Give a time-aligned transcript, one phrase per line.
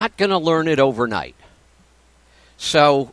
[0.00, 1.34] not going to learn it overnight.
[2.56, 3.12] So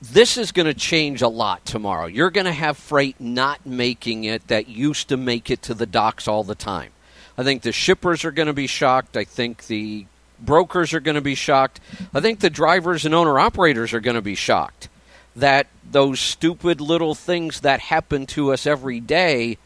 [0.00, 2.06] this is going to change a lot tomorrow.
[2.06, 5.84] You're going to have freight not making it that used to make it to the
[5.84, 6.92] docks all the time.
[7.36, 9.18] I think the shippers are going to be shocked.
[9.18, 10.06] I think the
[10.40, 11.78] brokers are going to be shocked.
[12.14, 14.88] I think the drivers and owner operators are going to be shocked
[15.36, 19.58] that those stupid little things that happen to us every day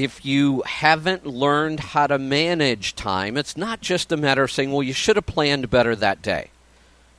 [0.00, 4.72] if you haven't learned how to manage time, it's not just a matter of saying,
[4.72, 6.50] well, you should have planned better that day.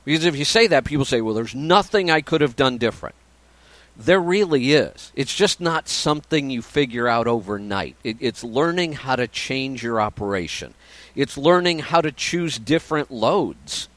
[0.04, 3.14] Because if you say that, people say, well, there's nothing I could have done different.
[3.96, 5.12] There really is.
[5.14, 7.94] It's just not something you figure out overnight.
[8.02, 10.74] It, it's learning how to change your operation,
[11.14, 13.88] it's learning how to choose different loads.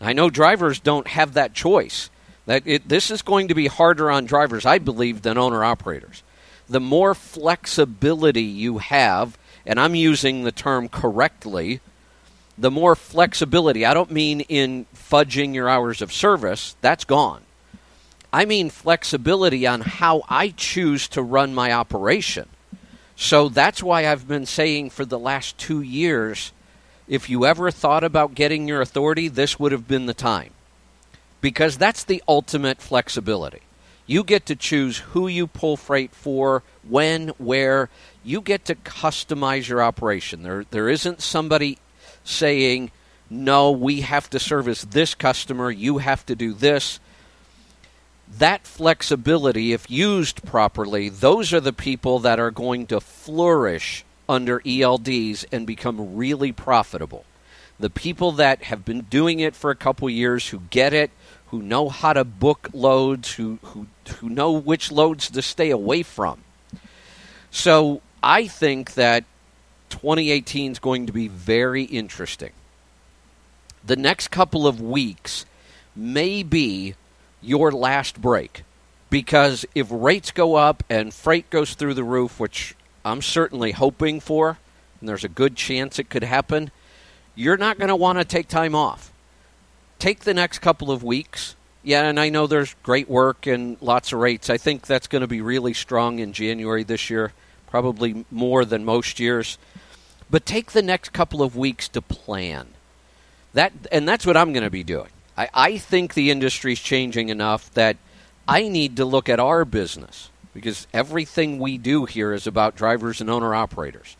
[0.00, 2.10] I know drivers don't have that choice.
[2.46, 6.24] That it, this is going to be harder on drivers, I believe, than owner operators.
[6.68, 11.80] The more flexibility you have, and I'm using the term correctly,
[12.56, 13.84] the more flexibility.
[13.84, 17.42] I don't mean in fudging your hours of service, that's gone.
[18.32, 22.48] I mean flexibility on how I choose to run my operation.
[23.16, 26.52] So that's why I've been saying for the last two years
[27.08, 30.52] if you ever thought about getting your authority, this would have been the time.
[31.40, 33.60] Because that's the ultimate flexibility.
[34.06, 37.88] You get to choose who you pull freight for, when, where.
[38.24, 40.42] You get to customize your operation.
[40.42, 41.78] There, there isn't somebody
[42.24, 42.90] saying,
[43.30, 47.00] no, we have to service this customer, you have to do this.
[48.38, 54.60] That flexibility, if used properly, those are the people that are going to flourish under
[54.60, 57.24] ELDs and become really profitable.
[57.78, 61.10] The people that have been doing it for a couple years, who get it,
[61.52, 63.86] who know how to book loads, who, who,
[64.16, 66.42] who know which loads to stay away from.
[67.50, 69.24] So I think that
[69.90, 72.52] 2018 is going to be very interesting.
[73.84, 75.44] The next couple of weeks
[75.94, 76.94] may be
[77.42, 78.64] your last break
[79.10, 84.20] because if rates go up and freight goes through the roof, which I'm certainly hoping
[84.20, 84.56] for,
[85.00, 86.70] and there's a good chance it could happen,
[87.34, 89.11] you're not going to want to take time off.
[90.02, 91.54] Take the next couple of weeks.
[91.84, 94.50] Yeah, and I know there's great work and lots of rates.
[94.50, 97.32] I think that's going to be really strong in January this year,
[97.68, 99.58] probably more than most years.
[100.28, 102.66] But take the next couple of weeks to plan.
[103.54, 105.06] That and that's what I'm going to be doing.
[105.38, 107.96] I, I think the industry's changing enough that
[108.48, 113.20] I need to look at our business because everything we do here is about drivers
[113.20, 114.16] and owner operators.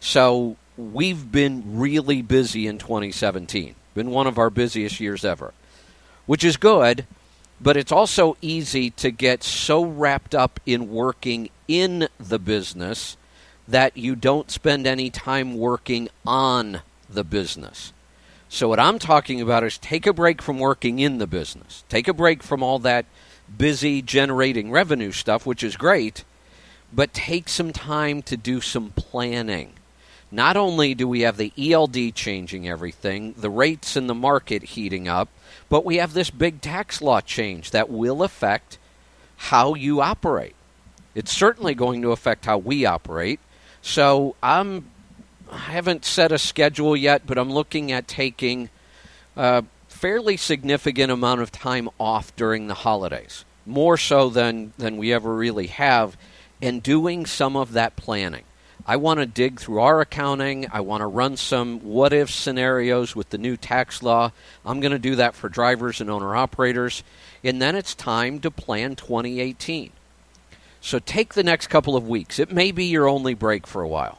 [0.00, 3.76] So we've been really busy in 2017.
[3.94, 5.52] Been one of our busiest years ever,
[6.26, 7.06] which is good,
[7.60, 13.16] but it's also easy to get so wrapped up in working in the business
[13.68, 17.92] that you don't spend any time working on the business.
[18.48, 22.08] So, what I'm talking about is take a break from working in the business, take
[22.08, 23.06] a break from all that
[23.56, 26.24] busy generating revenue stuff, which is great,
[26.92, 29.74] but take some time to do some planning.
[30.32, 35.08] Not only do we have the ELD changing everything, the rates in the market heating
[35.08, 35.28] up,
[35.68, 38.78] but we have this big tax law change that will affect
[39.36, 40.54] how you operate.
[41.14, 43.40] It's certainly going to affect how we operate.
[43.82, 44.90] So I'm
[45.50, 48.70] I haven't set a schedule yet, but I'm looking at taking
[49.36, 55.12] a fairly significant amount of time off during the holidays, more so than than we
[55.12, 56.16] ever really have,
[56.62, 58.44] and doing some of that planning.
[58.90, 60.66] I want to dig through our accounting.
[60.72, 64.32] I want to run some what if scenarios with the new tax law.
[64.66, 67.04] I'm going to do that for drivers and owner operators.
[67.44, 69.92] And then it's time to plan 2018.
[70.80, 72.40] So take the next couple of weeks.
[72.40, 74.18] It may be your only break for a while.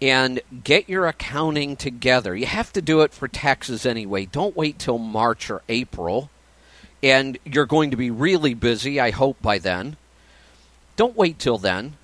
[0.00, 2.36] And get your accounting together.
[2.36, 4.26] You have to do it for taxes anyway.
[4.26, 6.30] Don't wait till March or April.
[7.02, 9.96] And you're going to be really busy, I hope, by then.
[10.94, 11.94] Don't wait till then.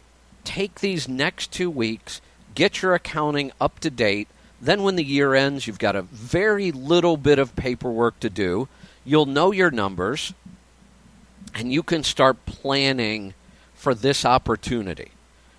[0.44, 2.20] Take these next two weeks,
[2.54, 4.28] get your accounting up to date.
[4.60, 8.68] Then, when the year ends, you've got a very little bit of paperwork to do.
[9.04, 10.34] You'll know your numbers,
[11.54, 13.34] and you can start planning
[13.74, 15.10] for this opportunity.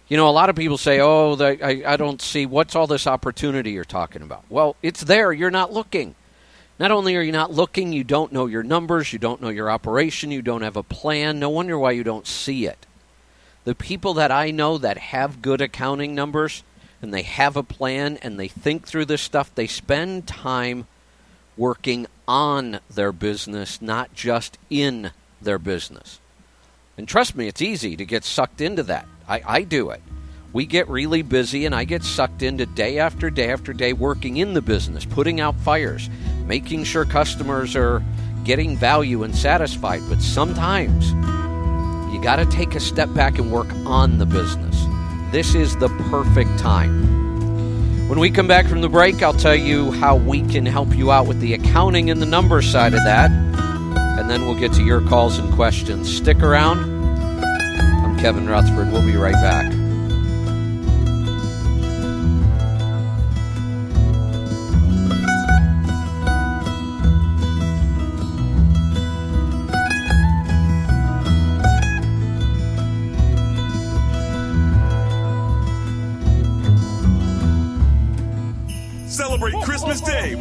[0.07, 2.87] You know, a lot of people say, oh, the, I, I don't see what's all
[2.87, 4.45] this opportunity you're talking about.
[4.49, 5.33] Well, it's there.
[5.33, 6.15] You're not looking.
[6.79, 9.69] Not only are you not looking, you don't know your numbers, you don't know your
[9.69, 11.39] operation, you don't have a plan.
[11.39, 12.85] No wonder why you don't see it.
[13.63, 16.63] The people that I know that have good accounting numbers
[17.01, 20.87] and they have a plan and they think through this stuff, they spend time
[21.55, 25.11] working on their business, not just in
[25.41, 26.19] their business.
[26.97, 29.07] And trust me, it's easy to get sucked into that.
[29.27, 30.01] I, I do it.
[30.51, 34.37] we get really busy and I get sucked into day after day after day working
[34.37, 36.09] in the business, putting out fires,
[36.45, 38.03] making sure customers are
[38.43, 40.01] getting value and satisfied.
[40.09, 41.13] But sometimes
[42.13, 44.85] you got to take a step back and work on the business.
[45.31, 48.07] This is the perfect time.
[48.07, 51.11] When we come back from the break, I'll tell you how we can help you
[51.11, 53.31] out with the accounting and the number side of that.
[53.31, 56.15] And then we'll get to your calls and questions.
[56.15, 56.79] Stick around.
[58.05, 58.91] I'm Kevin Rutherford.
[58.91, 59.82] We'll be right back.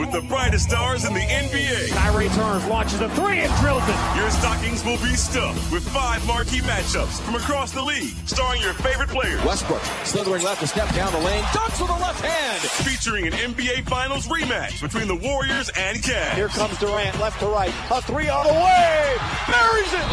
[0.03, 1.91] With the brightest stars in the NBA.
[1.91, 3.97] Kyrie turns, launches a three, and drills it.
[4.17, 8.73] Your stockings will be stuffed with five marquee matchups from across the league, starring your
[8.75, 9.43] favorite players.
[9.45, 12.61] Westbrook slithering left to step down the lane, dunks with a left hand.
[12.83, 16.35] Featuring an NBA Finals rematch between the Warriors and Cavs.
[16.35, 19.17] Here comes Durant, left to right, a three on the way,
[19.47, 20.07] buries it.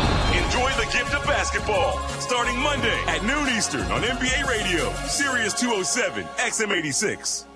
[0.45, 6.23] Enjoy the gift of basketball, starting Monday at noon Eastern on NBA Radio, Sirius 207,
[6.37, 7.48] XM86.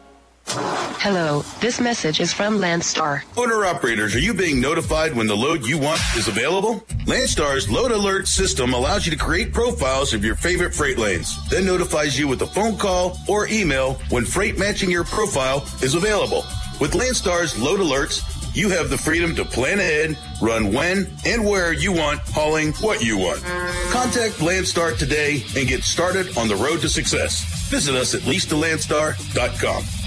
[0.48, 3.24] Hello, this message is from Landstar.
[3.38, 6.82] Owner operators, are you being notified when the load you want is available?
[7.06, 11.66] Landstar's load alert system allows you to create profiles of your favorite freight lanes, then
[11.66, 16.44] notifies you with a phone call or email when freight matching your profile is available.
[16.80, 18.22] With Landstar's load alerts,
[18.56, 23.04] you have the freedom to plan ahead, run when and where you want, hauling what
[23.04, 23.44] you want.
[23.92, 27.44] Contact Landstar today and get started on the road to success.
[27.70, 30.03] Visit us at leasetolandstar.com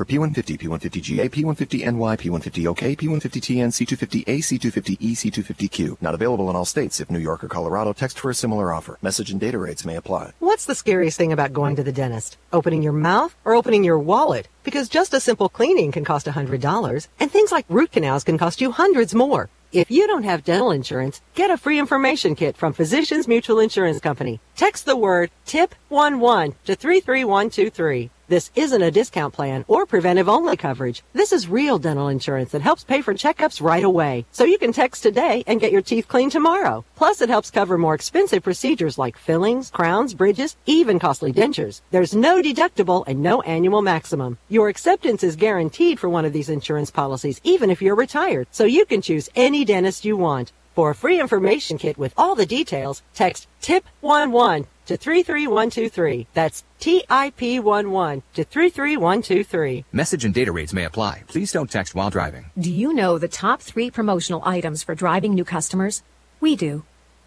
[0.00, 6.00] for P150, P150GA, P150NY, P150OK, P150TN, C250A, C250E, C250Q.
[6.00, 7.00] Not available in all states.
[7.00, 8.96] If New York or Colorado, text for a similar offer.
[9.02, 10.32] Message and data rates may apply.
[10.38, 12.38] What's the scariest thing about going to the dentist?
[12.50, 14.48] Opening your mouth or opening your wallet?
[14.64, 18.62] Because just a simple cleaning can cost $100, and things like root canals can cost
[18.62, 19.50] you hundreds more.
[19.70, 24.00] If you don't have dental insurance, get a free information kit from Physicians Mutual Insurance
[24.00, 24.40] Company.
[24.56, 28.10] Text the word TIP11 to 33123.
[28.30, 31.02] This isn't a discount plan or preventive only coverage.
[31.12, 34.24] This is real dental insurance that helps pay for checkups right away.
[34.30, 36.84] So you can text today and get your teeth cleaned tomorrow.
[36.94, 41.80] Plus, it helps cover more expensive procedures like fillings, crowns, bridges, even costly dentures.
[41.90, 44.38] There's no deductible and no annual maximum.
[44.48, 48.46] Your acceptance is guaranteed for one of these insurance policies, even if you're retired.
[48.52, 50.52] So you can choose any dentist you want.
[50.76, 56.26] For a free information kit with all the details, text TIP11 to 33123.
[56.34, 59.84] That's TIP11 to 33123.
[59.92, 61.22] Message and data rates may apply.
[61.28, 62.50] Please don't text while driving.
[62.58, 66.02] Do you know the top three promotional items for driving new customers?
[66.40, 66.82] We do.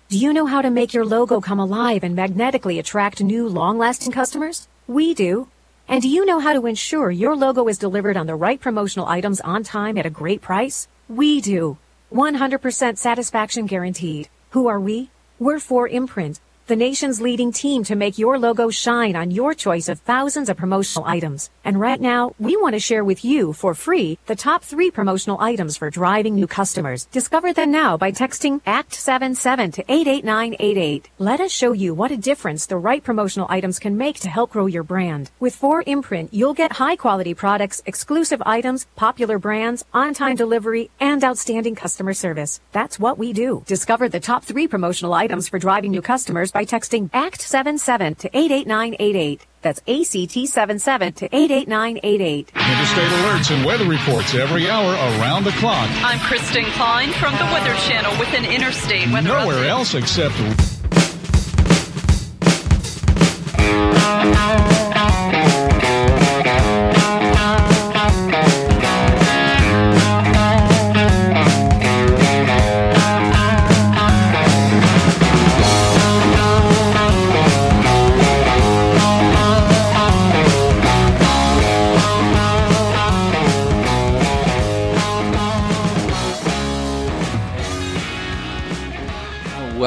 [0.09, 3.77] Do you know how to make your logo come alive and magnetically attract new long
[3.77, 4.67] lasting customers?
[4.85, 5.47] We do.
[5.87, 9.07] And do you know how to ensure your logo is delivered on the right promotional
[9.07, 10.89] items on time at a great price?
[11.07, 11.77] We do.
[12.11, 14.27] 100% satisfaction guaranteed.
[14.49, 15.11] Who are we?
[15.39, 19.99] We're 4imprint the nation's leading team to make your logo shine on your choice of
[19.99, 21.49] thousands of promotional items.
[21.65, 25.41] And right now, we want to share with you for free the top three promotional
[25.41, 27.05] items for driving new customers.
[27.11, 31.09] Discover them now by texting ACT77 to 88988.
[31.17, 34.51] Let us show you what a difference the right promotional items can make to help
[34.51, 35.31] grow your brand.
[35.41, 41.21] With 4imprint, you'll get high quality products, exclusive items, popular brands, on time delivery, and
[41.25, 42.61] outstanding customer service.
[42.71, 43.63] That's what we do.
[43.67, 49.45] Discover the top three promotional items for driving new customers by texting ACT77 to 88988.
[49.61, 52.51] That's ACT77 to 88988.
[52.55, 55.89] Interstate alerts and weather reports every hour around the clock.
[56.03, 59.67] I'm Kristen Klein from the Weather Channel with an interstate weather Nowhere update.
[59.69, 60.33] else except.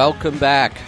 [0.09, 0.81] Welcome back.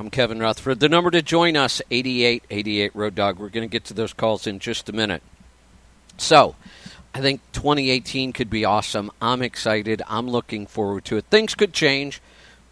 [0.00, 0.80] I'm Kevin Rutherford.
[0.80, 3.38] The number to join us, 8888 Road Dog.
[3.38, 5.22] We're going to get to those calls in just a minute.
[6.16, 6.56] So,
[7.14, 9.12] I think 2018 could be awesome.
[9.22, 10.02] I'm excited.
[10.08, 11.26] I'm looking forward to it.
[11.26, 12.20] Things could change,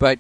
[0.01, 0.19] but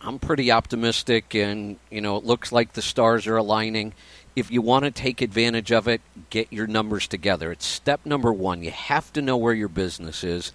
[0.00, 3.92] I'm pretty optimistic, and, you know, it looks like the stars are aligning.
[4.34, 7.52] If you want to take advantage of it, get your numbers together.
[7.52, 8.64] It's step number one.
[8.64, 10.52] You have to know where your business is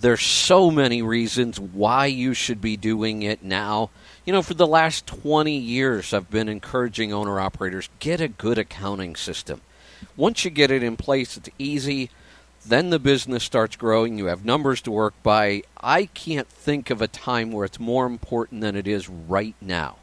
[0.00, 3.90] there's so many reasons why you should be doing it now.
[4.24, 8.58] You know, for the last 20 years, I've been encouraging owner operators get a good
[8.58, 9.60] accounting system.
[10.16, 12.10] Once you get it in place, it's easy.
[12.64, 14.18] Then the business starts growing.
[14.18, 15.62] You have numbers to work by.
[15.80, 19.96] I can't think of a time where it's more important than it is right now.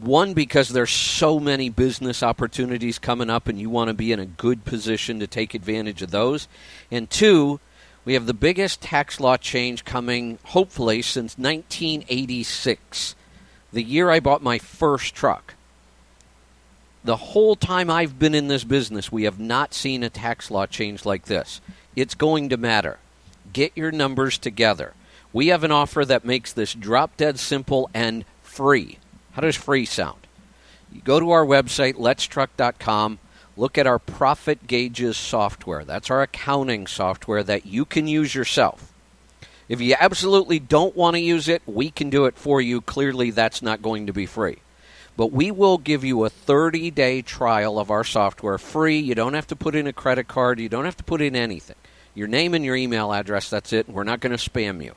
[0.00, 4.20] One, because there's so many business opportunities coming up, and you want to be in
[4.20, 6.46] a good position to take advantage of those.
[6.90, 7.58] And two,
[8.08, 13.14] we have the biggest tax law change coming, hopefully, since 1986,
[13.70, 15.52] the year I bought my first truck.
[17.04, 20.64] The whole time I've been in this business, we have not seen a tax law
[20.64, 21.60] change like this.
[21.96, 22.98] It's going to matter.
[23.52, 24.94] Get your numbers together.
[25.34, 28.96] We have an offer that makes this drop dead simple and free.
[29.32, 30.26] How does free sound?
[30.90, 33.18] You go to our website, letstruck.com,
[33.58, 35.84] look at our profit gauges software.
[35.84, 38.92] That's our accounting software that you can use yourself.
[39.68, 42.80] If you absolutely don't want to use it, we can do it for you.
[42.80, 44.58] Clearly, that's not going to be free.
[45.16, 48.98] But we will give you a 30 day trial of our software free.
[48.98, 51.34] You don't have to put in a credit card, you don't have to put in
[51.34, 51.76] anything.
[52.14, 53.88] Your name and your email address, that's it.
[53.88, 54.94] We're not going to spam you.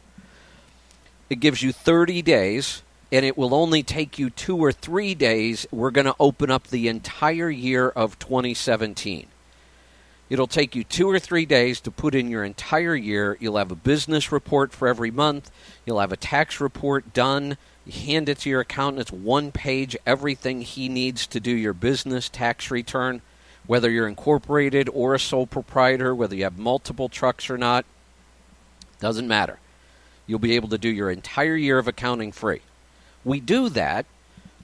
[1.30, 5.68] It gives you 30 days and it will only take you two or three days.
[5.72, 9.28] We're going to open up the entire year of 2017.
[10.30, 13.36] It'll take you two or three days to put in your entire year.
[13.42, 15.52] You'll have a business report for every month.
[15.86, 17.58] You'll have a tax report done.
[17.86, 19.02] You hand it to your accountant.
[19.02, 23.22] It's one page, everything he needs to do your business tax return,
[23.68, 27.84] whether you're incorporated or a sole proprietor, whether you have multiple trucks or not.
[29.00, 29.60] Doesn't matter.
[30.28, 32.62] You'll be able to do your entire year of accounting free
[33.24, 34.06] we do that,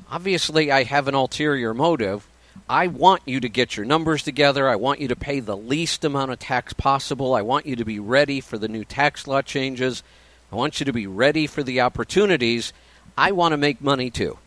[0.09, 2.27] obviously I have an ulterior motive.
[2.69, 4.67] I want you to get your numbers together.
[4.67, 7.33] I want you to pay the least amount of tax possible.
[7.33, 10.03] I want you to be ready for the new tax law changes.
[10.51, 12.73] I want you to be ready for the opportunities.
[13.17, 14.37] I want to make money too.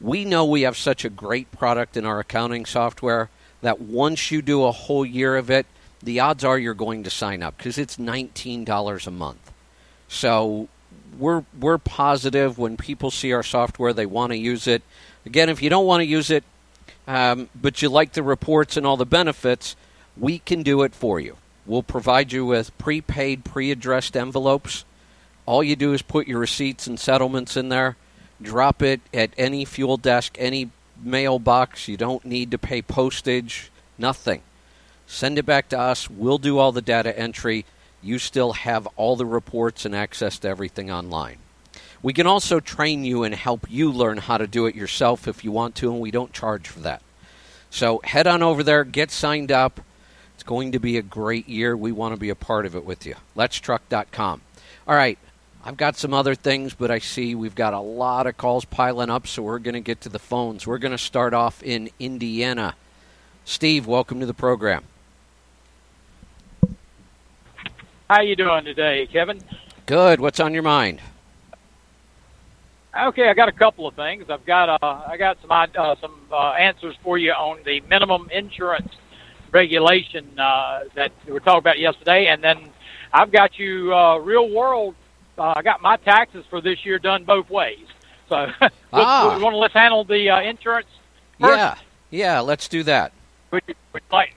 [0.00, 3.30] We know we have such a great product in our accounting software
[3.62, 5.66] that once you do a whole year of it,
[6.02, 9.52] the odds are you're going to sign up because it's $19 a month.
[10.06, 10.68] So
[11.18, 14.82] we're we're positive when people see our software, they want to use it.
[15.26, 16.44] Again, if you don't want to use it,
[17.06, 19.76] um, but you like the reports and all the benefits,
[20.16, 21.36] we can do it for you.
[21.66, 24.84] We'll provide you with prepaid, pre-addressed envelopes.
[25.46, 27.96] All you do is put your receipts and settlements in there,
[28.40, 30.70] drop it at any fuel desk, any
[31.02, 31.88] mailbox.
[31.88, 34.42] You don't need to pay postage, nothing.
[35.06, 36.08] Send it back to us.
[36.08, 37.64] We'll do all the data entry
[38.04, 41.38] you still have all the reports and access to everything online.
[42.02, 45.42] We can also train you and help you learn how to do it yourself if
[45.42, 47.02] you want to, and we don't charge for that.
[47.70, 49.80] So head on over there, get signed up.
[50.34, 51.76] It's going to be a great year.
[51.76, 53.14] We want to be a part of it with you.
[53.36, 54.42] Let'sTruck.com.
[54.86, 55.18] All right,
[55.64, 59.08] I've got some other things, but I see we've got a lot of calls piling
[59.08, 60.66] up, so we're going to get to the phones.
[60.66, 62.74] We're going to start off in Indiana.
[63.46, 64.84] Steve, welcome to the program.
[68.08, 69.40] How you doing today, Kevin?
[69.86, 70.20] Good.
[70.20, 71.00] What's on your mind?
[72.98, 74.28] Okay, I got a couple of things.
[74.28, 78.28] I've got uh, I got some uh, some uh, answers for you on the minimum
[78.30, 78.92] insurance
[79.52, 82.68] regulation uh, that we were talking about yesterday, and then
[83.12, 84.94] I've got you uh, real world.
[85.38, 87.86] Uh, I got my taxes for this year done both ways.
[88.28, 88.50] So,
[88.92, 89.34] ah.
[89.34, 90.88] we want to let's handle the uh, insurance.
[91.40, 91.56] First.
[91.56, 91.74] Yeah,
[92.10, 93.12] yeah, let's do that.
[93.50, 94.34] Would you, would like,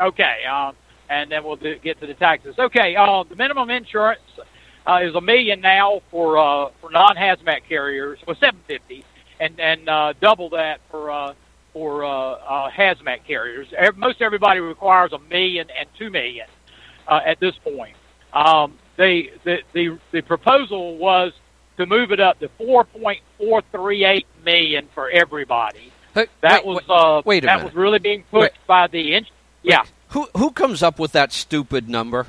[0.00, 0.44] okay.
[0.50, 0.74] Um,
[1.08, 2.54] and then we'll do, get to the taxes.
[2.58, 4.20] Okay, uh, the minimum insurance
[4.86, 9.04] uh, is a million now for uh, for non-hazmat carriers, well, seven fifty,
[9.40, 11.34] and and uh, double that for uh,
[11.72, 13.68] for uh, uh, hazmat carriers.
[13.96, 16.46] Most everybody requires a million and two million
[17.06, 17.96] uh, at this point.
[18.32, 21.32] Um, they the, the the proposal was
[21.76, 25.92] to move it up to four point four three eight million for everybody.
[26.14, 27.64] That wait, was uh, wait a that minute.
[27.66, 28.66] was really being pushed wait.
[28.66, 29.30] by the ins-
[29.62, 29.84] yeah.
[30.16, 32.26] Who who comes up with that stupid number?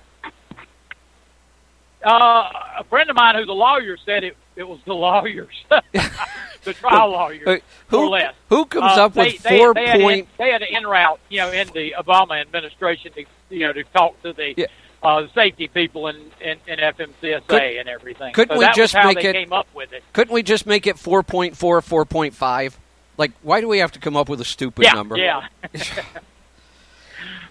[2.06, 4.36] Uh, a friend of mine who's a lawyer said it.
[4.58, 8.34] It was the lawyers, the trial lawyers, who, less.
[8.50, 10.20] Who comes uh, up they, with they, four they had point?
[10.20, 13.72] In, they had an in route, you know, in the Obama administration to, you know,
[13.72, 14.54] to talk to the.
[14.58, 14.66] Yeah.
[15.04, 18.34] Uh, safety people in, in, in FMCSA Could, and everything.
[18.34, 19.34] Couldn't so we just make they it?
[19.34, 20.04] Came up with it.
[20.12, 22.74] Couldn't we just make it 4.4, 4.5?
[23.16, 25.16] Like, why do we have to come up with a stupid yeah, number?
[25.16, 25.48] Yeah.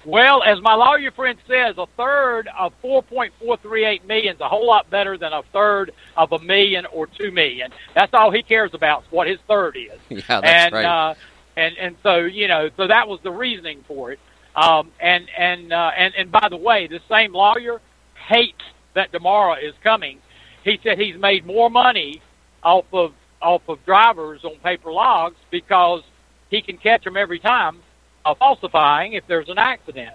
[0.07, 4.89] Well, as my lawyer friend says, a third of 4.438 million is a whole lot
[4.89, 7.73] better than a third of a million or two million.
[7.93, 9.99] That's all he cares about, is what his third is.
[10.09, 10.85] Yeah, that's and, right.
[10.85, 11.15] Uh,
[11.57, 14.21] and and so you know, so that was the reasoning for it.
[14.55, 17.81] Um, and and uh, and and by the way, the same lawyer
[18.29, 18.63] hates
[18.95, 20.21] that tomorrow is coming.
[20.63, 22.23] He said he's made more money
[22.63, 26.03] off of off of drivers on paper logs because
[26.49, 27.81] he can catch them every time
[28.27, 30.15] uh, falsifying if there's an accident.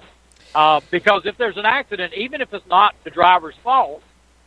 [0.53, 4.03] Uh, because if there's an accident, even if it's not the driver's fault,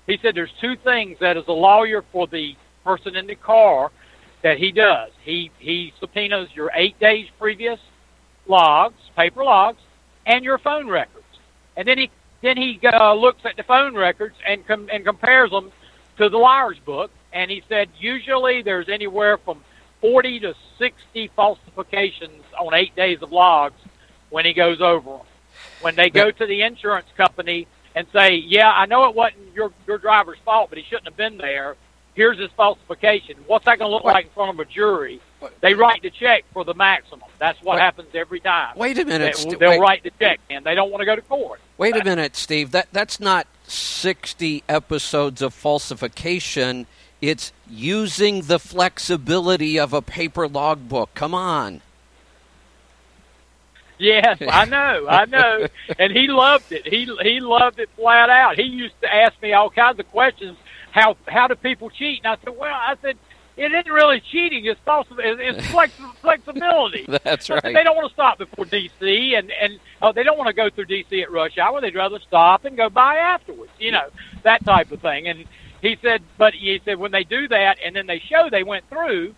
[0.07, 2.55] he said there's two things that as a lawyer for the
[2.85, 3.91] person in the car
[4.43, 5.11] that he does.
[5.23, 7.81] He he subpoenas your eight days previous
[8.47, 9.81] logs, paper logs,
[10.27, 11.25] and your phone records,
[11.75, 12.11] and then he
[12.43, 15.73] then he uh, looks at the phone records and com- and compares them
[16.19, 17.11] to the liar's book.
[17.33, 19.65] And he said usually there's anywhere from
[20.05, 23.81] 40 to 60 falsifications on eight days of logs
[24.29, 25.27] when he goes over them.
[25.81, 29.73] When they go to the insurance company and say, "Yeah, I know it wasn't your
[29.87, 31.77] your driver's fault, but he shouldn't have been there,"
[32.13, 33.37] here's his falsification.
[33.47, 35.23] What's that going to look like in front of a jury?
[35.63, 37.29] They write the check for the maximum.
[37.39, 38.77] That's what happens every time.
[38.77, 39.37] Wait a minute.
[39.37, 39.81] They, they'll wait.
[39.81, 41.61] write the check, and they don't want to go to court.
[41.79, 42.73] Wait a minute, Steve.
[42.73, 46.87] That that's not 60 episodes of falsification.
[47.29, 51.15] It's using the flexibility of a paper logbook.
[51.15, 51.81] Come on.
[53.97, 55.67] Yes, I know, I know,
[55.99, 56.87] and he loved it.
[56.87, 58.57] He he loved it flat out.
[58.59, 60.59] He used to ask me all kinds of questions.
[60.91, 62.21] How how do people cheat?
[62.25, 63.17] And I said, well, I said
[63.57, 64.67] it isn't really cheating.
[64.67, 65.07] It's false.
[65.19, 67.07] It's flex, flexibility.
[67.25, 67.63] That's right.
[67.63, 70.69] They don't want to stop before DC, and and oh, they don't want to go
[70.69, 71.81] through DC at rush hour.
[71.81, 73.73] They'd rather stop and go by afterwards.
[73.79, 74.09] You know
[74.43, 75.29] that type of thing.
[75.29, 75.47] And
[75.85, 78.89] he said, but he said when they do that, and then they show they went
[78.89, 79.35] through,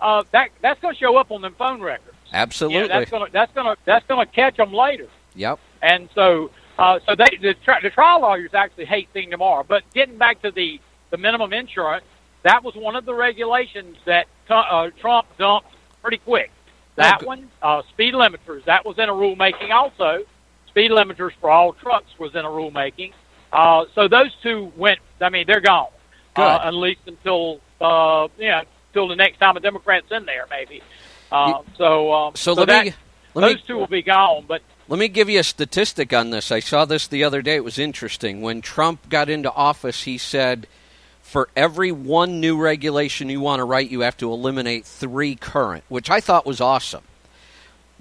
[0.00, 2.16] uh, that that's going to show up on them phone records.
[2.32, 2.76] Absolutely.
[2.76, 5.08] You know, that's going to that's going to that's going to catch them later.
[5.34, 5.58] Yep.
[5.82, 9.64] And so, uh, so they the, tri- the trial lawyers actually hate seeing tomorrow.
[9.66, 10.80] But getting back to the
[11.10, 12.04] the minimum insurance,
[12.42, 15.68] that was one of the regulations that uh, Trump dumped
[16.02, 16.50] pretty quick.
[16.96, 17.26] That good.
[17.26, 20.24] one, uh, speed limiters, that was in a rulemaking also.
[20.68, 23.12] Speed limiters for all trucks was in a rulemaking.
[23.52, 24.98] Uh, so those two went.
[25.20, 25.88] I mean, they're gone.
[26.36, 30.82] Uh, at least until uh, know, until the next time a Democrat's in there, maybe.
[31.30, 32.94] Uh, so, um, So let that, me-
[33.34, 34.44] let me- those two will be gone.
[34.48, 36.50] But Let me give you a statistic on this.
[36.50, 37.56] I saw this the other day.
[37.56, 38.40] It was interesting.
[38.42, 40.66] When Trump got into office, he said,
[41.22, 45.84] for every one new regulation you want to write, you have to eliminate three current,
[45.88, 47.02] which I thought was awesome.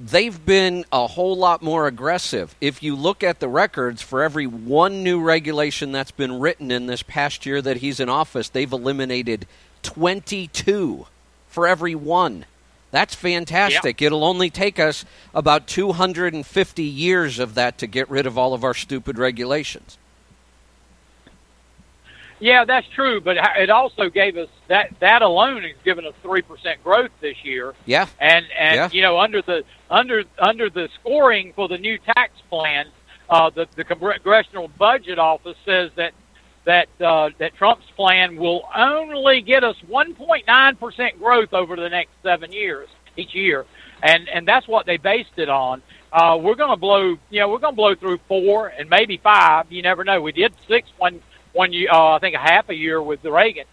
[0.01, 2.55] They've been a whole lot more aggressive.
[2.61, 6.85] If you look at the records, for every one new regulation that's been written in
[6.87, 9.45] this past year that he's in office, they've eliminated
[9.83, 11.05] 22
[11.49, 12.45] for every one.
[12.91, 14.01] That's fantastic.
[14.01, 15.03] It'll only take us
[15.35, 19.97] about 250 years of that to get rid of all of our stupid regulations.
[22.39, 26.41] Yeah, that's true, but it also gave us that that alone has given us three
[26.41, 27.73] percent growth this year.
[27.85, 28.07] Yeah.
[28.17, 28.89] And and Yeah.
[28.93, 32.87] you know under the under under the scoring for the new tax plan,
[33.29, 36.13] uh, the the Congressional Budget Office says that
[36.65, 42.11] that uh, that Trump's plan will only get us 1.9 percent growth over the next
[42.23, 43.65] seven years each year,
[44.03, 45.81] and and that's what they based it on.
[46.11, 49.17] Uh, we're going to blow, you know, we're going to blow through four and maybe
[49.17, 49.71] five.
[49.71, 50.19] You never know.
[50.21, 51.21] We did six one
[51.53, 53.65] one year, uh, I think a half a year with Reagan.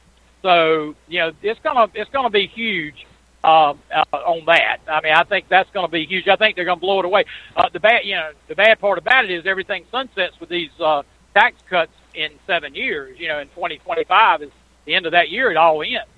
[0.42, 3.06] So you know, it's gonna it's gonna be huge
[3.46, 4.78] um, uh, on that.
[4.88, 6.26] I mean, I think that's going to be huge.
[6.26, 7.24] I think they're going to blow it away.
[7.56, 10.70] Uh, the bad, you know, the bad part about it is everything sunsets with these
[10.80, 13.18] uh, tax cuts in seven years.
[13.20, 14.50] You know, in 2025 is
[14.84, 15.50] the end of that year.
[15.50, 16.08] It all ends.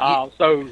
[0.00, 0.68] Uh, so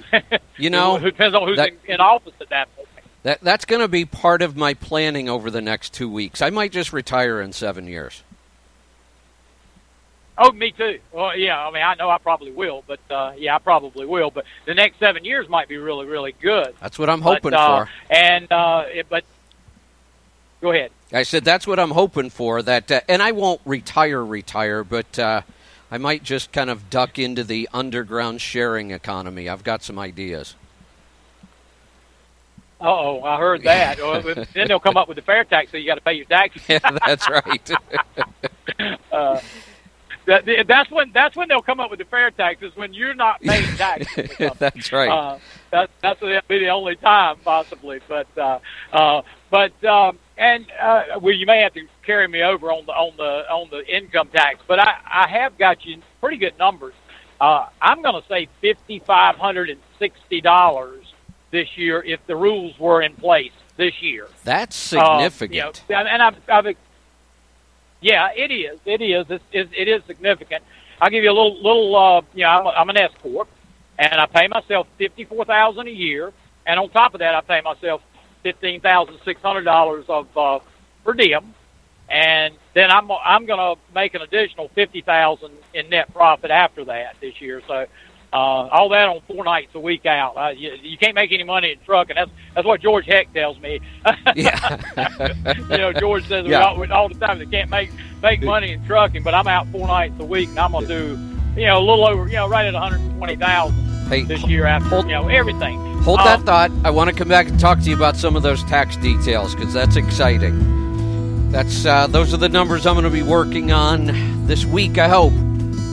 [0.58, 2.88] You know, it depends on who's that- in, in office at that point.
[3.22, 6.40] That that's going to be part of my planning over the next two weeks.
[6.40, 8.22] I might just retire in seven years.
[10.42, 10.98] Oh, me too.
[11.12, 11.66] Well, yeah.
[11.66, 14.30] I mean, I know I probably will, but uh, yeah, I probably will.
[14.30, 16.74] But the next seven years might be really, really good.
[16.80, 17.90] That's what I'm But, hoping uh, for.
[18.08, 19.24] And uh, it, but
[20.62, 20.92] go ahead.
[21.12, 22.62] I said that's what I'm hoping for.
[22.62, 25.42] That uh, and I won't retire, retire, but uh,
[25.90, 29.46] I might just kind of duck into the underground sharing economy.
[29.46, 30.54] I've got some ideas.
[32.80, 33.98] Uh oh, I heard that.
[34.54, 36.62] Then they'll come up with the fair tax, so you got to pay your taxes.
[36.66, 37.70] Yeah, that's right.
[39.12, 39.40] uh,
[40.26, 43.40] that, that's when that's when they'll come up with the fair taxes when you're not
[43.40, 44.30] paying taxes.
[44.58, 45.08] that's right.
[45.10, 45.38] Uh,
[45.70, 48.58] that's that's the, be the only time possibly, but uh,
[48.92, 52.92] uh, but um, and uh, well, you may have to carry me over on the
[52.92, 56.94] on the on the income tax, but I I have got you pretty good numbers.
[57.40, 61.06] Uh, I'm going to say fifty five hundred and sixty dollars
[61.50, 64.28] this year if the rules were in place this year.
[64.44, 65.82] That's Um, significant.
[65.88, 66.66] you know, and and I've, I've
[68.00, 68.78] yeah, it is.
[68.84, 69.26] It is.
[69.28, 70.64] It's, it, is significant.
[71.00, 71.96] I'll give you a little, little.
[71.96, 73.48] Uh, you know, I'm, I'm an S corp,
[73.98, 76.32] and I pay myself fifty four thousand a year,
[76.66, 78.02] and on top of that, I pay myself
[78.42, 80.58] fifteen thousand six hundred dollars of uh,
[81.04, 81.54] per diem,
[82.08, 86.84] and then I'm I'm going to make an additional fifty thousand in net profit after
[86.86, 87.62] that this year.
[87.66, 87.86] So,
[88.32, 90.36] Uh, all that on four nights a week out.
[90.36, 92.14] Uh, you, you can't make any money in trucking.
[92.14, 93.80] That's that's what George Heck tells me.
[94.36, 94.80] Yeah.
[95.70, 96.62] you know, George says Yeah.
[96.64, 97.90] all, all the time they can't make
[98.22, 101.18] make money in trucking, but I'm out four nights a week, and I'm gonna do,
[101.56, 103.74] you know, a little over, you know, right at 120,000
[104.08, 105.78] Hey, this year after, you know, everything.
[106.02, 106.70] Hold Um, that thought.
[106.84, 109.54] I want to come back and talk to you about some of those tax details
[109.56, 111.50] because that's exciting.
[111.50, 114.98] That's uh, those are the numbers I'm going to be working on this week.
[114.98, 115.32] I hope.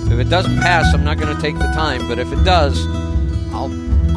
[0.10, 2.08] If it doesn't pass, I'm not going to take the time.
[2.08, 2.88] But if it does,
[3.54, 3.70] I'll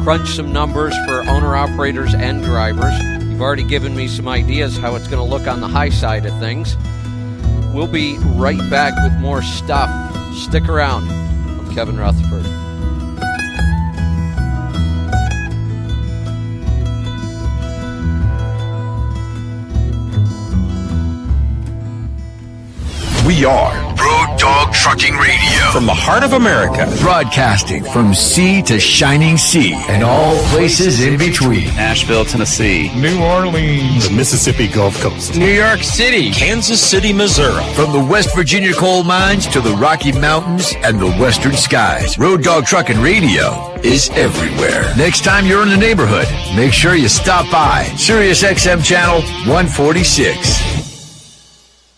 [0.03, 2.93] crunch some numbers for owner operators and drivers.
[3.23, 6.25] You've already given me some ideas how it's going to look on the high side
[6.25, 6.75] of things.
[7.73, 9.89] We'll be right back with more stuff.
[10.35, 11.09] Stick around.
[11.09, 12.45] I'm Kevin Rutherford.
[23.27, 23.91] We are
[24.41, 25.71] Dog Trucking Radio.
[25.71, 26.91] From the heart of America.
[26.99, 31.65] Broadcasting from sea to shining sea and all places in between.
[31.75, 32.89] Nashville, Tennessee.
[32.99, 34.09] New Orleans.
[34.09, 35.37] The Mississippi Gulf Coast.
[35.37, 36.31] New York City.
[36.31, 37.63] Kansas City, Missouri.
[37.75, 42.17] From the West Virginia coal mines to the Rocky Mountains and the western skies.
[42.17, 44.91] Road Dog Trucking Radio is everywhere.
[44.97, 46.25] Next time you're in the neighborhood,
[46.55, 50.90] make sure you stop by Sirius XM Channel 146.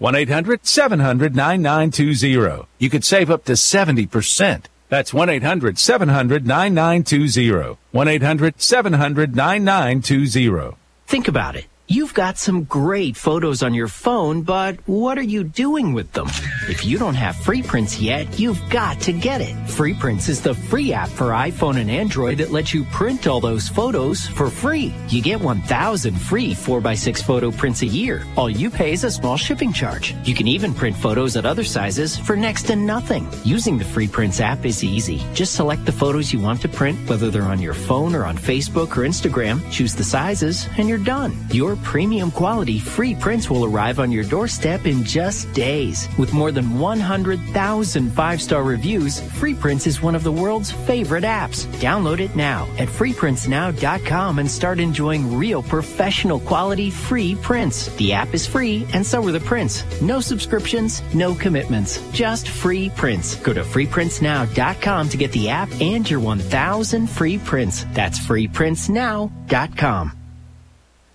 [0.00, 2.66] 1-800-700-9920.
[2.78, 4.64] You could save up to 70%.
[4.88, 7.76] That's 1-800-700-9920.
[7.94, 10.74] 1-800-700-9920.
[11.06, 11.66] Think about it.
[11.88, 16.26] You've got some great photos on your phone, but what are you doing with them?
[16.68, 19.54] If you don't have Free Prints yet, you've got to get it.
[19.68, 23.38] Free Prints is the free app for iPhone and Android that lets you print all
[23.38, 24.92] those photos for free.
[25.06, 28.26] You get 1,000 free 4x6 photo prints a year.
[28.36, 30.12] All you pay is a small shipping charge.
[30.24, 33.28] You can even print photos at other sizes for next to nothing.
[33.44, 35.22] Using the Free Prints app is easy.
[35.34, 38.36] Just select the photos you want to print, whether they're on your phone or on
[38.36, 41.32] Facebook or Instagram, choose the sizes, and you're done.
[41.52, 46.08] Your premium quality free prints will arrive on your doorstep in just days.
[46.18, 51.66] With more than 100,000 five-star reviews, Free Prints is one of the world's favorite apps.
[51.80, 57.94] Download it now at freeprintsnow.com and start enjoying real professional quality free prints.
[57.96, 59.84] The app is free and so are the prints.
[60.00, 63.36] No subscriptions, no commitments, just free prints.
[63.36, 67.84] Go to freeprintsnow.com to get the app and your 1,000 free prints.
[67.92, 70.15] That's freeprintsnow.com.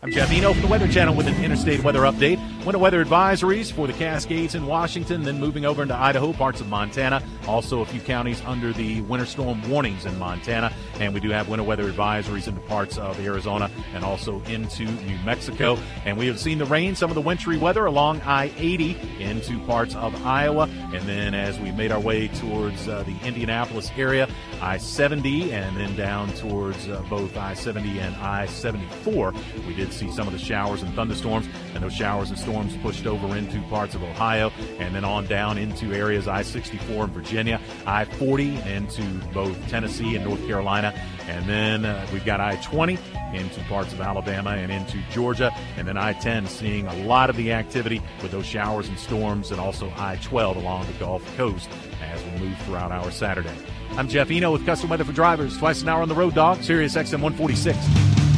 [0.04, 2.40] I'm Jeff Eno from the Weather Channel with an interstate weather update.
[2.64, 6.70] Winter weather advisories for the Cascades in Washington, then moving over into Idaho, parts of
[6.70, 7.24] Montana.
[7.48, 10.72] Also, a few counties under the winter storm warnings in Montana.
[11.00, 15.18] And we do have winter weather advisories into parts of Arizona and also into New
[15.26, 15.76] Mexico.
[16.06, 19.58] And we have seen the rain, some of the wintry weather along I 80 into
[19.66, 20.70] parts of Iowa.
[20.94, 24.30] And then as we made our way towards uh, the Indianapolis area,
[24.62, 29.34] I 70, and then down towards uh, both I 70 and I 74,
[29.66, 32.51] we did see some of the showers and thunderstorms, and those showers and storms
[32.82, 37.12] pushed over into parts of Ohio, and then on down into areas I 64 in
[37.12, 40.94] Virginia, I 40 into both Tennessee and North Carolina,
[41.28, 42.98] and then uh, we've got I 20
[43.34, 47.38] into parts of Alabama and into Georgia, and then I 10 seeing a lot of
[47.38, 51.70] the activity with those showers and storms, and also I 12 along the Gulf Coast
[52.02, 53.56] as we move throughout our Saturday.
[53.92, 56.64] I'm Jeff Eno with Custom Weather for Drivers, twice an hour on the road, dog,
[56.64, 58.31] Sirius XM 146.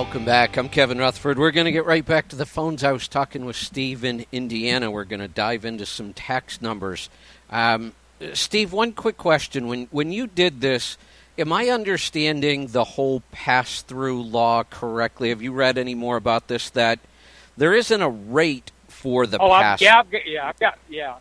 [0.00, 0.56] Welcome back.
[0.56, 1.38] I'm Kevin Rutherford.
[1.38, 2.82] We're going to get right back to the phones.
[2.82, 4.90] I was talking with Steve in Indiana.
[4.90, 7.10] We're going to dive into some tax numbers.
[7.50, 7.92] Um,
[8.32, 10.96] Steve, one quick question: when when you did this,
[11.36, 15.28] am I understanding the whole pass-through law correctly?
[15.28, 16.70] Have you read any more about this?
[16.70, 16.98] That
[17.58, 19.82] there isn't a rate for the oh, pass.
[19.82, 21.16] Yeah, I've got, yeah, I've got, yeah.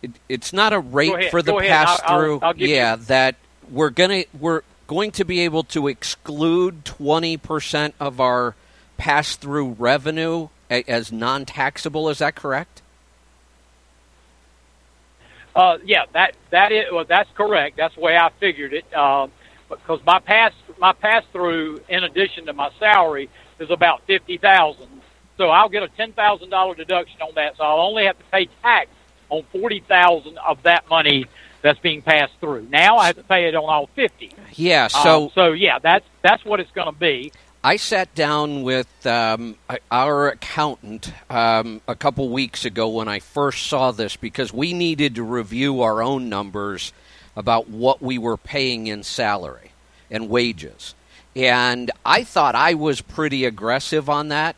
[0.00, 2.36] It, it's not a rate ahead, for the pass through.
[2.36, 3.34] I'll- I'll give yeah, you- that
[3.70, 8.56] we're gonna we're going to be able to exclude twenty percent of our
[8.96, 12.08] pass through revenue as non taxable.
[12.08, 12.82] Is that correct?
[15.54, 17.76] Uh, yeah, that that is well, that's correct.
[17.76, 18.92] That's the way I figured it.
[18.92, 19.30] Um,
[19.68, 24.88] because my pass my pass through, in addition to my salary, is about fifty thousand.
[25.36, 27.58] So I'll get a ten thousand dollar deduction on that.
[27.58, 28.90] So I'll only have to pay tax
[29.28, 31.26] on forty thousand of that money
[31.62, 32.66] that's being passed through.
[32.70, 34.32] Now I have to pay it on all fifty.
[34.54, 34.88] Yeah.
[34.88, 37.32] So Um, so yeah, that's that's what it's going to be.
[37.62, 39.56] I sat down with um,
[39.90, 45.16] our accountant um, a couple weeks ago when I first saw this because we needed
[45.16, 46.94] to review our own numbers
[47.36, 49.72] about what we were paying in salary
[50.10, 50.94] and wages.
[51.36, 54.56] And I thought I was pretty aggressive on that.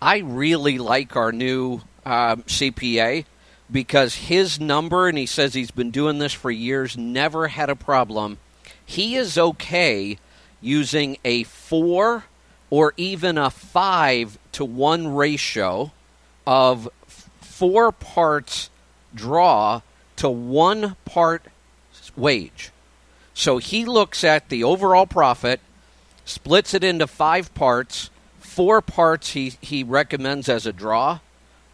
[0.00, 3.24] I really like our new um, CPA
[3.70, 7.76] because his number, and he says he's been doing this for years, never had a
[7.76, 8.38] problem.
[8.84, 10.18] He is okay
[10.60, 12.24] using a four
[12.70, 15.92] or even a five to one ratio
[16.46, 16.88] of
[17.40, 18.70] four parts
[19.14, 19.80] draw
[20.16, 21.46] to one part
[22.16, 22.70] wage.
[23.34, 25.60] So he looks at the overall profit,
[26.24, 28.10] splits it into five parts.
[28.40, 31.18] Four parts he, he recommends as a draw,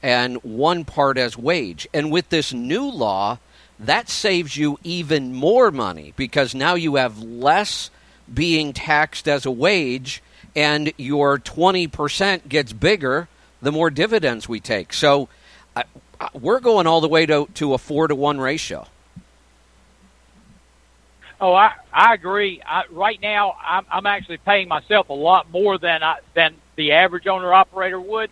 [0.02, 1.88] and one part as wage.
[1.94, 3.38] And with this new law,
[3.78, 7.90] that saves you even more money because now you have less
[8.32, 10.22] being taxed as a wage,
[10.54, 13.28] and your 20% gets bigger
[13.60, 14.92] the more dividends we take.
[14.92, 15.28] So
[15.76, 15.82] uh,
[16.20, 18.86] uh, we're going all the way to, to a four to one ratio.
[21.40, 22.62] Oh, I I agree.
[22.64, 26.92] I, right now, I'm I'm actually paying myself a lot more than I than the
[26.92, 28.30] average owner operator would,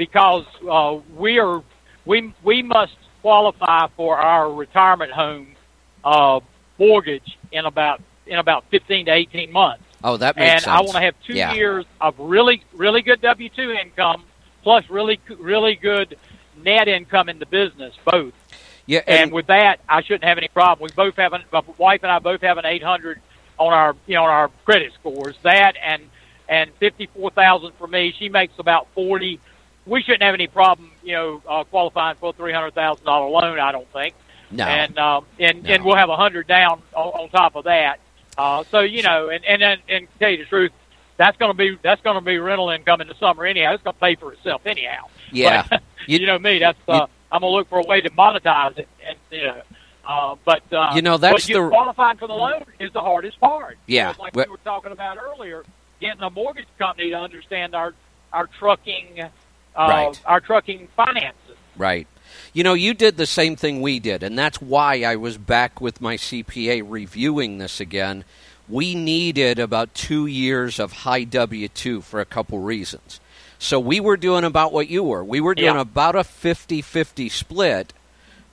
[0.00, 1.62] because uh, we are
[2.06, 5.48] we we must qualify for our retirement home
[6.02, 6.40] uh,
[6.78, 9.84] mortgage in about in about 15 to 18 months.
[10.02, 10.74] Oh, that makes and sense.
[10.74, 11.52] I want to have two Yeah.
[11.52, 14.24] years of really really good W two income
[14.62, 16.16] plus really really good
[16.64, 18.32] net income in the business both.
[18.86, 20.88] Yeah, And, and, with that, I shouldn't have any problem.
[20.90, 23.20] We both have an, my wife and I both have an 800
[23.58, 25.36] on our, you know, on our credit scores.
[25.42, 26.02] That and
[26.50, 28.12] and 54,000 for me.
[28.18, 29.40] She makes about 40.
[29.90, 33.58] We shouldn't have any problem, you know, uh, qualifying for a $300,000 loan.
[33.58, 34.14] I don't think.
[34.52, 34.64] No.
[34.64, 38.00] And um, and and we'll have a hundred down on, on top of that.
[38.36, 40.72] Uh, so you know, and and and, and to tell you the truth,
[41.16, 43.74] that's going to be that's going to be rental income in the summer anyhow.
[43.74, 45.06] It's going to pay for itself anyhow.
[45.30, 45.66] Yeah.
[45.70, 46.58] But, you, know me.
[46.58, 49.62] That's uh, I'm gonna look for a way to monetize it, and you know.
[50.04, 53.78] Uh, but uh, You know, that's the- qualifying for the loan is the hardest part.
[53.86, 54.14] Yeah.
[54.18, 55.62] Like we were talking about earlier,
[56.00, 57.94] getting a mortgage company to understand our
[58.32, 59.30] our trucking,
[59.80, 60.20] uh, Right.
[60.26, 61.56] our trucking finances.
[61.76, 62.06] Right.
[62.52, 65.80] You know, you did the same thing we did, and that's why I was back
[65.80, 68.24] with my CPA reviewing this again.
[68.68, 73.20] We needed about two years of high W 2 for a couple reasons.
[73.58, 75.24] So we were doing about what you were.
[75.24, 75.80] We were doing Yeah.
[75.80, 77.92] about a 50 50 split,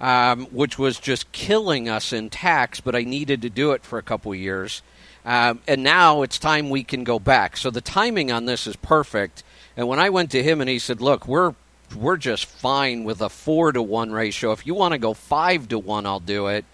[0.01, 3.97] um, which was just killing us in tax, but I needed to do it for
[3.97, 4.81] a couple years.
[5.25, 7.57] Um, and now it's time we can go back.
[7.57, 9.43] So the timing on this is perfect.
[9.77, 11.53] And when I went to him and he said, "Look, we're
[11.95, 14.51] we're just fine with a four to one ratio.
[14.51, 16.65] If you want to go five to one, I'll do it."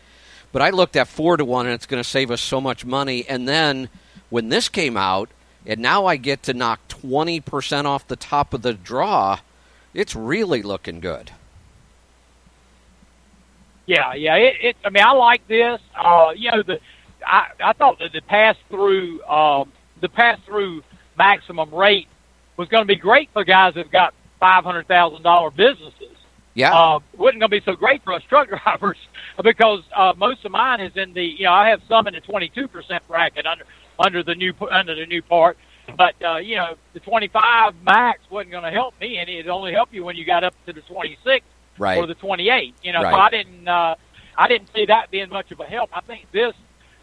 [0.53, 2.85] But I looked at four to one, and it's going to save us so much
[2.85, 3.25] money.
[3.27, 3.89] And then
[4.29, 5.29] when this came out,
[5.65, 9.39] and now I get to knock twenty percent off the top of the draw,
[9.93, 11.31] it's really looking good.
[13.85, 14.35] Yeah, yeah.
[14.35, 15.81] It, it I mean, I like this.
[15.93, 16.79] Uh, you know, the
[17.25, 20.83] I I thought that the pass through um, the pass through
[21.17, 22.07] maximum rate
[22.57, 26.09] was going to be great for guys that've got five hundred thousand dollar businesses.
[26.55, 26.73] Yeah.
[26.73, 28.97] Uh, wasn't going to be so great for us truck drivers
[29.43, 32.21] because uh, most of mine is in the you know I have some in the
[32.21, 33.65] twenty two percent bracket under
[33.99, 35.57] under the new under the new part.
[35.97, 39.37] But uh, you know the 25 max wasn't going to help me any.
[39.39, 41.45] It only helped you when you got up to the 26
[41.77, 41.97] Right.
[41.97, 42.75] or the 28.
[42.83, 43.95] You know, so I didn't uh,
[44.37, 45.89] I didn't see that being much of a help.
[45.91, 46.53] I think this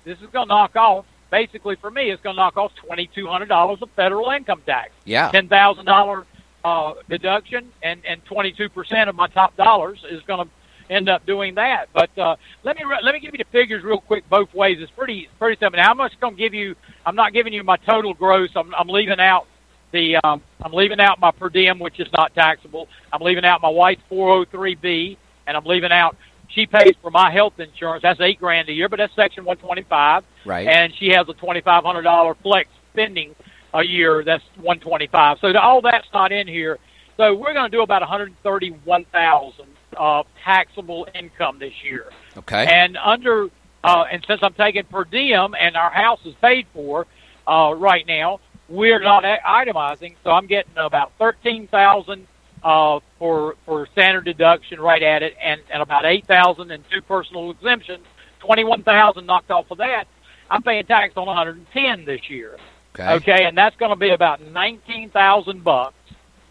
[0.04, 2.10] this is going to knock off basically for me.
[2.10, 4.90] It's going to knock off twenty two hundred dollars of federal income tax.
[5.04, 5.30] Yeah.
[5.30, 6.26] ten thousand dollar
[6.64, 10.50] uh, deduction and and twenty two percent of my top dollars is going to
[10.92, 11.86] end up doing that.
[11.92, 14.78] But uh, let me re- let me give you the figures real quick both ways.
[14.80, 15.78] It's pretty pretty simple.
[15.78, 16.74] Now, how much going to give you?
[17.06, 18.50] I'm not giving you my total gross.
[18.56, 19.46] I'm, I'm leaving out
[19.92, 22.88] the um, I'm leaving out my per diem, which is not taxable.
[23.12, 25.16] I'm leaving out my wife's 403b,
[25.46, 26.16] and I'm leaving out
[26.54, 28.02] she pays for my health insurance.
[28.02, 30.24] That's eight grand a year, but that's Section 125.
[30.44, 30.66] Right.
[30.66, 33.34] And she has a $2,500 flex spending
[33.72, 34.24] a year.
[34.24, 35.38] That's 125.
[35.40, 36.78] So all that's not in here.
[37.16, 42.06] So we're going to do about 131,000 uh, taxable income this year.
[42.36, 42.66] Okay.
[42.66, 43.48] And under
[43.82, 47.06] uh, and since I'm taking per diem and our house is paid for
[47.46, 52.26] uh, right now, we're not itemizing, so I'm getting about thirteen thousand
[52.62, 57.02] uh, for for standard deduction right at it, and, and about eight thousand and two
[57.02, 58.04] personal exemptions,
[58.38, 60.06] twenty one thousand knocked off of that.
[60.50, 62.58] I'm paying tax on 110 this year.
[62.94, 63.12] Okay.
[63.14, 65.94] Okay, and that's going to be about nineteen thousand bucks.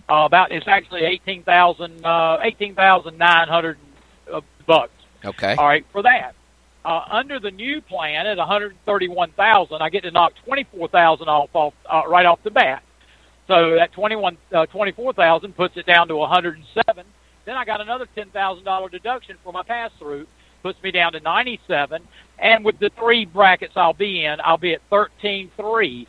[0.10, 3.78] Uh, about it's actually eighteen thousand uh, eighteen thousand nine hundred
[4.32, 4.94] uh, bucks.
[5.24, 5.56] Okay.
[5.56, 6.34] All right, for that.
[6.86, 12.04] Uh, under the new plan at 131,000, I get to knock 24,000 off, off uh,
[12.08, 12.84] right off the bat.
[13.50, 17.06] So that 21, uh, 24,000 puts it down to 107.
[17.46, 20.28] Then I got another $10,000 deduction for my pass through,
[20.62, 22.04] puts me down to 97.
[22.38, 26.06] And with the three brackets I'll be in, I'll be at 13.3.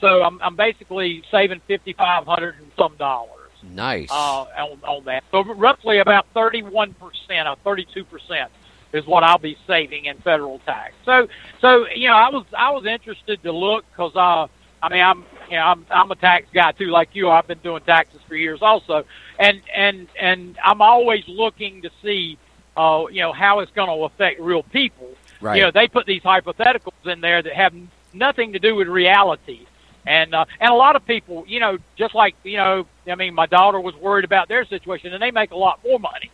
[0.00, 4.10] So I'm, I'm basically saving 5,500 and some dollars Nice.
[4.10, 5.24] uh, on, on that.
[5.30, 8.46] So roughly about 31% or 32%
[8.92, 10.92] is what I'll be saving in federal tax.
[11.06, 11.26] So,
[11.62, 14.48] so you know, I was I was interested to look because uh,
[14.82, 17.30] I mean, I'm you know, I'm I'm a tax guy too, like you.
[17.30, 19.04] I've been doing taxes for years also,
[19.38, 22.36] and and and I'm always looking to see,
[22.76, 25.08] uh, you know, how it's going to affect real people.
[25.40, 25.56] Right.
[25.56, 27.74] You know, they put these hypotheticals in there that have
[28.12, 29.66] nothing to do with reality.
[30.04, 33.34] And uh, and a lot of people, you know, just like you know, I mean,
[33.34, 36.30] my daughter was worried about their situation, and they make a lot more money.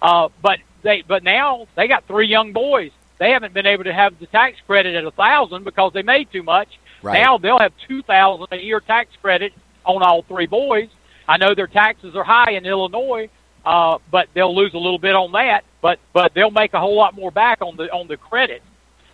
[0.00, 2.92] Uh, but they but now they got three young boys.
[3.18, 6.32] They haven't been able to have the tax credit at a thousand because they made
[6.32, 6.79] too much.
[7.02, 7.20] Right.
[7.22, 9.52] Now they'll have two thousand a year tax credit
[9.84, 10.88] on all three boys.
[11.28, 13.28] I know their taxes are high in Illinois,
[13.64, 15.64] uh, but they'll lose a little bit on that.
[15.80, 18.62] But but they'll make a whole lot more back on the on the credit.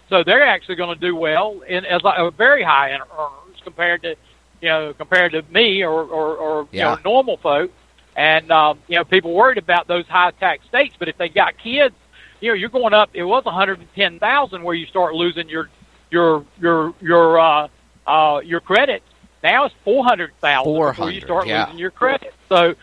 [0.09, 4.16] So they're actually going to do well in as a very high earners compared to
[4.61, 6.90] you know compared to me or or, or Yeah.
[6.90, 7.70] you know normal folk.
[8.16, 11.59] And um, you know people worried about those high tax states, but if they got
[11.59, 11.94] kids,
[12.40, 13.11] you know you're going up.
[13.12, 15.68] It was 110,000 where you start losing your
[16.11, 17.68] your your your uh,
[18.07, 19.03] uh, your credit.
[19.42, 21.64] Now it's 400,000 before you start yeah.
[21.64, 22.35] losing your credit.
[22.49, 22.75] So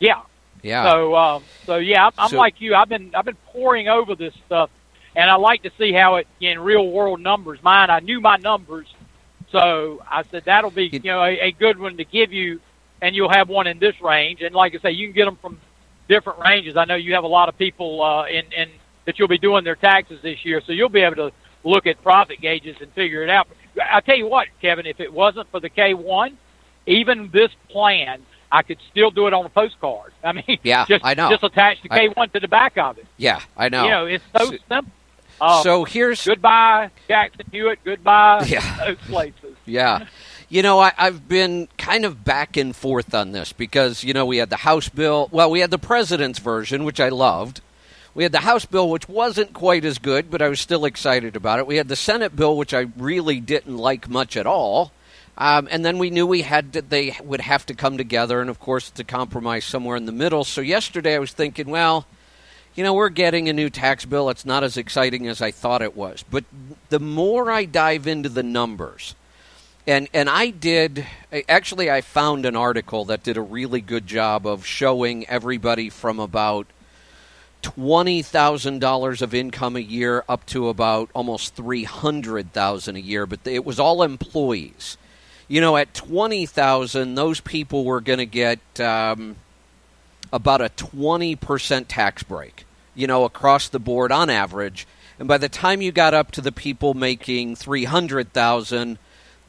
[0.00, 0.22] yeah,
[0.62, 0.84] yeah.
[0.90, 2.74] so, um, so yeah, I'm, I'm So- like you.
[2.74, 4.70] I've been I've been pouring over this stuff,
[5.14, 7.62] and I like to see how it in real world numbers.
[7.62, 8.86] Mine, I knew my numbers,
[9.50, 12.60] so I said that'll be you know a, a good one to give you,
[13.00, 14.42] and you'll have one in this range.
[14.42, 15.60] And like I say, you can get them from
[16.08, 16.76] different ranges.
[16.76, 18.70] I know you have a lot of people uh, in in
[19.04, 21.32] that you'll be doing their taxes this year, so you'll be able to
[21.66, 23.48] look at profit gauges and figure it out.
[23.80, 26.38] I tell you what, Kevin, if it wasn't for the K one,
[26.86, 28.22] even this plan.
[28.50, 30.12] I could still do it on a postcard.
[30.22, 31.28] I mean, Yeah, just, I know.
[31.30, 33.04] Just attach the K1 to the back of it.
[33.16, 33.82] yeah, I know.
[33.84, 34.92] You know, it's so, So- simple.
[35.38, 37.80] Uh, so here's goodbye, Jackson Hewitt.
[37.84, 38.76] Goodbye, Yeah.
[38.86, 39.56] those places.
[39.66, 40.06] Yeah.
[40.48, 44.24] You know, I, I've been kind of back and forth on this because, you know,
[44.24, 45.28] we had the House bill.
[45.32, 47.60] Well, we had the president's version, which I loved.
[48.16, 51.36] We had the House bill, which wasn't quite as good, but I was still excited
[51.36, 51.66] about it.
[51.66, 54.90] We had the Senate bill, which I really didn't like much at all.
[55.36, 58.48] Um, and then we knew we had to, they would have to come together, and
[58.48, 60.44] of course, to compromise somewhere in the middle.
[60.44, 62.06] So yesterday, I was thinking, well,
[62.74, 64.30] you know, we're getting a new tax bill.
[64.30, 66.24] It's not as exciting as I thought it was.
[66.30, 66.44] But
[66.88, 69.14] the more I dive into the numbers,
[69.86, 71.04] and and I did
[71.50, 76.18] actually I found an article that did a really good job of showing everybody from
[76.18, 76.66] about
[77.74, 83.00] twenty thousand dollars of income a year up to about almost three hundred thousand a
[83.00, 84.96] year, but it was all employees.
[85.48, 89.34] You know, at twenty thousand, those people were going to get um,
[90.32, 92.64] about a twenty percent tax break.
[92.94, 94.86] You know, across the board on average.
[95.18, 98.98] And by the time you got up to the people making three hundred thousand,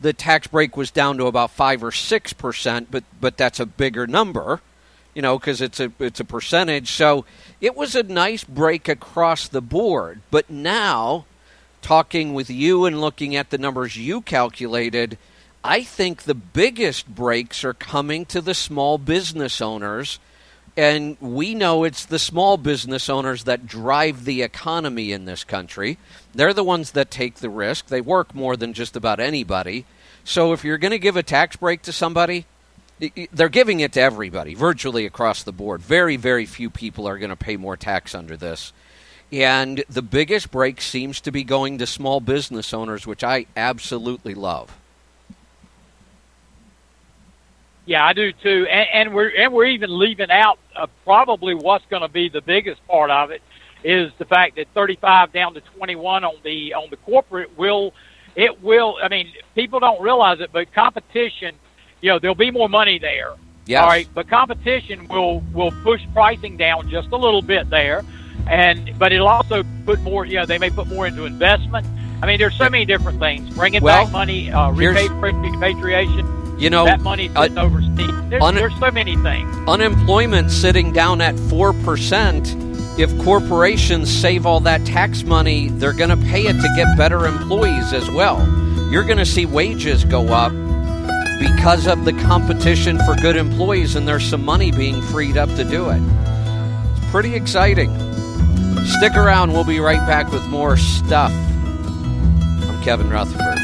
[0.02, 2.90] the tax break was down to about five or six percent.
[2.90, 4.62] But but that's a bigger number,
[5.18, 6.92] you know, because it's a it's a percentage.
[6.92, 7.26] So
[7.60, 10.22] it was a nice break across the board.
[10.30, 11.26] But now,
[11.82, 15.18] talking with you and looking at the numbers you calculated,
[15.64, 20.20] I think the biggest breaks are coming to the small business owners.
[20.78, 25.98] And we know it's the small business owners that drive the economy in this country.
[26.36, 27.88] They're the ones that take the risk.
[27.88, 29.86] They work more than just about anybody.
[30.24, 32.46] So if you're going to give a tax break to somebody,
[33.32, 35.82] they're giving it to everybody, virtually across the board.
[35.82, 38.74] Very, very few people are going to pay more tax under this.
[39.32, 44.34] And the biggest break seems to be going to small business owners, which I absolutely
[44.34, 44.76] love.
[47.86, 51.86] Yeah, I do too, and, and we're and we're even leaving out uh, probably what's
[51.86, 53.42] going to be the biggest part of it,
[53.82, 57.94] is the fact that 35 down to 21 on the on the corporate will
[58.36, 58.98] it will.
[59.02, 61.56] I mean, people don't realize it, but competition,
[62.02, 63.34] you know, there'll be more money there.
[63.66, 63.82] Yes.
[63.82, 68.04] All right, but competition will will push pricing down just a little bit there,
[68.48, 70.26] and but it'll also put more.
[70.26, 71.86] You know, they may put more into investment.
[72.22, 73.54] I mean, there's so many different things.
[73.56, 76.60] Bringing Well, back money, uh, repatriation.
[76.60, 78.10] You know, that money uh, overseas.
[78.30, 79.56] There's, un- there's so many things.
[79.68, 83.00] Unemployment sitting down at 4%.
[83.00, 87.28] If corporations save all that tax money, they're going to pay it to get better
[87.28, 88.40] employees as well.
[88.92, 90.52] You're going to see wages go up
[91.40, 95.64] because of the competition for good employees, and there's some money being freed up to
[95.64, 96.02] do it.
[96.02, 97.94] It's pretty exciting.
[98.86, 99.52] Stick around.
[99.54, 101.32] We'll be right back with more stuff.
[101.32, 103.58] I'm Kevin Rutherford.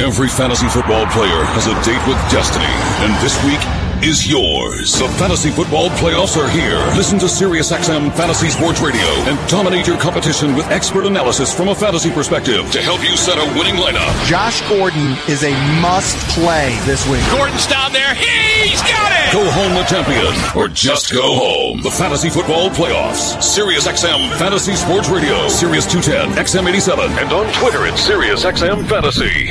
[0.00, 2.64] Every fantasy football player has a date with destiny,
[3.04, 3.60] and this week
[4.02, 4.92] is yours.
[4.92, 6.78] The fantasy football playoffs are here.
[6.96, 11.74] Listen to SiriusXM Fantasy Sports Radio and dominate your competition with expert analysis from a
[11.74, 14.12] fantasy perspective to help you set a winning lineup.
[14.26, 17.22] Josh Gordon is a must play this week.
[17.30, 18.14] Gordon's down there.
[18.14, 19.32] He's got it!
[19.32, 21.82] Go home a champion, or just go home.
[21.82, 23.36] The fantasy football playoffs.
[23.38, 25.48] SiriusXM Fantasy Sports Radio.
[25.48, 29.50] Sirius 210, XM87, and on Twitter at SiriusXM Fantasy.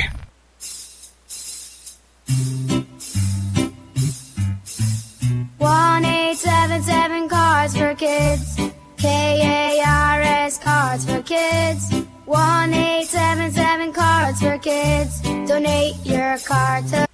[5.68, 8.56] One eight seven seven cards for kids.
[8.96, 11.82] K A R S cards for kids.
[12.24, 15.20] One eight seven seven cards for kids.
[15.46, 17.07] Donate your card to.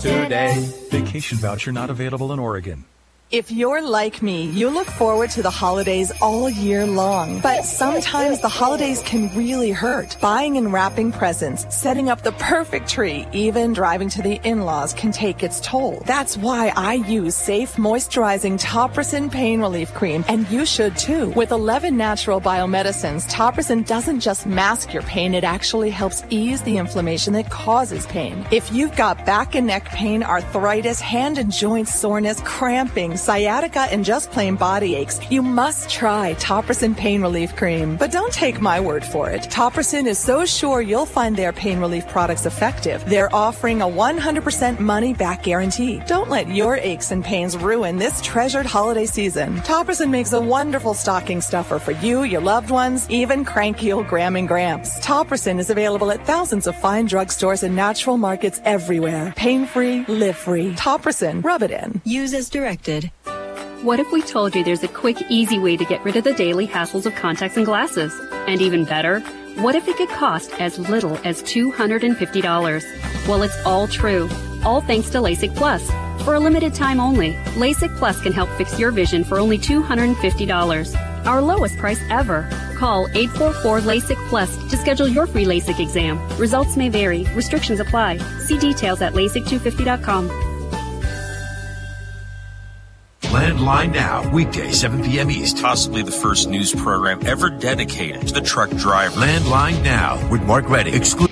[0.00, 0.68] Today.
[0.90, 2.84] Vacation voucher not available in Oregon.
[3.32, 7.40] If you're like me, you look forward to the holidays all year long.
[7.40, 10.18] But sometimes the holidays can really hurt.
[10.20, 15.12] Buying and wrapping presents, setting up the perfect tree, even driving to the in-laws can
[15.12, 16.02] take its toll.
[16.04, 21.30] That's why I use safe moisturizing Topricin pain relief cream, and you should too.
[21.30, 26.76] With 11 natural biomedicines, Topricin doesn't just mask your pain, it actually helps ease the
[26.76, 28.46] inflammation that causes pain.
[28.50, 34.04] If you've got back and neck pain, arthritis, hand and joint soreness, cramping, sciatica, and
[34.04, 37.96] just plain body aches, you must try Topricin Pain Relief Cream.
[37.96, 39.42] But don't take my word for it.
[39.42, 43.04] Topricin is so sure you'll find their pain relief products effective.
[43.06, 46.02] They're offering a 100% money back guarantee.
[46.06, 49.58] Don't let your aches and pains ruin this treasured holiday season.
[49.58, 54.34] Topricin makes a wonderful stocking stuffer for you, your loved ones, even cranky old Gram
[54.34, 54.98] and Gramps.
[54.98, 59.32] Topricin is available at thousands of fine drugstores and natural markets everywhere.
[59.36, 60.74] Pain free, live free.
[60.74, 62.00] Topricin, rub it in.
[62.04, 63.11] Use as directed.
[63.82, 66.34] What if we told you there's a quick, easy way to get rid of the
[66.34, 68.16] daily hassles of contacts and glasses?
[68.46, 69.18] And even better,
[69.56, 73.26] what if it could cost as little as $250?
[73.26, 74.28] Well, it's all true.
[74.64, 75.90] All thanks to LASIK Plus.
[76.24, 81.26] For a limited time only, LASIK Plus can help fix your vision for only $250.
[81.26, 82.48] Our lowest price ever.
[82.76, 86.20] Call 844 LASIK Plus to schedule your free LASIK exam.
[86.38, 87.24] Results may vary.
[87.34, 88.18] Restrictions apply.
[88.38, 90.51] See details at LASIK250.com.
[93.32, 95.30] Landline Now, weekday, 7 p.m.
[95.30, 95.62] East.
[95.62, 99.18] Possibly the first news program ever dedicated to the truck driver.
[99.18, 100.92] Landline Now with Mark Reddig.
[100.92, 101.31] Exclu-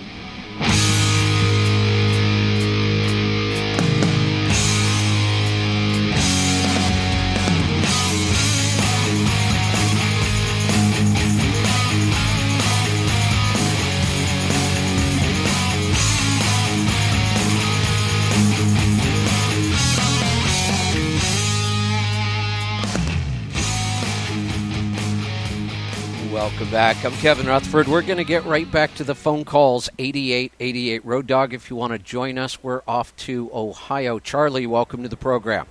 [26.60, 27.02] Welcome back.
[27.06, 27.88] I'm Kevin Rutherford.
[27.88, 29.88] We're going to get right back to the phone calls.
[29.98, 31.54] 8888 Road Dog.
[31.54, 34.18] If you want to join us, we're off to Ohio.
[34.18, 35.66] Charlie, welcome to the program.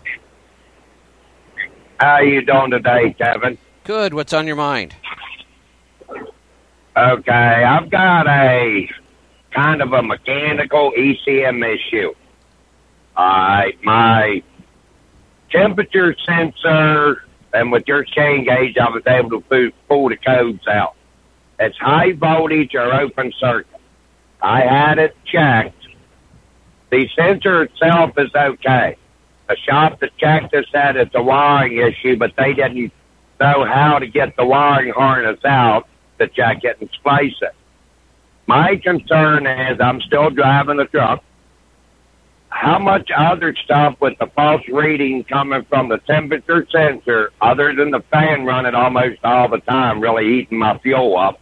[1.99, 3.59] How are you doing today, Kevin?
[3.83, 4.15] Good.
[4.15, 4.95] What's on your mind?
[6.97, 8.89] Okay, I've got a
[9.51, 12.15] kind of a mechanical ECM issue.
[13.15, 14.41] My
[15.51, 20.95] temperature sensor and with your ScanGauge, I was able to pull, the codes out.
[21.59, 23.79] It's high voltage or open circuit.
[24.41, 25.75] I had it checked.
[26.91, 28.97] The sensor itself is okay.
[29.47, 32.91] The shop that checked it said it's a wiring issue, but they didn't
[33.39, 35.87] know how to get the wiring harness out
[36.19, 37.55] to check it and splice it.
[38.47, 41.23] My concern is I'm still driving the truck.
[42.49, 47.91] How much other stuff with the false reading coming from the temperature sensor, other than
[47.91, 51.39] the fan running almost all the time, really eating my fuel up?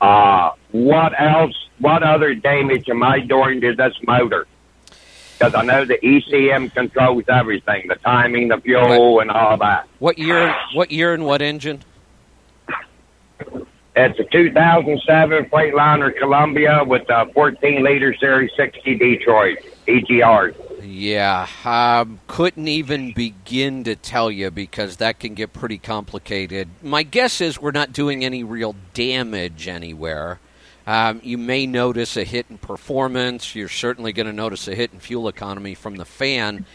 [0.00, 1.54] Uh, what else?
[1.78, 4.46] What other damage am I doing to this motor?
[5.38, 9.88] Because I know the ECM controls everything, the timing, the fuel, and all that.
[9.98, 10.54] What year?
[10.74, 11.82] What year and what engine?
[13.98, 20.54] It's a 2007 Freightliner Columbia with a 14 liter Series 60 Detroit EGR.
[20.82, 26.68] Yeah, um, couldn't even begin to tell you because that can get pretty complicated.
[26.82, 30.38] My guess is we're not doing any real damage anywhere.
[30.86, 33.54] Um, you may notice a hit in performance.
[33.54, 36.66] You're certainly going to notice a hit in fuel economy from the fan.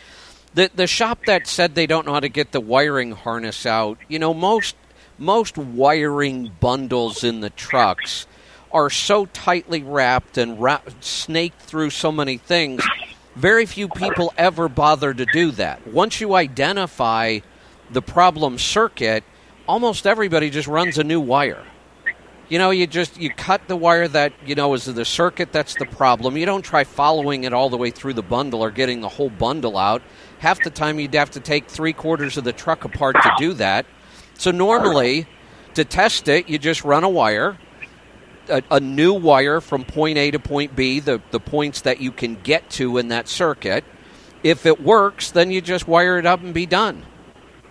[0.54, 3.98] The the shop that said they don't know how to get the wiring harness out.
[4.10, 4.76] You know, most
[5.18, 8.28] most wiring bundles in the trucks
[8.74, 10.58] are so tightly wrapped and
[11.00, 12.84] snaked through so many things.
[13.36, 15.88] Very few people ever bother to do that.
[15.88, 17.40] Once you identify
[17.92, 19.24] the problem circuit,
[19.68, 21.64] almost everybody just runs a new wire.
[22.50, 25.76] You know, you just you cut the wire that you know is the circuit that's
[25.76, 26.36] the problem.
[26.36, 29.30] You don't try following it all the way through the bundle or getting the whole
[29.30, 30.02] bundle out.
[30.40, 33.54] Half the time you'd have to take three quarters of the truck apart to do
[33.54, 33.86] that.
[34.38, 35.28] So normally,
[35.76, 37.58] to test it, you just run a wire,
[38.52, 42.12] a, a, new wire from point A to point B, the, the points that you
[42.12, 43.84] can get to in that circuit.
[44.44, 47.06] If it works, then you just wire it up and be done.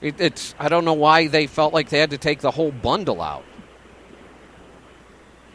[0.00, 2.72] It, it's I don't know why they felt like they had to take the whole
[2.72, 3.44] bundle out.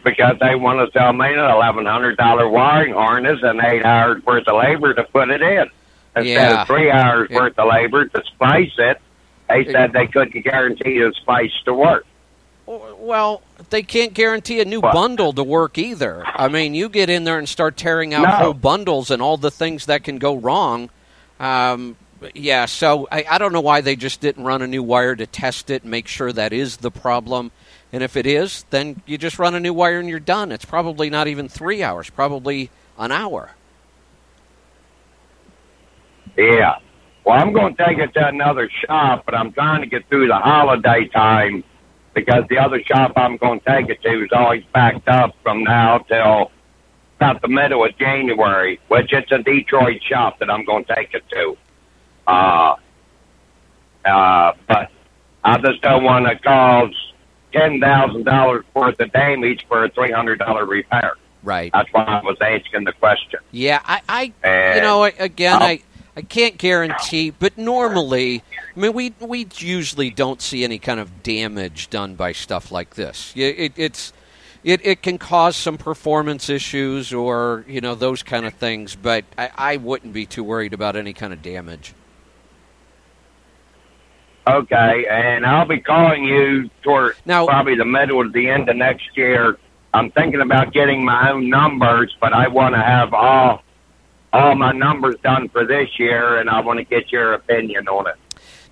[0.03, 4.23] Because they want to sell me an eleven hundred dollar wiring harness and eight hours
[4.23, 5.65] worth of labor to put it in
[6.15, 6.61] instead Yeah.
[6.61, 9.01] of three hours It- worth of labor to splice it.
[9.49, 12.05] They said they couldn't guarantee the splice to work.
[12.67, 16.23] Well, they can't guarantee a new bundle to work either.
[16.25, 18.29] I mean, you get in there and start tearing out No.
[18.31, 20.89] whole bundles and all the things that can go wrong.
[21.39, 21.95] Um,
[22.33, 25.27] yeah, so I, I don't know why they just didn't run a new wire to
[25.27, 27.51] test it and make sure that is the problem.
[27.93, 30.51] And if it is, then you just run a new wire and you're done.
[30.51, 33.51] It's probably not even three hours, probably an hour.
[36.35, 36.75] Yeah.
[37.23, 40.27] Well, I'm going to take it to another shop, but I'm trying to get through
[40.27, 41.63] the holiday time
[42.15, 45.63] because the other shop I'm going to take it to is always backed up from
[45.63, 46.51] now till
[47.17, 51.13] about the middle of January, which it's a Detroit shop that I'm going to take
[51.13, 51.57] it to.
[52.27, 52.75] Uh,
[54.05, 54.91] uh, but
[55.43, 56.93] I just don't want to cause
[57.53, 61.15] ten thousand dollars worth of damage for a three hundred dollar repair.
[61.43, 61.71] Right.
[61.73, 63.39] That's why I was asking the question.
[63.51, 64.01] Yeah, I,
[64.43, 65.65] I you know, again, Oh.
[65.65, 65.81] I,
[66.17, 68.41] I can't guarantee, but normally,
[68.75, 72.95] I mean, we we usually don't see any kind of damage done by stuff like
[72.95, 73.33] this.
[73.35, 74.13] Yeah, It, it's
[74.63, 79.25] it, it can cause some performance issues or you know those kind of things, but
[79.37, 81.93] I, I wouldn't be too worried about any kind of damage.
[84.47, 88.75] Okay, and I'll be calling you toward Now- probably the middle of the end of
[88.75, 89.57] next year.
[89.93, 93.63] I'm thinking about getting my own numbers, but I want to have all
[94.35, 98.07] all my numbers done for this year, and I want to get your opinion on
[98.07, 98.15] it.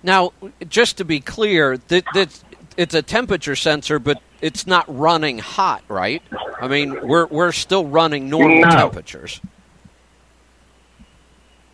[0.02, 0.32] Now,
[0.68, 2.42] just to be clear, that that
[2.76, 6.22] it's a temperature sensor, but it's not running hot, right?
[6.60, 8.68] I mean, we're we're still running normal No.
[8.70, 9.40] temperatures.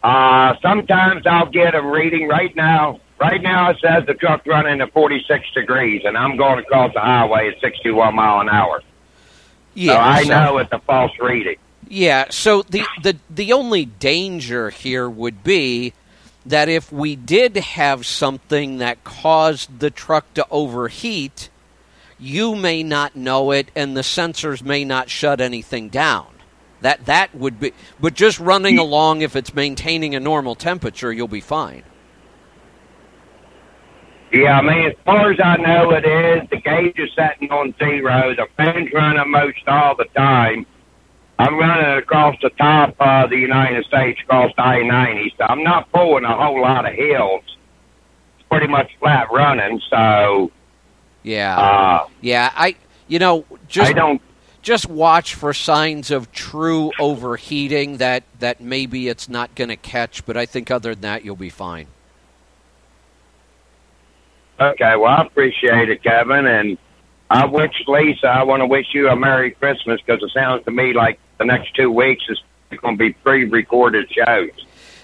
[0.03, 3.01] Uh, sometimes I'll get a reading right now.
[3.21, 7.01] Right now it says the truck's running at 46 degrees, and I'm going across the
[7.01, 8.83] highway at 61 mile an hour.
[9.75, 11.57] Yeah, so I so- know it's a false reading.
[11.93, 15.93] Yeah, so the, the the only danger here would be
[16.47, 21.51] that if we did have something that caused the truck to overheat,
[22.17, 26.29] you may not know it and the sensors may not shut anything down.
[26.81, 31.27] That that would be but just running along if it's maintaining a normal temperature, you'll
[31.27, 31.83] be fine.
[34.33, 36.49] Yeah, I mean, as far as I know, it is.
[36.51, 38.33] The gauge is setting on zero.
[38.37, 40.67] The fan's running most all the time.
[41.41, 45.91] I'm running across the top of the United States, across the I-90, so I'm not
[45.93, 47.43] pulling a whole lot of hills.
[48.39, 50.51] It's pretty much flat running, so
[51.23, 51.59] Yeah.
[51.59, 52.77] Uh, yeah, I
[53.09, 54.23] you know, just I don't-
[54.63, 60.27] just watch for signs of true overheating that that maybe it's not going to catch,
[60.27, 61.87] but I think other than that you'll be fine.
[64.61, 66.77] Okay, well, I appreciate it, Kevin, and
[67.31, 70.71] I wish Lisa, I want to wish you a Merry Christmas because it sounds to
[70.71, 72.39] me like the next two weeks is
[72.83, 74.51] going to be pre-recorded shows.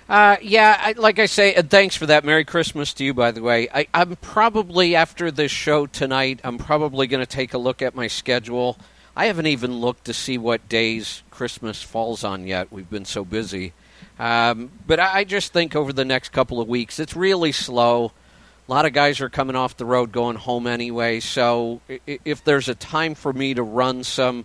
[0.09, 2.25] Uh, yeah, I, like I say, and thanks for that.
[2.25, 3.69] Merry Christmas to you, by the way.
[3.75, 6.41] I, I'm probably after this show tonight.
[6.45, 8.79] I'm probably going to take a look at my schedule.
[9.17, 12.71] I haven't even looked to see what days Christmas falls on yet.
[12.71, 13.73] We've been so busy,
[14.19, 18.13] um, but I, I just think over the next couple of weeks, it's really slow.
[18.69, 21.21] A lot of guys are coming off the road, going home anyway.
[21.21, 24.45] So if there's a time for me to run some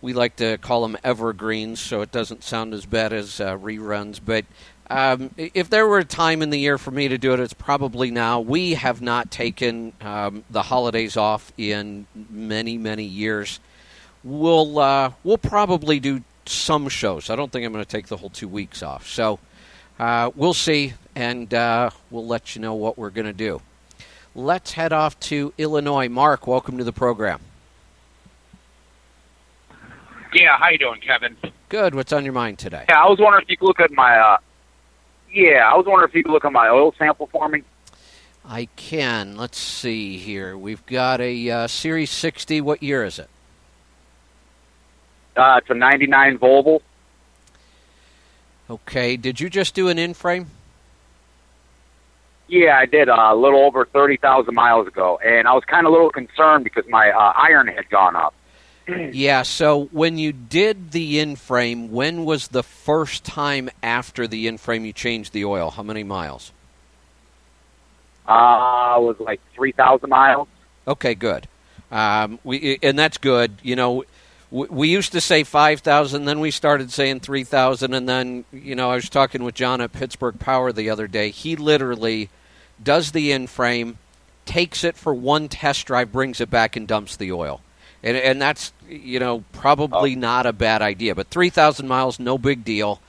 [0.00, 4.20] we like to call them evergreens, so it doesn't sound as bad as uh, reruns.
[4.24, 4.44] But
[4.90, 7.52] um, if there were a time in the year for me to do it, it's
[7.52, 8.40] probably now.
[8.40, 13.60] We have not taken um, the holidays off in many, many years.
[14.24, 17.28] We'll uh, we'll probably do some shows.
[17.28, 19.06] I don't think I'm going to take the whole two weeks off.
[19.06, 19.38] So
[19.98, 23.60] uh, we'll see, and uh, we'll let you know what we're going to do.
[24.34, 26.08] Let's head off to Illinois.
[26.08, 27.40] Mark, welcome to the program.
[30.34, 31.36] Yeah, how you doing, Kevin?
[31.68, 31.94] Good.
[31.94, 32.84] What's on your mind today?
[32.88, 34.16] Yeah, I was wondering if you could look at my.
[34.18, 34.38] uh
[35.32, 37.62] Yeah, I was wondering if you could look at my oil sample for me.
[38.44, 39.36] I can.
[39.36, 40.56] Let's see here.
[40.56, 42.62] We've got a uh, Series 60.
[42.62, 43.28] What year is it?
[45.36, 46.80] Uh, it's a '99 Volvo.
[48.70, 49.16] Okay.
[49.16, 50.48] Did you just do an in frame?
[52.48, 55.86] Yeah, I did uh, a little over thirty thousand miles ago, and I was kind
[55.86, 58.34] of a little concerned because my uh, iron had gone up.
[58.88, 59.42] Yeah.
[59.42, 64.58] So when you did the in frame, when was the first time after the in
[64.58, 65.70] frame you changed the oil?
[65.70, 66.52] How many miles?
[68.26, 70.48] Uh, it was like three thousand miles.
[70.86, 71.48] Okay, good.
[71.90, 73.52] Um, we and that's good.
[73.62, 74.04] You know,
[74.50, 78.44] we, we used to say five thousand, then we started saying three thousand, and then
[78.52, 81.30] you know I was talking with John at Pittsburgh Power the other day.
[81.30, 82.28] He literally
[82.82, 83.98] does the in frame,
[84.44, 87.60] takes it for one test drive, brings it back, and dumps the oil.
[88.02, 90.18] And, and that's you know probably oh.
[90.18, 91.14] not a bad idea.
[91.14, 93.00] But three thousand miles, no big deal.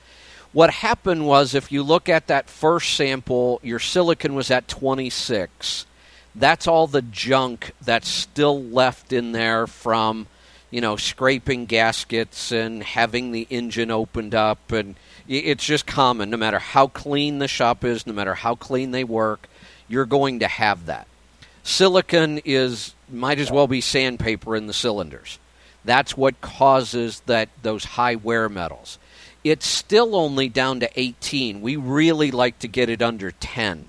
[0.52, 5.86] What happened was, if you look at that first sample, your silicon was at 26.
[6.34, 10.26] That's all the junk that's still left in there from,
[10.70, 14.72] you know, scraping gaskets and having the engine opened up.
[14.72, 14.96] And
[15.28, 16.30] it's just common.
[16.30, 19.48] No matter how clean the shop is, no matter how clean they work,
[19.88, 21.06] you're going to have that.
[21.62, 25.38] Silicon is might as well be sandpaper in the cylinders.
[25.84, 28.98] That's what causes that those high wear metals.
[29.42, 31.62] It's still only down to 18.
[31.62, 33.86] We really like to get it under 10.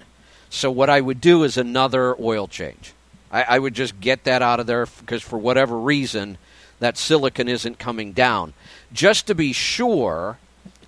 [0.49, 2.93] So what I would do is another oil change.
[3.32, 6.38] I, I would just get that out of there because for whatever reason
[6.80, 8.53] that silicon isn't coming down.
[8.93, 10.38] Just to be sure,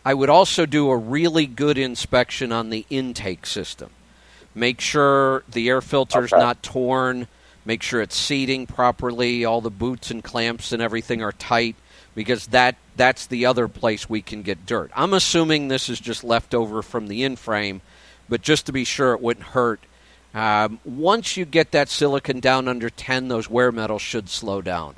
[0.06, 3.90] I would also do a really good inspection on the intake system.
[4.56, 6.42] Make sure the air filter's Okay.
[6.42, 7.28] not torn.
[7.66, 9.46] Make sure it's seating properly.
[9.46, 11.76] All the boots and clamps and everything are tight
[12.16, 14.92] because that that's the other place we can get dirt.
[14.96, 17.82] I'm assuming this is just left over from the in frame,
[18.30, 19.80] but just to be sure it wouldn't hurt.
[20.34, 24.96] Um, once you get that silicon down under 10, those wear metals should slow down.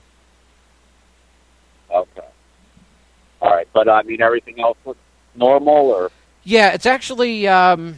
[1.92, 2.28] Okay.
[3.42, 5.00] All right, but I mean everything else looks
[5.36, 6.12] normal, or
[6.44, 7.96] Yeah, it's actually um,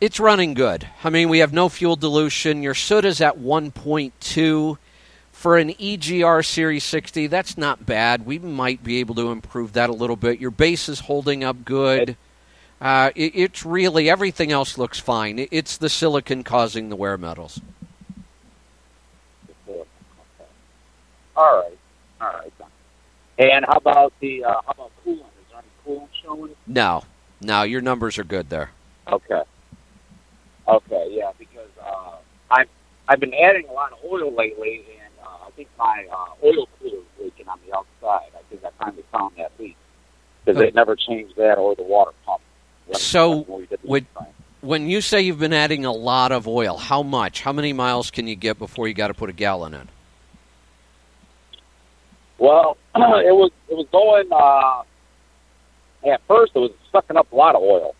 [0.00, 0.88] it's running good.
[1.04, 2.62] I mean, we have no fuel dilution.
[2.62, 4.78] Your soot is at 1.2
[5.30, 7.26] for an EGR Series 60.
[7.26, 8.24] That's not bad.
[8.24, 10.40] We might be able to improve that a little bit.
[10.40, 12.16] Your base is holding up good.
[12.80, 15.38] Uh, it, it's really everything else looks fine.
[15.38, 17.60] It, it's the silicon causing the wear metals.
[21.36, 21.78] all right,
[22.20, 22.52] all right.
[23.38, 25.20] And how about the uh, how about coolant?
[25.20, 26.56] Is there any coolant showing?
[26.66, 27.04] No,
[27.40, 28.70] no, your numbers are good there.
[29.08, 29.42] Okay.
[30.70, 32.16] Okay, yeah, because uh,
[32.50, 32.68] I've
[33.08, 36.68] I've been adding a lot of oil lately, and uh, I think my uh, oil
[36.78, 38.30] cooler is leaking on the outside.
[38.38, 39.76] I think I finally found that leak
[40.44, 42.40] because they never changed that or the water pump.
[42.92, 44.26] So when we did the when, frame.
[44.60, 47.40] when you say you've been adding a lot of oil, how much?
[47.40, 49.88] How many miles can you get before you got to put a gallon in?
[52.38, 54.28] Well, it was it was going.
[54.32, 54.82] Uh,
[56.12, 57.94] at first, it was sucking up a lot of oil,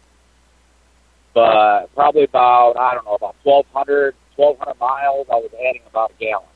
[1.34, 5.26] but probably about I don't know about 1,200, 1,200 miles.
[5.30, 6.46] I was adding about a gallon.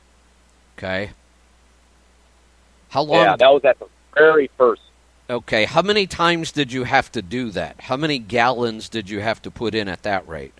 [0.76, 1.10] Okay.
[2.88, 3.24] How long?
[3.24, 4.82] Yeah, that was at the very first.
[5.28, 5.64] Okay.
[5.64, 7.80] How many times did you have to do that?
[7.82, 10.54] How many gallons did you have to put in at that rate?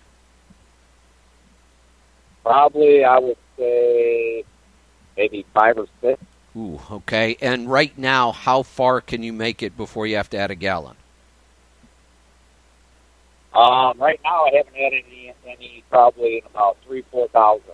[2.43, 4.43] Probably, I would say
[5.17, 6.21] maybe five or six.
[6.55, 7.37] Ooh, okay.
[7.41, 10.55] And right now, how far can you make it before you have to add a
[10.55, 10.95] gallon?
[13.55, 17.73] Um, right now, I haven't had any any probably in about three four thousand.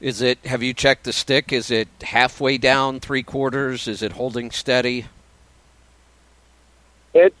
[0.00, 0.44] Is it?
[0.46, 1.52] Have you checked the stick?
[1.52, 3.88] Is it halfway down, three quarters?
[3.88, 5.06] Is it holding steady?
[7.14, 7.34] It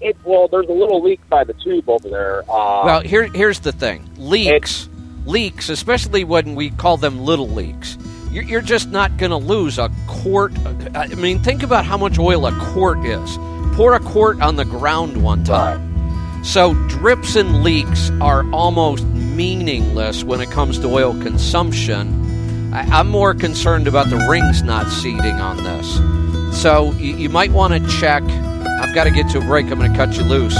[0.00, 2.42] it well, there's a little leak by the tube over there.
[2.42, 4.88] Uh, well, here here's the thing: leaks,
[5.26, 7.98] leaks, especially when we call them little leaks.
[8.30, 10.52] You're, you're just not going to lose a quart.
[10.94, 13.36] I mean, think about how much oil a quart is.
[13.74, 15.91] Pour a quart on the ground one time.
[16.42, 22.72] So drips and leaks are almost meaningless when it comes to oil consumption.
[22.74, 26.60] I, I'm more concerned about the rings not seating on this.
[26.60, 28.22] So you, you might want to check.
[28.24, 29.66] I've got to get to a break.
[29.66, 30.56] I'm going to cut you loose.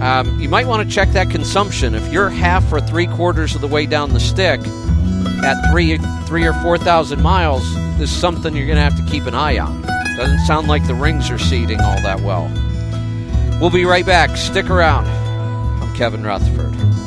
[0.00, 1.94] Um, you might want to check that consumption.
[1.94, 4.60] If you're half or three quarters of the way down the stick
[5.44, 7.62] at three, three or four thousand miles,
[7.98, 9.82] this is something you're going to have to keep an eye on.
[10.16, 12.50] Doesn't sound like the rings are seating all that well.
[13.60, 14.36] We'll be right back.
[14.36, 15.23] Stick around.
[15.94, 17.03] Kevin Rutherford.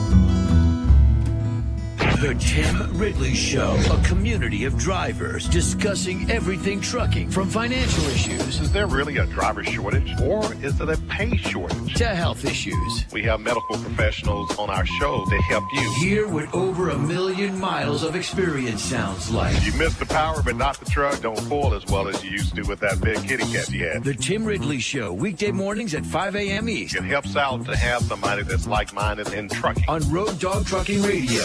[2.22, 8.72] The Tim Ridley Show, a community of drivers discussing everything trucking from financial issues Is
[8.72, 11.94] there really a driver shortage or is it a pay shortage?
[11.96, 13.06] to health issues.
[13.12, 15.94] We have medical professionals on our show to help you.
[16.00, 19.64] Hear what over a million miles of experience sounds like.
[19.64, 21.22] You missed the power but not the truck.
[21.22, 24.04] Don't pull as well as you used to with that big kitty cat you had.
[24.04, 26.68] The Tim Ridley Show, weekday mornings at 5 a.m.
[26.68, 26.96] East.
[26.96, 29.86] It helps out to have somebody that's like-minded in trucking.
[29.88, 31.44] On Road Dog Trucking Radio.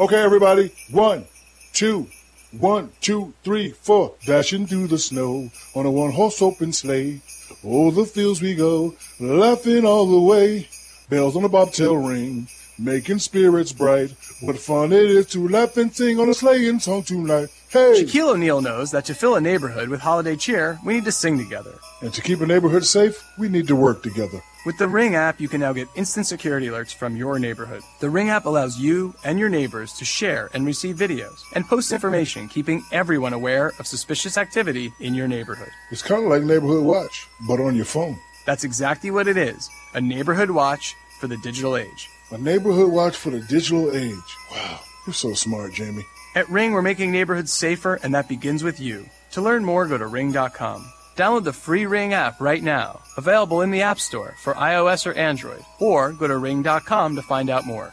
[0.00, 0.72] Okay, everybody.
[0.90, 1.26] One,
[1.74, 2.06] two,
[2.52, 4.14] one, two, three, four.
[4.24, 7.20] Dashing through the snow on a one horse open sleigh.
[7.62, 10.70] Over the fields we go, laughing all the way.
[11.10, 12.48] Bells on the bobtail ring,
[12.78, 14.14] making spirits bright.
[14.40, 17.50] What fun it is to laugh and sing on a sleighing song tonight.
[17.70, 18.02] Hey!
[18.02, 21.38] Shaquille O'Neal knows that to fill a neighborhood with holiday cheer, we need to sing
[21.38, 21.78] together.
[22.02, 24.42] And to keep a neighborhood safe, we need to work together.
[24.66, 27.84] With the Ring app, you can now get instant security alerts from your neighborhood.
[28.00, 31.92] The Ring app allows you and your neighbors to share and receive videos and post
[31.92, 35.70] information, keeping everyone aware of suspicious activity in your neighborhood.
[35.92, 38.18] It's kind of like Neighborhood Watch, but on your phone.
[38.46, 42.10] That's exactly what it is a neighborhood watch for the digital age.
[42.32, 44.36] A neighborhood watch for the digital age.
[44.50, 46.04] Wow, you're so smart, Jamie.
[46.36, 49.04] At Ring, we're making neighborhoods safer, and that begins with you.
[49.32, 50.92] To learn more, go to ring.com.
[51.16, 55.12] Download the free Ring app right now, available in the App Store for iOS or
[55.14, 57.92] Android, or go to ring.com to find out more.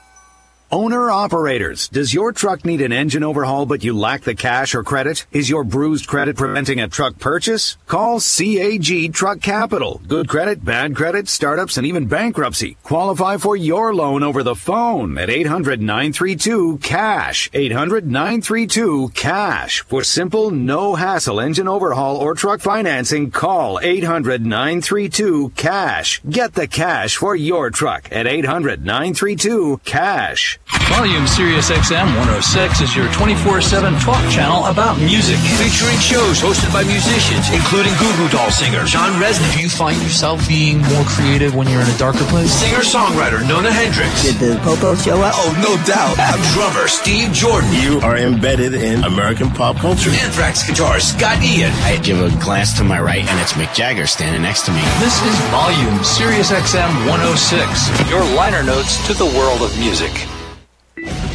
[0.69, 4.83] Owner operators, does your truck need an engine overhaul but you lack the cash or
[4.83, 5.25] credit?
[5.31, 7.77] Is your bruised credit preventing a truck purchase?
[7.87, 10.01] Call CAG Truck Capital.
[10.05, 12.75] Good credit, bad credit, startups, and even bankruptcy.
[12.83, 17.49] Qualify for your loan over the phone at 800 932 CASH.
[17.53, 19.83] 800 932 CASH.
[19.83, 26.21] For simple, no hassle engine overhaul or truck financing, call 800 932 CASH.
[26.29, 30.57] Get the cash for your truck at 800 932 CASH.
[30.67, 35.37] Volume Sirius XM 106 is your 24-7 talk channel about music.
[35.55, 39.53] Featuring shows hosted by musicians, including Goo Goo Doll singer John Rzeznik.
[39.55, 42.51] Do you find yourself being more creative when you're in a darker place?
[42.51, 44.23] Singer-songwriter Nona Hendryx.
[44.23, 45.33] Did the Popo show up?
[45.37, 46.19] Oh, no doubt.
[46.19, 47.71] And drummer Steve Jordan.
[47.73, 50.09] You are embedded in American pop culture.
[50.09, 51.71] Anthrax guitarist Scott Ian.
[51.87, 54.81] I give a glance to my right and it's Mick Jagger standing next to me.
[54.99, 60.11] This is Volume Sirius XM 106, your liner notes to the world of music.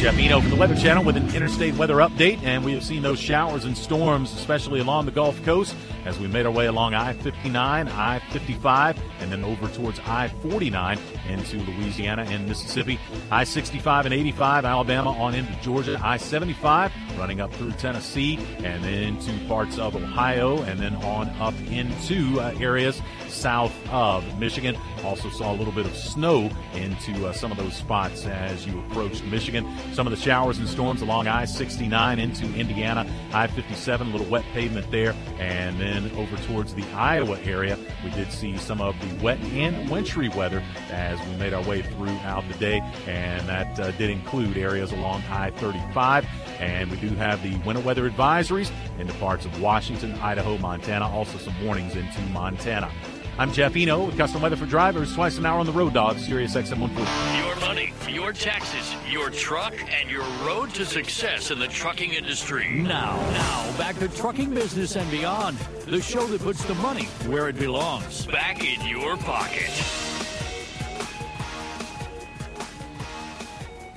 [0.03, 3.01] Jeff Eno from the Weather Channel with an interstate weather update, and we have seen
[3.01, 6.93] those showers and storms, especially along the Gulf Coast, as we made our way along
[6.93, 10.99] I 59, I 55, and then over towards I 49
[11.29, 12.99] into Louisiana and Mississippi.
[13.31, 15.97] I 65 and 85, Alabama on into Georgia.
[16.03, 21.29] I 75 running up through Tennessee and then into parts of Ohio, and then on
[21.39, 24.75] up into uh, areas south of Michigan.
[25.03, 28.79] Also saw a little bit of snow into uh, some of those spots as you
[28.79, 29.62] approached Michigan.
[29.93, 34.27] Some of the showers and storms along I 69 into Indiana, I 57, a little
[34.27, 38.95] wet pavement there, and then over towards the Iowa area, we did see some of
[38.99, 43.79] the wet and wintry weather as we made our way throughout the day, and that
[43.79, 46.25] uh, did include areas along I 35.
[46.59, 51.37] And we do have the winter weather advisories into parts of Washington, Idaho, Montana, also
[51.37, 52.91] some warnings into Montana.
[53.39, 56.19] I'm Jeff Eno with Custom Weather for Drivers, twice an hour on the road, dog,
[56.19, 57.47] Sirius XM 140.
[57.47, 62.69] Your money, your taxes, your truck, and your road to success in the trucking industry.
[62.69, 65.57] Now, now, back to trucking business and beyond.
[65.87, 68.27] The show that puts the money where it belongs.
[68.27, 69.71] Back in your pocket.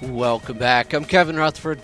[0.01, 0.95] Welcome back.
[0.95, 1.81] I'm Kevin Rutherford.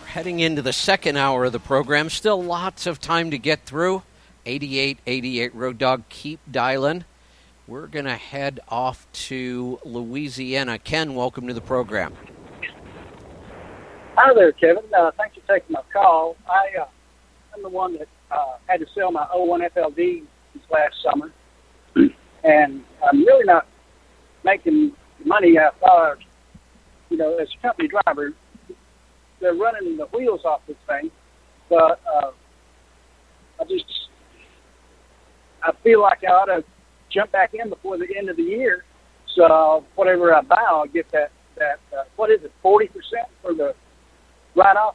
[0.00, 2.08] We're heading into the second hour of the program.
[2.08, 4.02] Still lots of time to get through.
[4.46, 7.04] 8888 Road Dog, keep dialing.
[7.66, 10.78] We're going to head off to Louisiana.
[10.78, 12.14] Ken, welcome to the program.
[14.14, 14.84] Hi there, Kevin.
[14.96, 16.36] Uh, thanks for taking my call.
[16.48, 16.86] I, uh,
[17.54, 20.22] I'm the one that uh, had to sell my 01 FLD
[20.54, 21.32] this last summer,
[22.44, 23.66] and I'm really not
[24.44, 24.92] making
[25.24, 26.18] money I thought.
[27.10, 28.32] You know, as a company driver,
[29.40, 31.10] they're running the wheels off this thing,
[31.68, 32.30] but uh,
[33.60, 34.05] I just
[35.66, 36.64] I feel like I ought to
[37.10, 38.84] jump back in before the end of the year.
[39.34, 43.52] So whatever I buy, I'll get that that uh, what is it, forty percent for
[43.52, 43.74] the
[44.54, 44.94] write off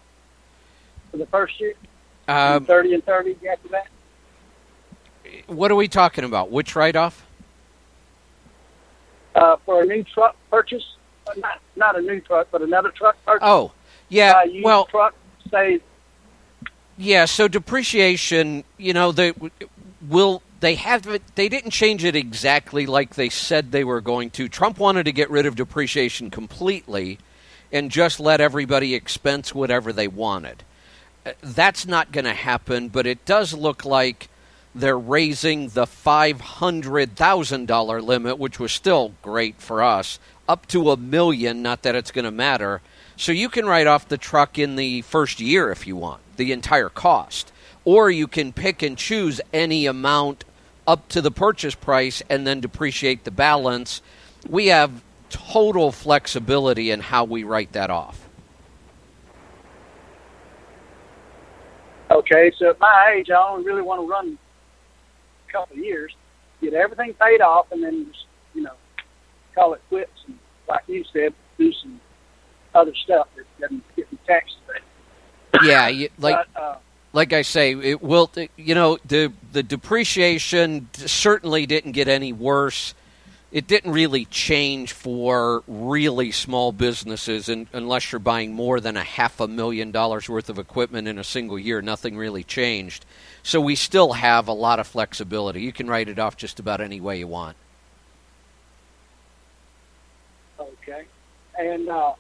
[1.12, 1.74] for the first year,
[2.28, 3.88] Um, thirty and thirty after that.
[5.48, 6.50] what are we talking about?
[6.52, 7.26] Which write off?
[9.36, 10.84] Uh, for a new truck purchase,
[11.28, 13.40] uh, not not a new truck, but another truck purchase.
[13.44, 13.72] Oh,
[14.10, 14.44] yeah.
[14.44, 15.14] used well, truck
[15.52, 15.82] say
[16.98, 19.34] Yeah, so depreciation, you know, they
[20.08, 21.06] will they have
[21.36, 24.48] they didn't change it exactly like they said they were going to.
[24.48, 27.20] Trump wanted to get rid of depreciation completely
[27.72, 30.64] and just let everybody expense whatever they wanted.
[31.26, 34.30] Uh, That's not going to happen, but it does look like
[34.74, 41.62] they're raising the $500,000 limit, which was still great for us, up to a million,
[41.62, 42.82] not that it's going to matter.
[43.18, 46.52] So you can write off the truck in the first year if you want, the
[46.52, 47.52] entire cost.
[47.84, 50.46] Or you can pick and choose any amount
[50.88, 54.02] up to the purchase price and then depreciate the balance.
[54.48, 58.28] We have total flexibility in how we write that off.
[62.10, 64.38] Okay, so at my age, I only really want to run
[65.48, 66.14] a couple of years,
[66.60, 68.74] get everything paid off, and then just you know
[69.56, 70.12] call it quits.
[70.28, 72.02] And like you said, do some
[72.76, 74.58] other stuff that doesn't get me taxed.
[75.64, 76.76] Yeah, you, like But, uh,
[77.14, 78.32] like I say, it will.
[78.56, 82.94] You know, the the depreciation certainly didn't get any worse.
[83.52, 89.04] It didn't really change for really small businesses, and unless you're buying more than a
[89.04, 93.06] half a million dollars worth of equipment in a single year, nothing really changed.
[93.44, 95.62] So we still have a lot of flexibility.
[95.62, 97.58] You can write it off just about any way you want.
[100.58, 101.04] Okay.
[101.60, 102.14] And uh,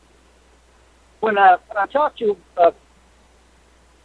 [1.21, 2.71] when I when I talked to you uh,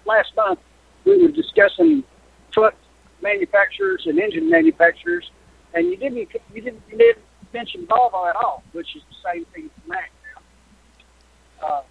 [0.04, 0.60] last month,
[1.06, 2.04] we were discussing
[2.50, 2.74] truck
[3.22, 5.30] manufacturers and engine manufacturers,
[5.72, 9.44] and you didn't you didn't you didn't mention Volvo at all, which is the same
[9.46, 10.10] thing as Mack
[11.62, 11.66] now.
[11.66, 11.82] Uh,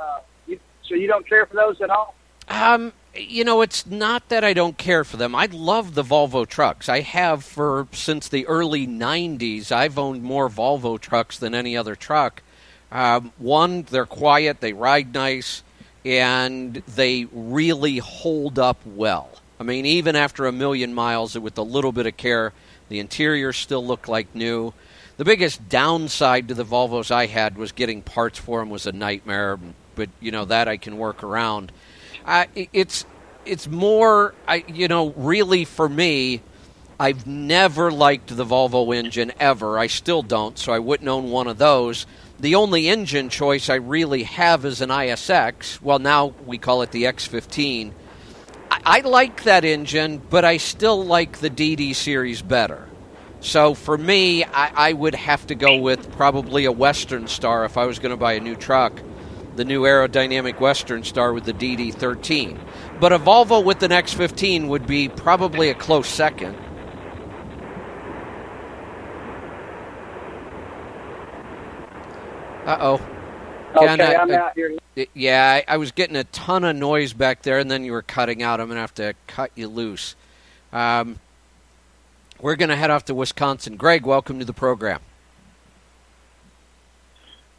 [0.00, 2.14] uh, you, so you don't care for those at all?
[2.48, 5.34] Um, you know, it's not that I don't care for them.
[5.34, 6.88] I love the Volvo trucks.
[6.88, 9.72] I have for since the early '90s.
[9.72, 12.42] I've owned more Volvo trucks than any other truck.
[12.90, 15.62] Um, one, they're quiet, they ride nice,
[16.04, 19.30] and they really hold up well.
[19.60, 22.52] I mean, even after a million miles, with a little bit of care,
[22.88, 24.72] the interiors still look like new.
[25.16, 28.92] The biggest downside to the Volvos I had was getting parts for them was a
[28.92, 29.58] nightmare,
[29.96, 31.72] but you know that I can work around.
[32.54, 33.04] It- it's
[33.44, 36.42] it's more, I you know, really for me.
[37.00, 39.78] I've never liked the Volvo engine ever.
[39.78, 42.06] I still don't, so I wouldn't own one of those.
[42.40, 45.82] The only engine choice I really have is an ISX.
[45.82, 47.90] Well, now we call it the X15.
[48.70, 52.88] I, I like that engine, but I still like the DD series better.
[53.40, 57.76] So for me, I, I would have to go with probably a Western Star if
[57.76, 59.02] I was going to buy a new truck.
[59.56, 62.56] The new aerodynamic Western Star with the DD13.
[63.00, 66.56] But a Volvo with an X15 would be probably a close second.
[72.68, 73.00] Uh oh.
[73.76, 74.76] Okay, I'm out here.
[75.14, 78.02] Yeah, I, I was getting a ton of noise back there, and then you were
[78.02, 78.60] cutting out.
[78.60, 80.14] I'm going to have to cut you loose.
[80.70, 81.18] Um,
[82.38, 83.76] we're going to head off to Wisconsin.
[83.76, 85.00] Greg, welcome to the program.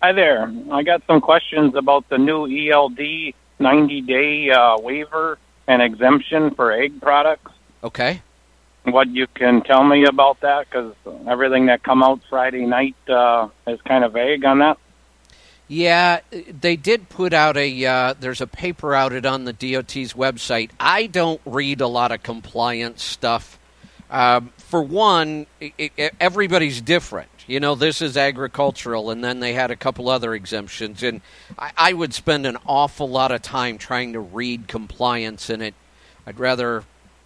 [0.03, 0.53] Hi there.
[0.71, 6.71] I got some questions about the new ELD 90 day uh, waiver and exemption for
[6.71, 7.51] egg products.
[7.83, 8.21] Okay.
[8.83, 10.67] What you can tell me about that?
[10.69, 10.93] Because
[11.27, 14.77] everything that come out Friday night uh, is kind of vague on that.
[15.69, 17.85] Yeah, they did put out a.
[17.85, 20.71] Uh, there's a paper out it on the DOT's website.
[20.79, 23.59] I don't read a lot of compliance stuff.
[24.09, 27.29] Um, for one, i i everybody's different.
[27.45, 31.21] You know, this is agricultural, and then they had a couple other exemptions, and
[31.57, 35.75] I, I would spend an awful lot of time trying to read compliance in it.
[36.25, 36.83] I'd rather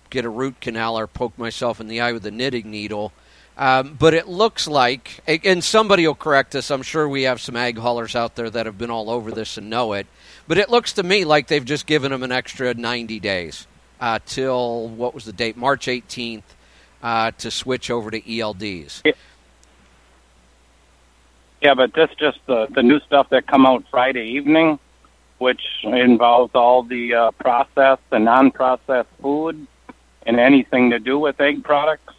[0.10, 3.14] get a root canal or poke myself in the eye with a knitting needle.
[3.58, 6.72] Um, but it looks like, and somebody will correct us.
[6.72, 9.58] I'm sure we have some ag haulers out there that have been all over this
[9.58, 10.08] and know it.
[10.48, 13.68] But it looks to me like they've just given them an extra 90 days
[14.02, 15.56] uh, till what was the date?
[15.56, 16.44] March 18th.
[17.04, 19.02] uh, to switch over to ELDs.
[21.62, 24.80] Yeah, but this just the the new stuff that come out Friday evening,
[25.38, 29.68] which involves all the uh, processed and non-processed food
[30.26, 32.14] and anything to do with egg products.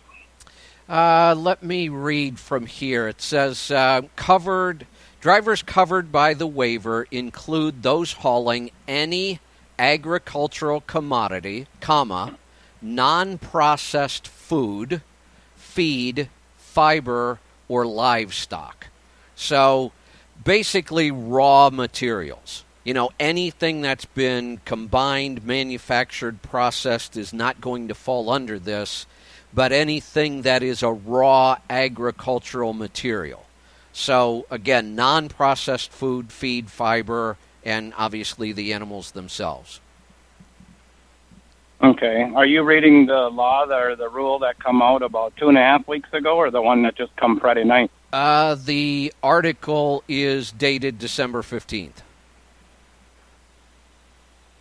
[0.89, 3.09] Uh, let me read from here.
[3.09, 4.87] It says uh, covered
[5.21, 9.41] drivers covered by the waiver include those hauling any
[9.79, 12.37] agricultural commodity, comma,
[12.83, 15.01] non-processed food,
[15.57, 16.29] feed,
[16.59, 18.89] fiber, or livestock.
[19.35, 19.93] So
[20.45, 22.63] basically raw materials.
[22.85, 29.07] You know, anything that's been combined, manufactured, processed is not going to fall under this,
[29.55, 33.45] but anything that is a raw agricultural material.
[33.93, 39.81] So, again, non processed food, feed, fiber, and obviously the animals themselves.
[41.83, 42.31] Okay.
[42.35, 45.61] Are you reading the law or the rule that come out about two and a
[45.61, 47.91] half weeks ago, or the one that just come Friday night?
[48.13, 52.03] Uh, the article is dated December 15th.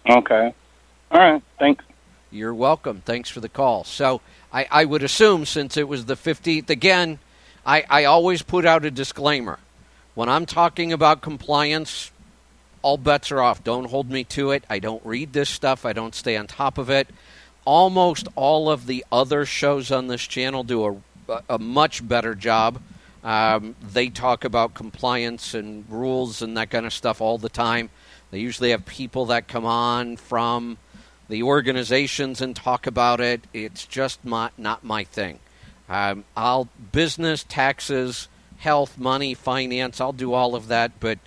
[0.10, 0.54] Okay.
[1.12, 1.41] All right.
[1.60, 1.86] Thanks.
[2.30, 3.02] You're welcome.
[3.06, 3.84] Thanks for the call.
[3.84, 4.22] So
[4.54, 7.18] I, I would assume since it was the 15th, again,
[7.66, 9.58] I, I always put out a disclaimer.
[10.14, 12.12] When I'm talking about compliance,
[12.84, 13.64] all bets are off.
[13.64, 14.64] Don't hold me to it.
[14.70, 17.10] I don't read this stuff, I don't stay on top of it.
[17.66, 22.80] Almost all of the other shows on this channel do a, a much better job.
[23.24, 27.89] Um, they talk about compliance and rules and that kind of stuff all the time.
[28.32, 30.78] They usually have people that come on from
[31.34, 33.42] the organizations and talk about it.
[33.54, 35.40] It's just not, not my thing.
[35.90, 38.28] Um, I'll business, taxes,
[38.58, 40.00] health, money, finance.
[40.00, 41.18] I'll do all of that, but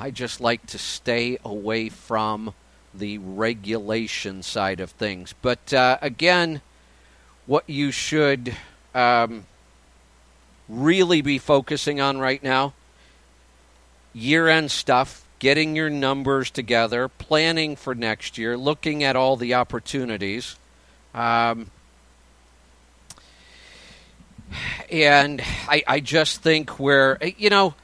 [0.00, 2.54] I just like to stay away from
[2.92, 5.32] the regulation side of things.
[5.40, 6.60] But uh, again,
[7.46, 8.56] what you should
[8.96, 9.46] um,
[10.68, 12.72] really be focusing on right now
[14.12, 19.54] year end stuff, getting your numbers together, planning for next year, looking at all the
[19.54, 20.54] opportunities.
[21.12, 21.72] Um,
[24.90, 27.74] and I, I just think where, you know,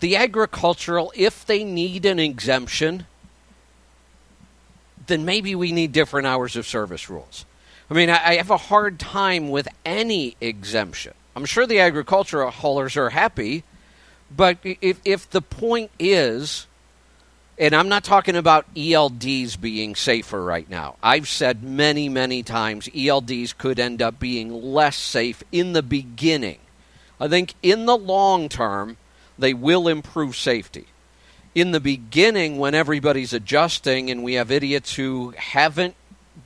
[0.00, 3.06] the agricultural, if they need an exemption,
[5.06, 7.44] then maybe we need different hours of service rules.
[7.90, 11.14] I mean, I, I have a hard time with any exemption.
[11.36, 13.62] I'm sure the agricultural haulers are happy,
[14.34, 16.66] but if, if the point is,
[17.58, 20.94] and I'm not talking about ELDs being safer right now.
[21.02, 26.58] I've said many, many times ELDs could end up being less safe in the beginning.
[27.20, 28.96] I think in the long term,
[29.36, 30.86] they will improve safety.
[31.54, 35.96] In the beginning, when everybody's adjusting and we have idiots who haven't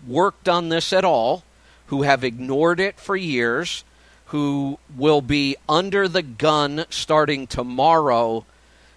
[0.06, 1.44] worked on this at all,
[1.86, 3.84] who have ignored it for years,
[4.32, 8.46] who will be under the gun starting tomorrow,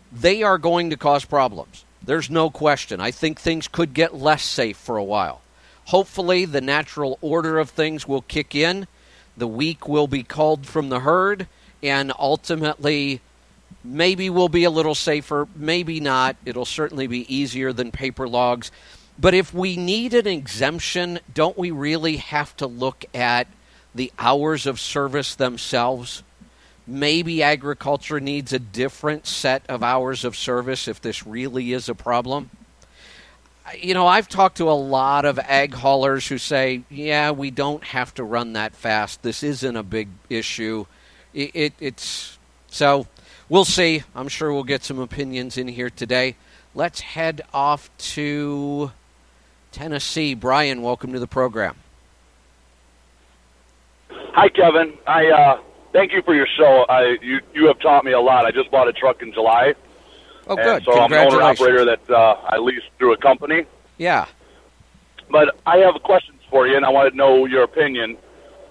[0.10, 1.84] they are going to cause problems.
[2.02, 3.02] There's no question.
[3.02, 5.42] I think things could get less safe for a while.
[5.88, 8.88] Hopefully, the natural order of things will kick in.
[9.36, 11.48] The weak will be called from the herd,
[11.84, 13.20] and ultimately,
[13.84, 16.38] maybe we'll be a little safer, maybe not.
[16.46, 18.72] It'll certainly be easier than paper logs.
[19.20, 23.48] But if we need an exemption, don't we really have to look at
[23.96, 26.22] the hours of service themselves?
[26.86, 31.96] Maybe agriculture needs a different set of hours of service if this really is a
[31.96, 32.52] problem.
[33.80, 37.84] You know, I've talked to a lot of ag haulers who say, yeah, we don't
[37.84, 39.24] have to run that fast.
[39.24, 40.86] This isn't a big issue.
[41.34, 42.38] It, it, it's
[42.68, 43.08] so
[43.50, 44.04] we'll see.
[44.14, 46.36] I'm sure we'll get some opinions in here today.
[46.76, 48.92] Let's head off to
[49.72, 50.36] Tennessee.
[50.36, 51.76] Brian, welcome to the program.
[54.36, 54.98] Hi, Kevin.
[55.08, 55.62] I uh,
[55.94, 56.86] thank you for your show.
[56.90, 58.46] I you you have taught me a lot.
[58.46, 59.76] I just bought a truck in July.
[60.48, 60.84] Oh, good.
[60.84, 63.66] So I'm an owner operator that uh, I lease through a company.
[63.98, 64.26] Yeah.
[65.32, 68.18] But I have questions for you, and I want to know your opinion.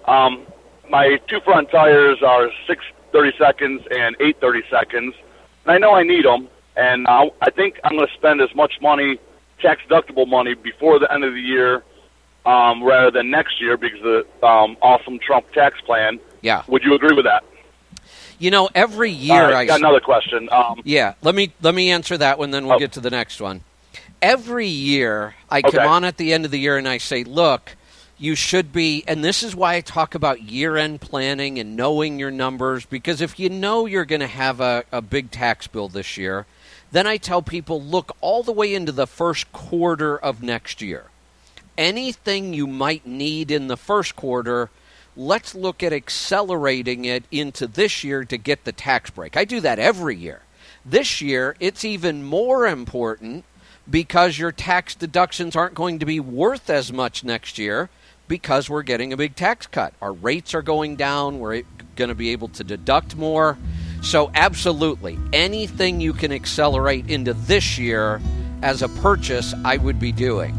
[0.05, 0.45] Um,
[0.87, 5.15] my two front tires are six thirty seconds and eight thirty seconds,
[5.63, 6.47] and I know I need them.
[6.77, 9.17] And I, I think I'm going to spend as much money,
[9.61, 11.83] tax deductible money, before the end of the year,
[12.45, 14.03] um, rather than next year because of
[14.41, 16.19] the um, awesome Trump tax plan.
[16.41, 16.63] Yeah.
[16.67, 17.43] Would you agree with that?
[18.37, 20.49] You know, every year right, I got another question.
[20.51, 23.39] Um, Yeah, let me let me answer that one, then we'll get to the next
[23.39, 23.61] one.
[24.21, 25.71] Every year, I Okay.
[25.71, 27.75] come on at the end of the year and I say, "Look,
[28.17, 32.31] you should be," and this is why I talk about year-end planning and knowing your
[32.31, 32.85] numbers.
[32.85, 36.45] Because if you know you're going to have a, a big tax bill this year,
[36.91, 41.05] then I tell people, look all the way into the first quarter of next year.
[41.77, 44.69] Anything you might need in the first quarter,
[45.15, 49.37] let's look at accelerating it into this year to get the tax break.
[49.37, 50.41] I do that every year.
[50.85, 53.45] This year, it's even more important
[53.89, 57.89] because your tax deductions aren't going to be worth as much next year
[58.27, 59.93] because we're getting a big tax cut.
[60.01, 61.39] Our rates are going down.
[61.39, 61.63] We're
[61.95, 63.57] going to be able to deduct more.
[64.01, 68.21] So, absolutely, anything you can accelerate into this year
[68.61, 70.55] as a purchase, I would be doing.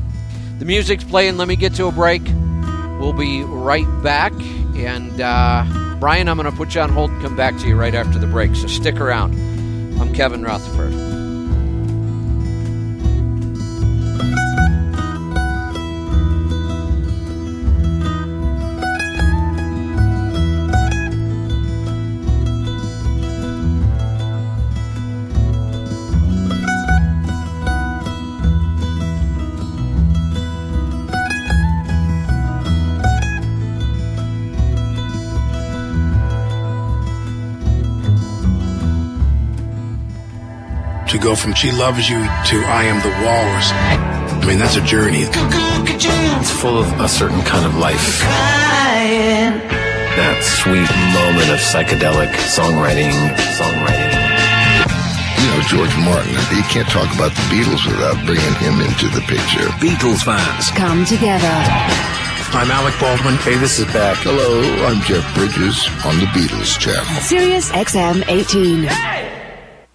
[0.59, 1.36] The music's playing.
[1.36, 2.22] Let me get to a break.
[2.98, 4.32] We'll be right back.
[4.32, 7.76] And, uh, Brian, I'm going to put you on hold and come back to you
[7.76, 8.54] right after the break.
[8.54, 9.34] So, stick around.
[10.00, 11.16] I'm Kevin Rutherford.
[41.17, 43.69] To go from She Loves You to I Am the Walrus.
[43.73, 45.25] I mean, that's a journey.
[45.25, 48.21] It's full of a certain kind of life.
[50.17, 53.12] That sweet moment of psychedelic songwriting,
[53.57, 54.12] songwriting.
[55.41, 59.25] You know, George Martin, you can't talk about the Beatles without bringing him into the
[59.25, 59.69] picture.
[59.81, 60.69] Beatles fans.
[60.77, 61.55] Come together.
[62.53, 63.37] I'm Alec Baldwin.
[63.41, 64.19] Hey, this is back.
[64.21, 67.05] Hello, I'm Jeff Bridges on the Beatles channel.
[67.23, 69.36] Sirius XM 18.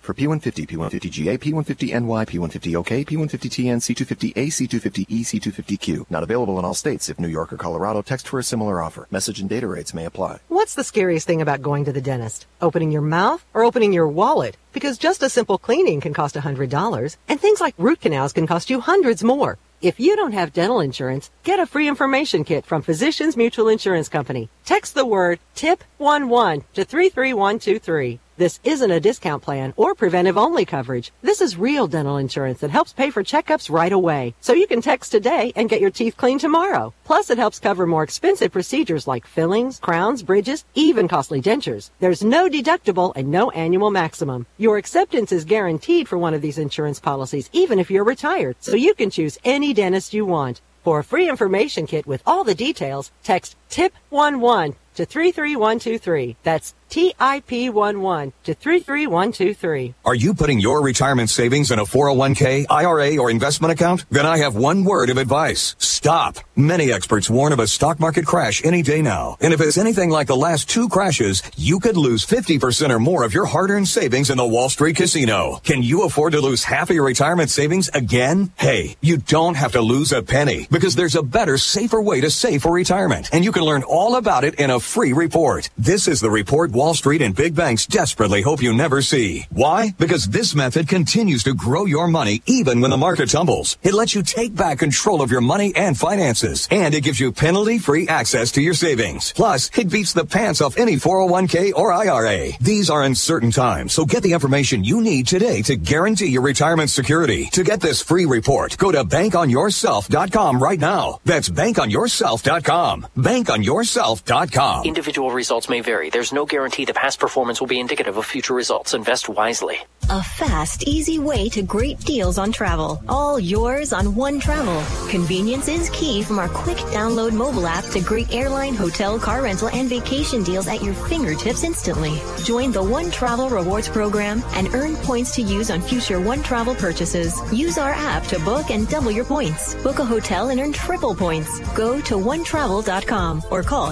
[0.01, 6.09] For P150, P150GA, P150NY, P150OK, P150TN, C250A, C250E, C250Q.
[6.09, 7.07] Not available in all states.
[7.07, 9.07] If New York or Colorado, text for a similar offer.
[9.11, 10.39] Message and data rates may apply.
[10.47, 12.47] What's the scariest thing about going to the dentist?
[12.63, 14.57] Opening your mouth or opening your wallet?
[14.73, 18.71] Because just a simple cleaning can cost $100, and things like root canals can cost
[18.71, 19.59] you hundreds more.
[19.83, 24.09] If you don't have dental insurance, get a free information kit from Physicians Mutual Insurance
[24.09, 24.49] Company.
[24.65, 28.19] Text the word TIP11 to 33123.
[28.41, 31.11] This isn't a discount plan or preventive only coverage.
[31.21, 34.33] This is real dental insurance that helps pay for checkups right away.
[34.41, 36.91] So you can text today and get your teeth cleaned tomorrow.
[37.03, 41.91] Plus, it helps cover more expensive procedures like fillings, crowns, bridges, even costly dentures.
[41.99, 44.47] There's no deductible and no annual maximum.
[44.57, 48.55] Your acceptance is guaranteed for one of these insurance policies, even if you're retired.
[48.59, 50.61] So you can choose any dentist you want.
[50.83, 56.37] For a free information kit with all the details, text TIP11 to 33123.
[56.41, 59.93] That's TIP11 to 33123.
[60.03, 64.05] Are you putting your retirement savings in a 401k, IRA, or investment account?
[64.11, 65.73] Then I have one word of advice.
[65.79, 66.39] Stop.
[66.55, 69.37] Many experts warn of a stock market crash any day now.
[69.39, 73.23] And if it's anything like the last two crashes, you could lose 50% or more
[73.23, 75.61] of your hard-earned savings in the Wall Street casino.
[75.63, 78.51] Can you afford to lose half of your retirement savings again?
[78.57, 82.29] Hey, you don't have to lose a penny because there's a better, safer way to
[82.31, 83.29] save for retirement.
[83.31, 85.69] And you can learn all about it in a free report.
[85.77, 89.45] This is the report Wall Street and big banks desperately hope you never see.
[89.51, 89.93] Why?
[89.99, 93.77] Because this method continues to grow your money even when the market tumbles.
[93.83, 97.33] It lets you take back control of your money and finances, and it gives you
[97.33, 99.31] penalty-free access to your savings.
[99.33, 102.53] Plus, it beats the pants off any 401k or IRA.
[102.59, 106.89] These are uncertain times, so get the information you need today to guarantee your retirement
[106.89, 107.45] security.
[107.51, 111.19] To get this free report, go to bankonyourself.com right now.
[111.25, 113.05] That's bankonyourself.com.
[113.15, 114.85] Bankonyourself.com.
[114.85, 116.09] Individual results may vary.
[116.09, 118.93] There's no guarantee that past performance will be indicative of future results.
[118.93, 119.77] Invest wisely.
[120.09, 123.01] A fast, easy way to great deals on travel.
[123.07, 124.83] All yours on One Travel.
[125.09, 129.69] Convenience is key from our quick download mobile app to great airline, hotel, car rental,
[129.69, 132.19] and vacation deals at your fingertips instantly.
[132.43, 136.75] Join the One Travel Rewards program and earn points to use on future One Travel
[136.75, 137.39] purchases.
[137.53, 139.75] Use our app to book and double your points.
[139.75, 141.59] Book a hotel and earn triple points.
[141.73, 143.91] Go to onetravel.com or call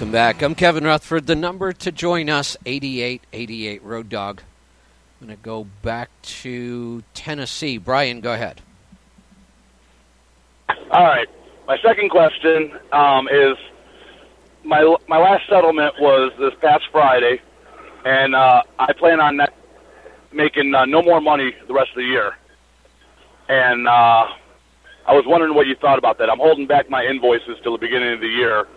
[0.08, 0.42] Welcome back.
[0.42, 1.28] I'm Kevin Rutherford.
[1.28, 4.42] The number to join us, 8888 Road Dog.
[5.20, 7.78] I'm going to go back to Tennessee.
[7.78, 8.62] Brian, go ahead.
[10.70, 11.28] All right.
[11.68, 13.58] My second question um, is
[14.64, 17.42] my my last settlement was this past Friday,
[18.06, 19.42] and uh, I plan on
[20.32, 22.38] making uh, no more money the rest of the year.
[23.50, 24.28] And uh,
[25.06, 26.30] I was wondering what you thought about that.
[26.30, 28.70] I'm holding back my invoices till the beginning of the year,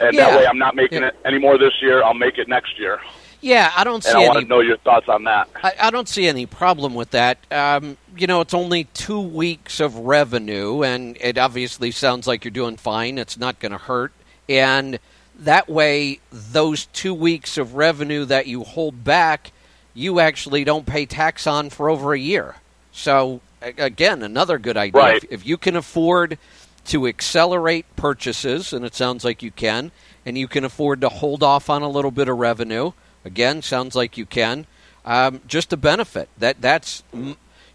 [0.00, 0.30] and Yeah.
[0.30, 2.02] that way I'm not making it anymore this year.
[2.02, 3.00] I'll make it next year.
[3.40, 5.48] Yeah, I don't see And I want to know your thoughts on that.
[5.62, 7.38] I, I don't see any problem with that.
[7.50, 12.50] Um, you know, it's only two weeks of revenue, and it obviously sounds like you're
[12.50, 13.18] doing fine.
[13.18, 14.12] It's not going to hurt.
[14.48, 14.98] And
[15.38, 19.52] that way, those two weeks of revenue that you hold back,
[19.92, 22.56] you actually don't pay tax on for over a year.
[22.90, 25.00] So, again, another good idea.
[25.00, 25.24] Right.
[25.24, 26.38] If, if you can afford
[26.86, 29.90] to accelerate purchases, and it sounds like you can,
[30.24, 32.92] and you can afford to hold off on a little bit of revenue,
[33.24, 34.66] again, sounds like you can.
[35.04, 37.04] Um, just a benefit that that's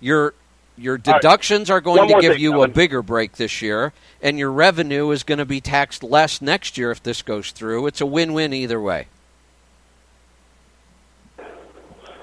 [0.01, 0.33] your
[0.77, 1.03] your right.
[1.03, 5.11] deductions are going to give thing, you a bigger break this year, and your revenue
[5.11, 7.87] is going to be taxed less next year if this goes through.
[7.87, 9.07] It's a win-win either way.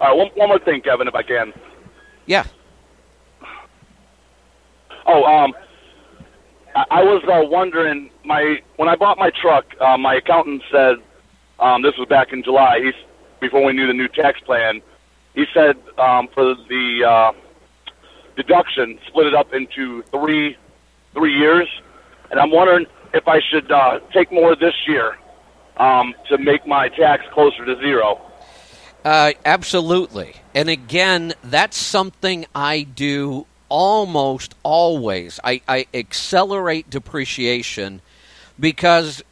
[0.00, 1.52] All right, one, one more thing, Kevin, if I can.
[2.26, 2.44] Yeah.
[5.06, 5.54] Oh, um,
[6.90, 8.10] I, was uh, wondering.
[8.24, 10.96] My when I bought my truck, uh, my accountant said
[11.58, 12.80] um, this was back in July.
[12.82, 12.94] He's
[13.40, 14.80] before we knew the new tax plan.
[15.34, 17.32] He said um, for the uh,
[18.36, 20.56] deduction, split it up into three
[21.14, 21.68] three years,
[22.30, 25.16] and I'm wondering if I should uh, take more this year
[25.78, 28.20] um, to make my tax closer to zero.
[29.04, 30.34] Uh, absolutely.
[30.54, 35.38] And again, that's something I do almost always.
[35.44, 38.00] I, I accelerate depreciation
[38.58, 39.22] because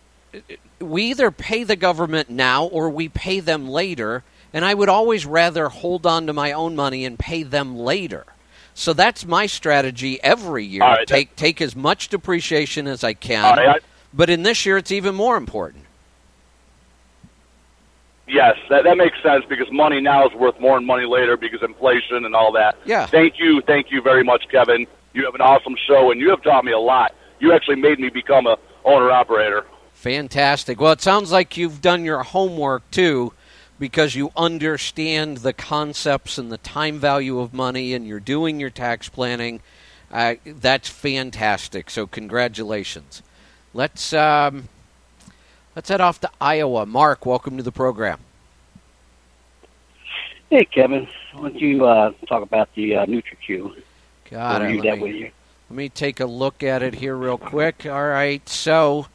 [0.81, 4.23] we either pay the government now or we pay them later.
[4.53, 8.25] And I would always rather hold on to my own money and pay them later.
[8.75, 10.83] So that's my strategy every year.
[10.83, 13.57] Right, take take as much depreciation as I can.
[13.57, 13.81] Right, I-
[14.13, 15.85] but in this year, it's even more important.
[18.29, 21.63] Yes, that, that makes sense because money now is worth more than money later because
[21.63, 22.77] inflation and all that.
[22.85, 23.07] Yeah.
[23.07, 24.87] Thank you, thank you very much, Kevin.
[25.15, 27.15] You have an awesome show, and you have taught me a lot.
[27.39, 29.65] You actually made me become a owner operator.
[29.93, 30.81] Fantastic.
[30.81, 33.33] Well, it sounds like you've done your homework too,
[33.79, 38.71] because you understand the concepts and the time value of money, and you're doing your
[38.71, 39.61] tax planning.
[40.11, 41.91] Uh, that's fantastic.
[41.91, 43.23] So, congratulations.
[43.73, 44.69] Let's um,
[45.77, 46.87] let's head off to Iowa.
[46.87, 48.19] Mark, welcome to the program.
[50.51, 51.07] Hey, Kevin.
[51.35, 53.83] Why don't you uh, talk about the uh, NutriQ?
[54.31, 54.77] Got it.
[54.77, 55.31] Let that me- you.
[55.69, 57.87] Let me take a look at it here real quick.
[57.87, 58.49] All right.
[58.49, 59.09] So,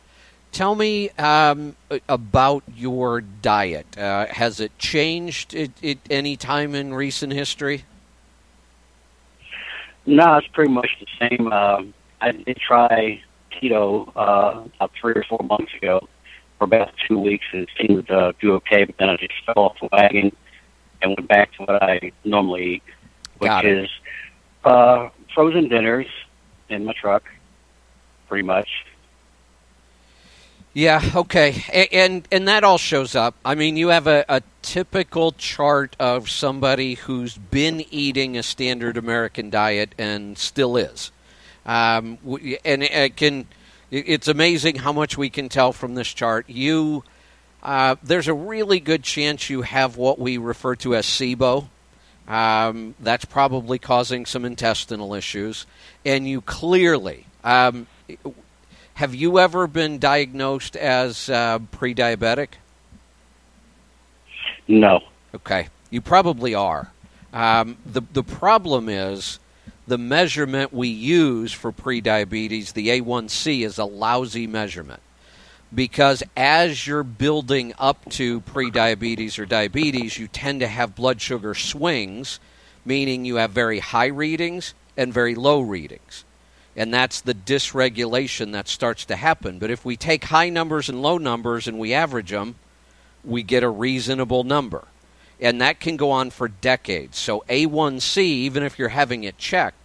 [0.52, 1.78] tell me um,
[2.10, 3.98] about your diet.
[3.98, 7.86] Uh, has it changed at, at any time in recent history?
[10.06, 11.54] No, it's pretty much the same.
[11.54, 13.22] Um, I did try
[13.54, 16.06] keto uh, about three or four months ago
[16.62, 18.84] for about two weeks, and it seemed to do okay.
[18.84, 20.32] But then I just fell off the wagon
[21.02, 22.84] and went back to what I normally eat,
[23.40, 23.86] which Got it.
[23.86, 23.90] is
[24.64, 26.06] uh, frozen dinners
[26.70, 27.24] in my truck,
[28.28, 28.70] pretty much.
[30.74, 31.02] Yeah.
[31.16, 31.64] Okay.
[31.74, 33.34] A- And and that all shows up.
[33.44, 38.98] I mean, you have a, a typical chart of somebody who's been eating a standard
[38.98, 41.12] American diet and still is.
[41.66, 42.20] Um,
[42.64, 43.48] and it can.
[43.92, 46.50] It- It's amazing how much we can tell from this chart.
[46.50, 47.04] You,
[47.62, 51.68] uh, there's a really good chance you have what we refer to as SIBO.
[52.28, 55.66] Um, that's probably causing some intestinal issues,
[56.06, 57.26] and you clearly.
[57.44, 57.88] Um,
[58.94, 62.50] have you ever been diagnosed as uh, pre-diabetic?
[64.68, 65.02] No.
[65.36, 66.92] Okay, you probably are.
[67.34, 69.40] Um, the the problem is
[69.92, 75.02] the measurement we use for prediabetes, the A1C, is a lousy measurement
[75.76, 81.54] because as you're building up to prediabetes or diabetes, you tend to have blood sugar
[81.54, 82.40] swings,
[82.86, 86.24] meaning you have very high readings and very low readings.
[86.78, 89.60] And that's the dysregulation that starts to happen.
[89.60, 92.56] But if we take high numbers and low numbers and we average them,
[93.26, 94.88] we get a reasonable number.
[95.42, 97.18] And that can go on for decades.
[97.18, 99.81] So A1C, even if you're having it checked,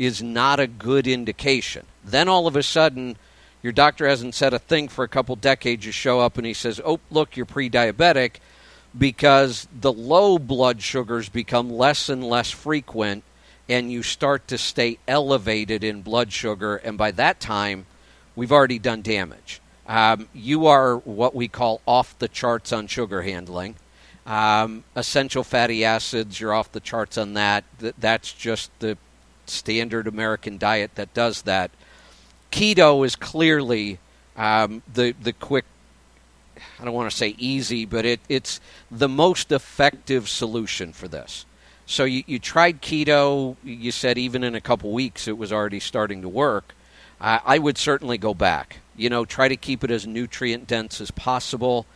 [0.00, 1.84] is not a good indication.
[2.02, 3.18] Then all of a sudden,
[3.62, 5.84] your doctor hasn't said a thing for a couple decades.
[5.84, 8.36] You show up and he says, Oh, look, you're pre diabetic
[8.96, 13.24] because the low blood sugars become less and less frequent
[13.68, 16.76] and you start to stay elevated in blood sugar.
[16.76, 17.84] And by that time,
[18.34, 19.60] we've already done damage.
[19.86, 23.76] Um, you are what we call off the charts on sugar handling.
[24.26, 27.64] Um, essential fatty acids, you're off the charts on that.
[27.78, 28.96] Th- That's just the
[29.50, 31.70] standard American diet that does that.
[32.50, 33.98] Keto is clearly
[34.36, 35.64] um, the the quick.
[36.78, 38.60] I don't want to say easy, but it, it's
[38.90, 41.46] the most effective solution for this.
[41.86, 43.56] So you, you tried keto.
[43.64, 46.74] You said even in a couple weeks it was already starting to work.
[47.20, 48.78] I, I would certainly go back.
[48.96, 51.86] You know, try to keep it as nutrient dense as possible.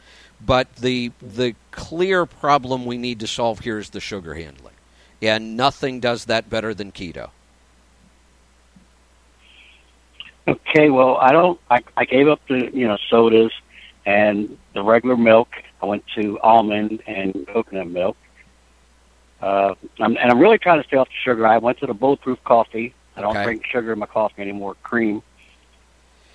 [0.44, 4.74] But the the clear problem we need to solve here is the sugar handling,
[5.22, 7.30] and nothing does that better than keto.
[10.46, 11.58] Okay, well, I don't.
[11.70, 13.52] I, I gave up the you know sodas
[14.04, 15.48] and the regular milk.
[15.82, 18.16] I went to almond and coconut milk.
[19.40, 21.46] Uh, I'm, and I'm really trying to stay off the sugar.
[21.46, 22.94] I went to the bulletproof coffee.
[23.16, 23.44] I don't Okay.
[23.44, 24.74] drink sugar in my coffee anymore.
[24.82, 25.22] Cream.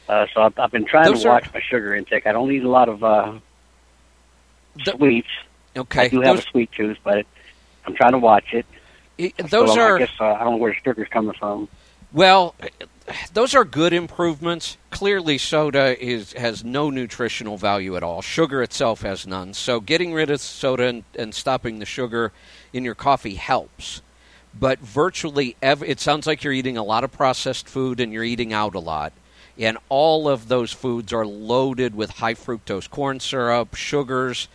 [0.08, 2.26] Uh, so I've, I've been trying Those to are- watch my sugar intake.
[2.26, 3.34] I don't eat a lot of uh,
[4.84, 5.28] sweets.
[5.78, 7.26] Okay, I do have those- a sweet tooth, but
[7.86, 8.66] I'm trying to watch it.
[9.20, 11.68] I- So those I are guess uh, I don't know where the sugar's coming from.
[12.12, 12.56] Well,
[13.34, 14.78] those are good improvements.
[14.92, 18.22] Clearly, soda is has no nutritional value at all.
[18.22, 19.54] Sugar itself has none.
[19.54, 22.32] So, getting rid of soda and, and stopping the sugar
[22.74, 24.02] in your coffee helps.
[24.58, 28.24] But virtually, ev- it sounds like you're eating a lot of processed food and you're
[28.24, 29.14] eating out a lot.
[29.58, 34.48] And all of those foods are loaded with high fructose corn syrup, sugars.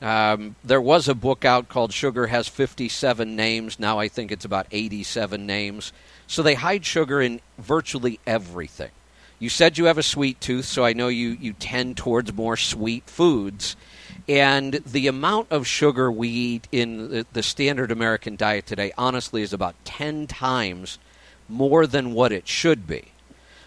[0.00, 3.78] Um, there was a book out called Sugar Has 57 Names.
[3.78, 5.92] Now I think it's about 87 names.
[6.26, 8.90] So they hide sugar in virtually everything.
[9.38, 12.56] You said you have a sweet tooth, so I know you, you tend towards more
[12.56, 13.76] sweet foods.
[14.28, 19.42] And the amount of sugar we eat in the, the standard American diet today, honestly,
[19.42, 20.98] is about 10 times
[21.48, 23.04] more than what it should be.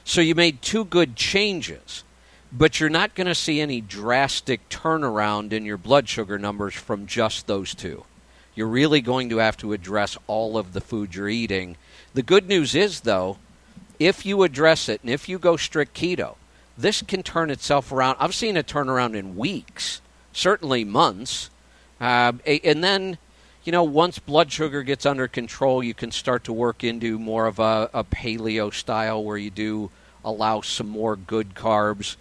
[0.04, 2.04] So you made two good changes,
[2.52, 7.06] but you're not going to see any drastic turnaround in your blood sugar numbers from
[7.06, 8.06] just those two.
[8.56, 11.78] You're really going to have to address all of the food you're eating.
[12.18, 13.38] The good news is, though,
[14.00, 16.34] if you address it and if you go strict keto,
[16.76, 18.18] this can turn itself around.
[18.20, 20.02] I've seen it turn around in weeks,
[20.34, 21.52] certainly months.
[22.02, 23.20] Um, a- and then,
[23.64, 27.46] you know, once blood sugar gets under control, you can start to work into more
[27.46, 29.92] of a, a paleo style where you do
[30.26, 32.16] allow some more good carbs.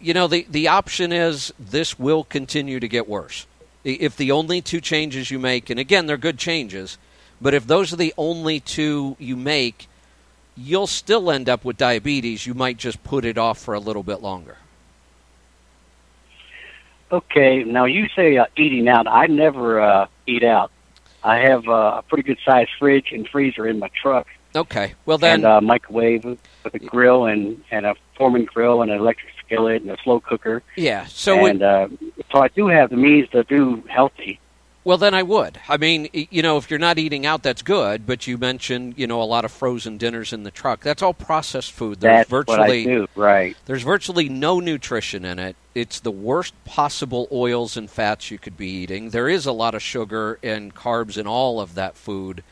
[0.00, 3.46] You know, the, the option is this will continue to get worse.
[3.84, 6.96] If the only two changes you make, and again, they're good changes,
[7.44, 9.86] but if those are the only two you make,
[10.56, 12.46] you'll still end up with diabetes.
[12.46, 14.56] You might just put it off for a little bit longer.
[17.12, 19.06] Okay, now you say uh, eating out.
[19.06, 20.70] I never uh, eat out.
[21.22, 24.26] I have uh, a pretty good sized fridge and freezer in my truck,
[24.56, 24.94] Okay.
[25.04, 25.34] Well, then.
[25.40, 26.38] and uh, microwave with
[26.72, 30.62] a grill and and a Foreman grill and an electric skillet and a slow cooker.
[30.76, 31.04] yeah.
[31.08, 31.88] So, and it, uh,
[32.32, 34.40] so I do have the means to do healthy.
[34.84, 35.58] Well, then I would.
[35.66, 38.06] I mean, you know, if you're not eating out, that's good.
[38.06, 40.80] But you mentioned, you know, a lot of frozen dinners in the truck.
[40.82, 42.00] That's all processed food.
[42.00, 43.08] There's That's virtually what I do.
[43.14, 43.56] Right.
[43.64, 45.56] There's virtually no nutrition in it.
[45.74, 49.10] It's the worst possible oils and fats you could be eating.
[49.10, 52.44] There is a lot of sugar and carbs in all of that food.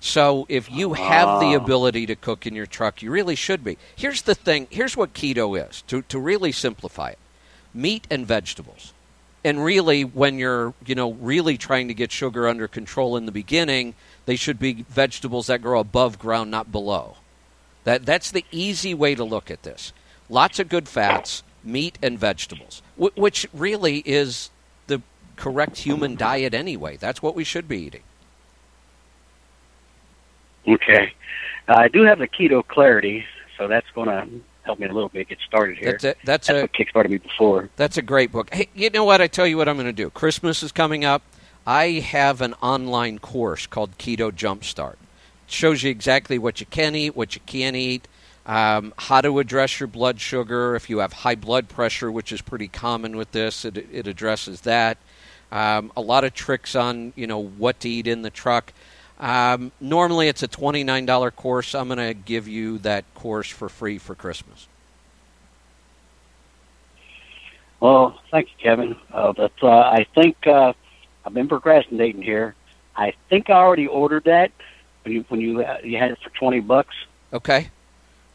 [0.00, 1.62] So if you have the Ah.
[1.62, 3.76] ability to cook in your truck, you really should be.
[3.94, 4.68] Here's the thing.
[4.70, 5.82] Here's what keto is.
[5.88, 7.18] To to really simplify it.
[7.74, 8.93] Meat and vegetables.
[9.44, 13.32] And really when you're, you know, really trying to get sugar under control in the
[13.32, 13.94] beginning,
[14.24, 17.16] they should be vegetables that grow above ground, not below.
[17.84, 19.92] That that's the easy way to look at this.
[20.30, 24.48] Lots of good fats, meat and vegetables, wh- which really is
[24.86, 25.02] the
[25.36, 26.96] correct human diet anyway.
[26.96, 28.02] That's what we should be eating.
[30.66, 31.12] Okay.
[31.68, 33.26] Uh, I do have the keto clarity,
[33.58, 34.26] so that's going to
[34.64, 35.92] help me a little bit get started here.
[35.92, 37.70] That's a, that's a what kickstarted me before.
[37.76, 38.52] That's a great book.
[38.52, 39.20] Hey, you know what?
[39.20, 40.10] I tell you what I'm going to do.
[40.10, 41.22] Christmas is coming up.
[41.66, 44.94] I have an online course called Keto Jumpstart.
[44.94, 48.08] It shows you exactly what you can eat, what you can't eat,
[48.46, 50.74] um, how to address your blood sugar.
[50.74, 54.62] If you have high blood pressure, which is pretty common with this, it, it addresses
[54.62, 54.98] that.
[55.52, 58.72] Um, a lot of tricks on you know what to eat in the truck.
[59.20, 61.74] Um, normally, it's a twenty nine dollar course.
[61.74, 64.66] I'm going to give you that course for free for Christmas.
[67.80, 68.96] Well, thank you, Kevin.
[69.12, 70.72] Uh, but uh, I think uh,
[71.24, 72.54] I've been procrastinating here.
[72.96, 74.50] I think I already ordered that
[75.04, 76.94] when you when you uh, you had it for twenty bucks.
[77.32, 77.70] Okay.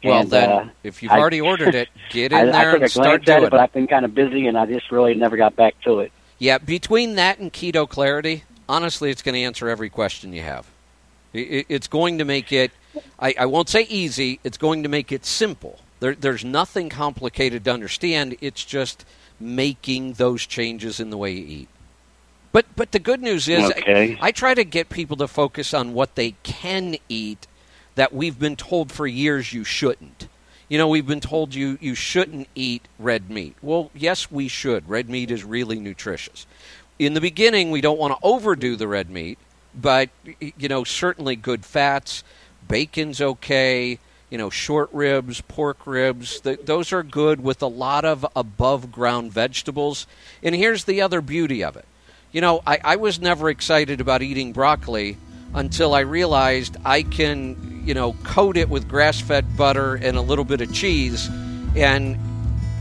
[0.02, 2.76] Well, And, then, uh, if you've I- already ordered it, get in I, there I
[2.76, 5.36] and start doing it, but I've been kind of busy, and I just really never
[5.36, 6.10] got back to it.
[6.38, 10.66] Yeah, between that and keto clarity, honestly, it's going to answer every question you have.
[11.32, 12.70] It's going to make it,
[13.18, 15.78] I, I won't say easy, it's going to make it simple.
[16.00, 18.36] There, there's nothing complicated to understand.
[18.40, 19.04] It's just
[19.38, 21.68] making those changes in the way you eat.
[22.52, 24.18] But, but the good news is, Okay.
[24.20, 27.46] I, I try to get people to focus on what they can eat
[27.94, 30.26] that we've been told for years you shouldn't.
[30.68, 33.56] you know, we've been told you, you shouldn't eat red meat.
[33.62, 34.88] Well, yes, we should.
[34.88, 36.46] Red meat is really nutritious.
[37.00, 39.38] In the beginning, we don't want to overdo the red meat,
[39.74, 42.22] but, you know, certainly good fats.
[42.68, 43.98] Bacon's okay.
[44.28, 48.92] You know, short ribs, pork ribs, th- those are good with a lot of above
[48.92, 50.06] ground vegetables.
[50.42, 51.86] And here's the other beauty of it.
[52.32, 55.16] You know, I, I was never excited about eating broccoli
[55.54, 60.22] until I realized I can, you know, coat it with grass fed butter and a
[60.22, 61.30] little bit of cheese.
[61.74, 62.18] And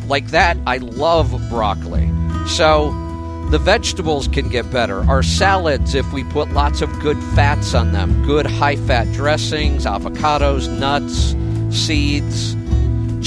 [0.09, 2.11] like that, I love broccoli.
[2.47, 3.08] So
[3.49, 4.99] the vegetables can get better.
[5.09, 9.85] Our salads, if we put lots of good fats on them, good high fat dressings,
[9.85, 11.35] avocados, nuts,
[11.75, 12.55] seeds,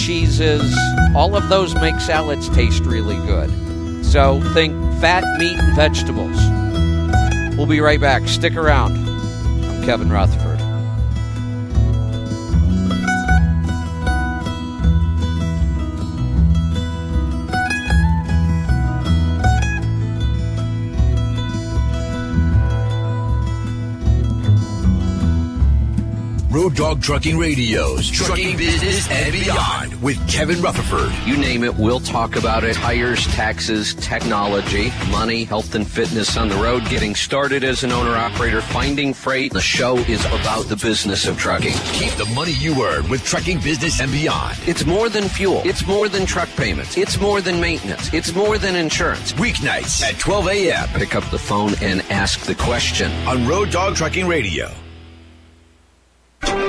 [0.00, 0.76] cheeses,
[1.16, 3.50] all of those make salads taste really good.
[4.04, 6.36] So think fat, meat, and vegetables.
[7.56, 8.28] We'll be right back.
[8.28, 8.92] Stick around.
[8.96, 10.61] I'm Kevin Rutherford.
[26.52, 31.10] Road Dog Trucking Radio's Trucking Business and Beyond with Kevin Rutherford.
[31.26, 32.76] You name it, we'll talk about it.
[32.76, 38.10] Tires, taxes, technology, money, health and fitness on the road, getting started as an owner
[38.10, 39.54] operator, finding freight.
[39.54, 41.72] The show is about the business of trucking.
[41.94, 44.58] Keep the money you earn with Trucking Business and Beyond.
[44.66, 45.62] It's more than fuel.
[45.64, 46.98] It's more than truck payments.
[46.98, 48.12] It's more than maintenance.
[48.12, 49.32] It's more than insurance.
[49.32, 50.88] Weeknights at 12 a.m.
[50.90, 54.70] Pick up the phone and ask the question on Road Dog Trucking Radio.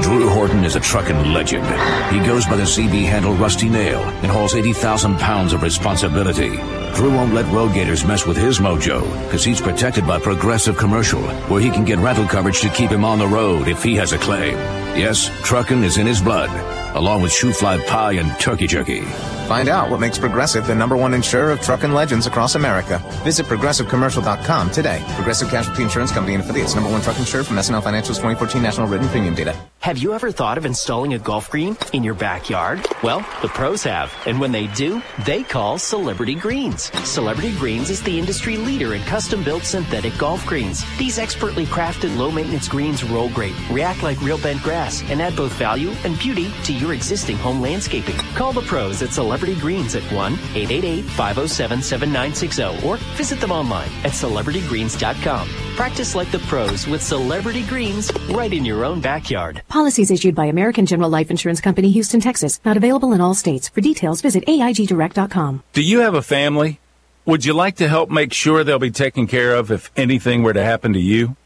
[0.01, 1.65] Drew Horton is a trucking legend.
[2.13, 6.57] He goes by the CB handle Rusty Nail and hauls 80,000 pounds of responsibility.
[6.93, 11.21] Drew won't let road gators mess with his mojo because he's protected by Progressive Commercial,
[11.47, 14.13] where he can get rental coverage to keep him on the road if he has
[14.13, 14.55] a claim.
[14.95, 16.49] Yes, trucking is in his blood,
[16.95, 19.01] along with shoe fly pie and turkey jerky.
[19.47, 22.99] Find out what makes Progressive the number one insurer of trucking legends across America.
[23.23, 25.03] Visit progressivecommercial.com today.
[25.15, 28.87] Progressive Casualty Insurance Company and affiliates, number one truck insurer from SNL Financial's 2014 National
[28.87, 29.55] Written Premium Data.
[29.79, 32.85] Have you ever thought of installing a golf green in your backyard?
[33.03, 36.83] Well, the pros have, and when they do, they call Celebrity Greens.
[37.07, 40.83] Celebrity Greens is the industry leader in custom-built synthetic golf greens.
[40.97, 45.51] These expertly crafted low-maintenance greens roll great, react like real bent grass, and add both
[45.53, 48.17] value and beauty to your existing home landscaping.
[48.35, 55.47] Call the pros at Celebrity Greens at 1-888-507-7960 or visit them online at celebritygreens.com.
[55.77, 59.61] Practice like the pros with Celebrity Greens right in your own backyard.
[59.69, 62.59] Policies issued by American General Life Insurance Company, Houston, Texas.
[62.65, 63.69] Not available in all states.
[63.69, 65.63] For details, visit AIGDirect.com.
[65.71, 66.81] Do you have a family?
[67.25, 70.51] Would you like to help make sure they'll be taken care of if anything were
[70.51, 71.37] to happen to you?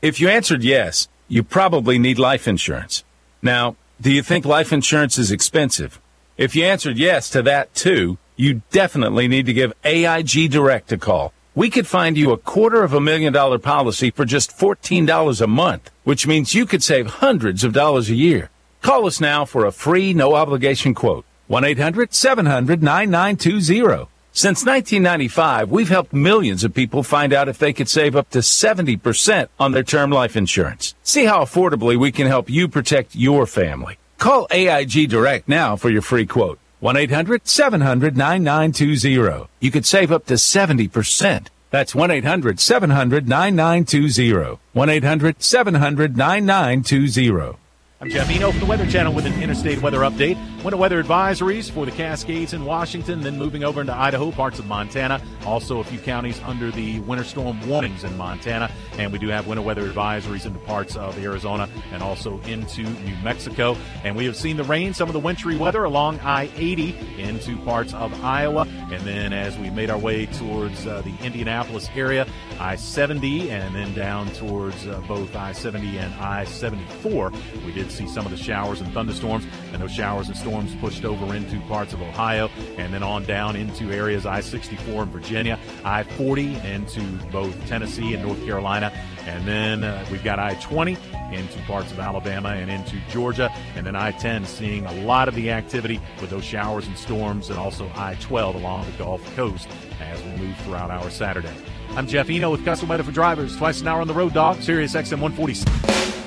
[0.00, 3.04] If you answered yes, you probably need life insurance.
[3.42, 6.00] Now, do you think life insurance is expensive?
[6.36, 10.98] If you answered yes to that too, you definitely need to give AIG Direct a
[10.98, 11.32] call.
[11.54, 15.46] We could find you a quarter of a million dollar policy for just $14 a
[15.46, 18.50] month, which means you could save hundreds of dollars a year.
[18.82, 21.24] Call us now for a free, no obligation quote.
[21.48, 24.08] 1-800-700-9920.
[24.36, 28.40] Since 1995, we've helped millions of people find out if they could save up to
[28.40, 30.96] 70% on their term life insurance.
[31.04, 33.96] See how affordably we can help you protect your family.
[34.18, 36.58] Call AIG Direct now for your free quote.
[36.82, 39.46] 1-800-700-9920.
[39.60, 41.46] You could save up to 70%.
[41.70, 44.58] That's 1-800-700-9920.
[44.74, 47.56] 1-800-700-9920.
[48.04, 50.36] I'm Jeff Eno from the Weather Channel with an interstate weather update.
[50.62, 54.66] Winter weather advisories for the Cascades in Washington, then moving over into Idaho, parts of
[54.66, 55.22] Montana.
[55.46, 58.70] Also, a few counties under the winter storm warnings in Montana.
[58.98, 63.16] And we do have winter weather advisories into parts of Arizona and also into New
[63.22, 63.74] Mexico.
[64.04, 67.56] And we have seen the rain, some of the wintry weather along I 80 into
[67.58, 68.66] parts of Iowa.
[68.90, 72.26] And then as we made our way towards uh, the Indianapolis area,
[72.60, 77.32] I 70, and then down towards uh, both I 70 and I 74,
[77.64, 81.04] we did see some of the showers and thunderstorms, and those showers and storms pushed
[81.04, 85.58] over into parts of Ohio, and then on down into areas I 64 in Virginia,
[85.84, 88.92] I 40 into both Tennessee and North Carolina,
[89.26, 90.96] and then uh, we've got I 20
[91.32, 95.34] into parts of Alabama and into Georgia, and then I 10 seeing a lot of
[95.34, 99.68] the activity with those showers and storms, and also I 12 along the Gulf Coast
[100.00, 101.54] as we move throughout our Saturday.
[101.90, 104.60] I'm Jeff Eno with Custom Weather for Drivers, twice an hour on the road, dog,
[104.62, 106.23] Sirius XM 146.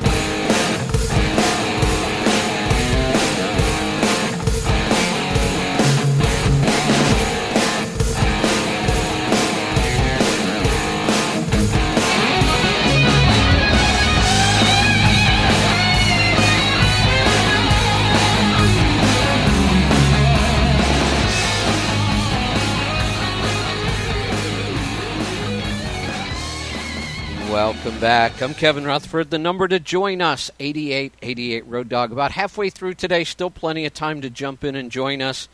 [27.97, 28.41] Welcome back.
[28.43, 29.31] I'm Kevin Rutherford.
[29.31, 32.11] The number to join us, 8888 Road Dog.
[32.11, 35.49] About halfway through today, still plenty of time to jump in and join us.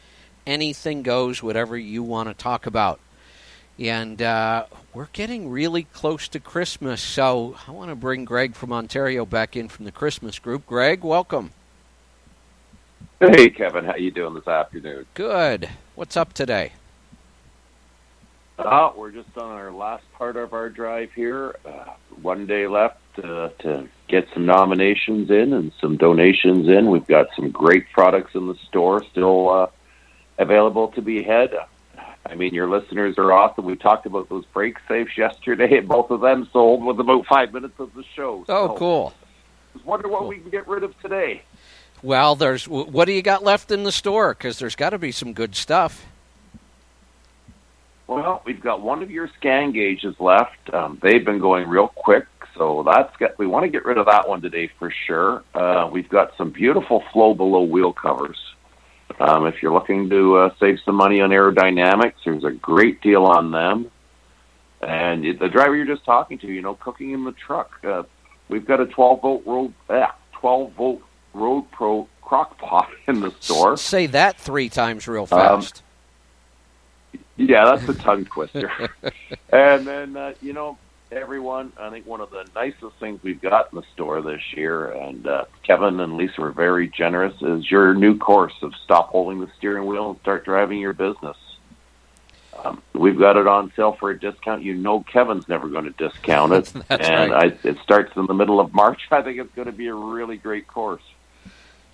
[0.46, 3.00] Anything goes, whatever you want to talk about.
[3.80, 8.74] And uh, we're getting really close to Christmas, so I want to bring Greg from
[8.74, 10.66] Ontario back in from the Christmas group.
[10.68, 11.52] Greg, welcome.
[13.22, 15.06] Hey, Kevin, how you doing this afternoon?
[15.14, 15.70] Good.
[15.96, 16.74] What's up today?
[18.60, 21.56] Uh, we're just on our last part of our drive here.
[21.66, 21.86] Uh,
[22.22, 26.90] one day left uh, to get some nominations in and some donations in.
[26.90, 29.68] We've got some great products in the store still uh,
[30.38, 31.54] available to be had.
[32.26, 33.66] I mean, your listeners are awesome.
[33.66, 37.54] We talked about those brake safes yesterday, and both of them sold with about five
[37.54, 38.46] minutes of the show.
[38.48, 39.14] Oh, So, cool.
[39.74, 41.42] Just wonder what we can get rid of today.
[42.02, 44.34] Well, there's what do you got left in the store?
[44.34, 46.06] Because there's got to be some good stuff.
[48.16, 50.74] Well, we've got one of your ScanGauges left.
[50.74, 52.26] Um, they've been going real quick,
[52.56, 53.38] so that's got.
[53.40, 55.44] We want to get rid of that one today for sure.
[55.54, 58.38] Uh, we've got some beautiful FlowBelow wheel covers.
[59.20, 63.26] Um, if you're looking to uh, save some money on aerodynamics, there's a great deal
[63.26, 63.90] on them.
[64.82, 68.04] And the driver you're just talking to, you know, cooking in the truck, uh,
[68.50, 71.02] we've got a 12 volt road, eh, 12 volt
[71.36, 73.78] RoadPro crock pot in the store.
[73.78, 75.84] Say that three times real Um, fast.
[77.36, 78.72] Yeah, that's a tongue twister.
[79.52, 80.78] and then, uh, you know,
[81.12, 84.88] everyone, I think one of the nicest things we've got in the store this year,
[84.92, 89.40] and uh, Kevin and Lisa were very generous, is your new course of stop holding
[89.40, 91.38] the steering wheel and start driving your business.
[92.64, 94.64] Um, we've got it on sale for a discount.
[94.64, 96.72] You know Kevin's never going to discount it.
[96.90, 97.60] And right.
[97.64, 99.02] I, it starts in the middle of March.
[99.12, 101.02] I think it's going to be a really great course.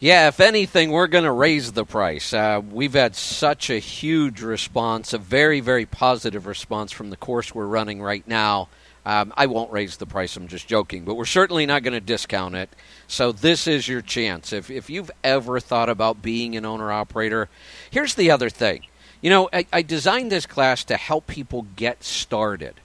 [0.01, 2.33] Yeah, if anything, we're going to raise the price.
[2.33, 7.53] Uh, we've had such a huge response, a very, very positive response from the course
[7.53, 8.69] we're running right now.
[9.05, 11.99] Um, I won't raise the price, I'm just joking, but we're certainly not going to
[11.99, 12.69] discount it.
[13.09, 14.53] So, this is your chance.
[14.53, 17.49] If, if you've ever thought about being an owner operator,
[17.91, 18.85] here's the other thing.
[19.19, 22.75] You know, I, I designed this class to help people get started.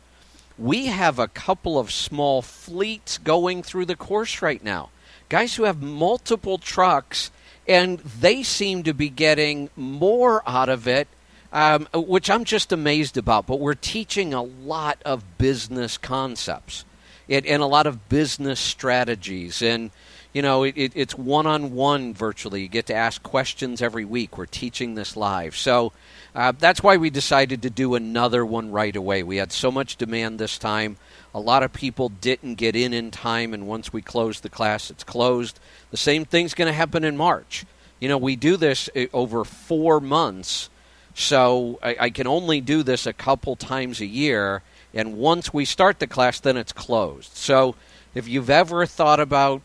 [0.58, 4.90] We have a couple of small fleets going through the course right now
[5.28, 7.30] guys who have multiple trucks,
[7.66, 11.08] and they seem to be getting more out of it,
[11.52, 13.46] um, which I'm just amazed about.
[13.46, 16.84] But we're teaching a lot of business concepts
[17.28, 19.62] and, and a lot of business strategies.
[19.62, 19.90] And,
[20.32, 22.62] you know, it, it, it's one on one virtually.
[22.62, 24.36] You get to ask questions every week.
[24.36, 25.56] We're teaching this live.
[25.56, 25.92] So
[26.34, 29.22] uh, that's why we decided to do another one right away.
[29.22, 30.96] We had so much demand this time.
[31.34, 34.88] A lot of people didn't get in in time, and once we close the class,
[34.88, 35.58] it's closed.
[35.90, 37.64] The same thing's going to happen in March.
[37.98, 40.70] You know, we do this uh, over four months,
[41.14, 44.62] so I, I can only do this a couple times a year.
[44.94, 47.36] And once we start the class, then it's closed.
[47.36, 47.74] So
[48.14, 49.62] if you've ever thought about,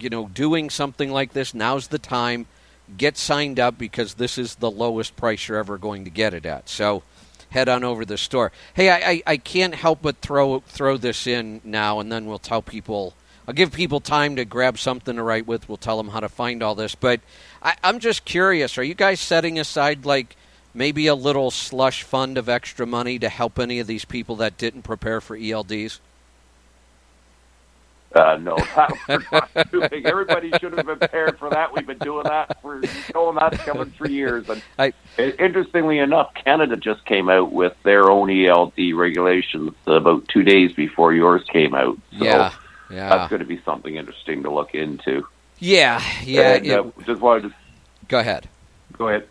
[0.00, 2.46] you know, doing something like this, now's the time.
[2.96, 6.46] Get signed up because this is the lowest price you're ever going to get it
[6.46, 6.68] at.
[6.70, 7.02] So
[7.52, 8.52] head on over to the store.
[8.74, 12.38] Hey, I, I, I can't help but throw throw this in now, and then we'll
[12.38, 13.14] tell people.
[13.46, 15.68] I'll give people time to grab something to write with.
[15.68, 16.94] We'll tell them how to find all this.
[16.94, 17.20] But
[17.62, 20.36] I, I'm just curious: Are you guys setting aside like
[20.74, 24.58] maybe a little slush fund of extra money to help any of these people that
[24.58, 25.98] didn't prepare for ELDs?
[28.14, 30.06] Uh, no, that we're not doing.
[30.06, 31.72] Everybody should have been prepared for that.
[31.74, 32.82] We've been doing that for
[33.12, 34.48] showing that coming for years.
[34.50, 40.42] And I, interestingly enough, Canada just came out with their own ELD regulations about two
[40.42, 41.96] days before yours came out.
[42.18, 42.52] So Yeah,
[42.90, 43.08] yeah.
[43.08, 45.26] that's going to be something interesting to look into.
[45.58, 46.54] Yeah, yeah.
[46.56, 47.54] And, it- uh, just wanted to
[48.08, 48.48] go ahead.
[48.98, 49.26] Go ahead.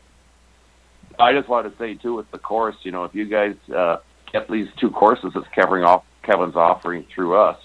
[1.19, 3.97] I just wanted to say too with the course, you know, if you guys uh,
[4.31, 7.59] get these two courses that's covering off Kevin's offering through us,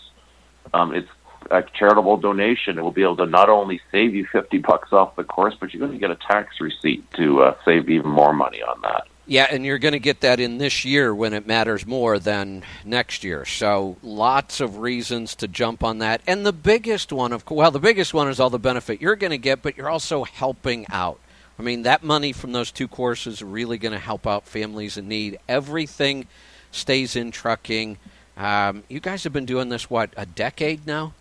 [0.74, 1.09] um, it's
[1.51, 2.78] a charitable donation.
[2.78, 5.72] It will be able to not only save you fifty bucks off the course, but
[5.72, 9.06] you're going to get a tax receipt to uh, save even more money on that.
[9.28, 12.62] Yeah, and you're going to get that in this year when it matters more than
[12.84, 13.44] next year.
[13.44, 16.20] So lots of reasons to jump on that.
[16.28, 19.32] And the biggest one, of well, the biggest one is all the benefit you're going
[19.32, 21.18] to get, but you're also helping out.
[21.59, 25.09] I mean, that money from those two courses really going to help out families in
[25.09, 25.38] need.
[25.48, 26.28] Everything
[26.70, 27.98] stays in trucking.
[28.36, 31.14] Um, you guys have been doing this what a decade now?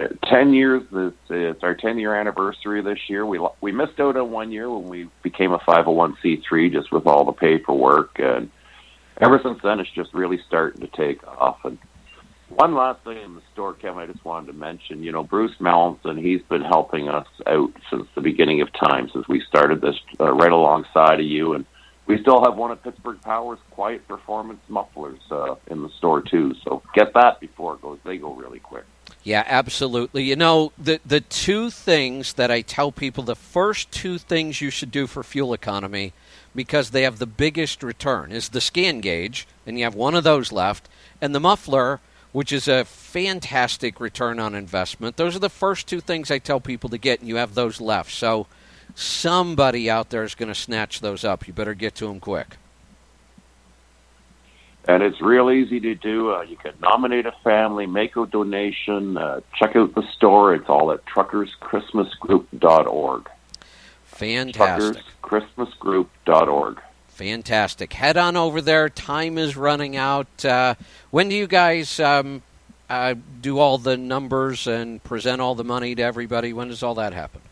[0.00, 0.82] Uh, Ten years.
[0.92, 3.26] This it's our ten year anniversary this year.
[3.26, 6.40] We we missed out on one year when we became a five hundred one c
[6.48, 8.50] three, just with all the paperwork, and
[9.20, 11.58] ever since then, it's just really starting to take off.
[11.64, 11.78] And
[12.50, 15.02] one last thing in the store, Kevin, I just wanted to mention.
[15.02, 19.26] You know, Bruce Mallinson, he's been helping us out since the beginning of time, since
[19.26, 21.64] we started this uh, right alongside of you, and
[22.10, 26.54] we still have one of Pittsburgh Power's quiet performance mufflers uh, in the store too.
[26.64, 27.98] So get that before it goes.
[28.04, 28.84] They go really quick.
[29.22, 30.24] Yeah, absolutely.
[30.24, 34.70] You know, the the two things that I tell people, the first two things you
[34.70, 36.12] should do for fuel economy
[36.54, 40.50] because they have the biggest return is the ScanGauge, and you have one of those
[40.50, 40.88] left,
[41.20, 42.00] and the muffler,
[42.32, 45.16] which is a fantastic return on investment.
[45.16, 47.80] Those are the first two things I tell people to get, and you have those
[47.80, 48.10] left.
[48.10, 48.48] So
[48.94, 51.46] somebody out there is going to snatch those up.
[51.46, 52.56] You better get to them quick.
[54.88, 56.32] And it's real easy to do.
[56.34, 60.54] Uh, you can nominate a family, make a donation, uh, check out the store.
[60.54, 63.28] It's all at truckerschristmasgroup.org.
[64.04, 65.04] Fantastic.
[65.22, 66.80] Truckerschristmasgroup.org.
[67.08, 67.92] Fantastic.
[67.92, 68.88] Head on over there.
[68.88, 70.44] Time is running out.
[70.44, 70.76] Uh,
[71.10, 72.42] when do you guys um,
[72.88, 76.54] uh, do all the numbers and present all the money to everybody?
[76.54, 77.42] When does all that happen?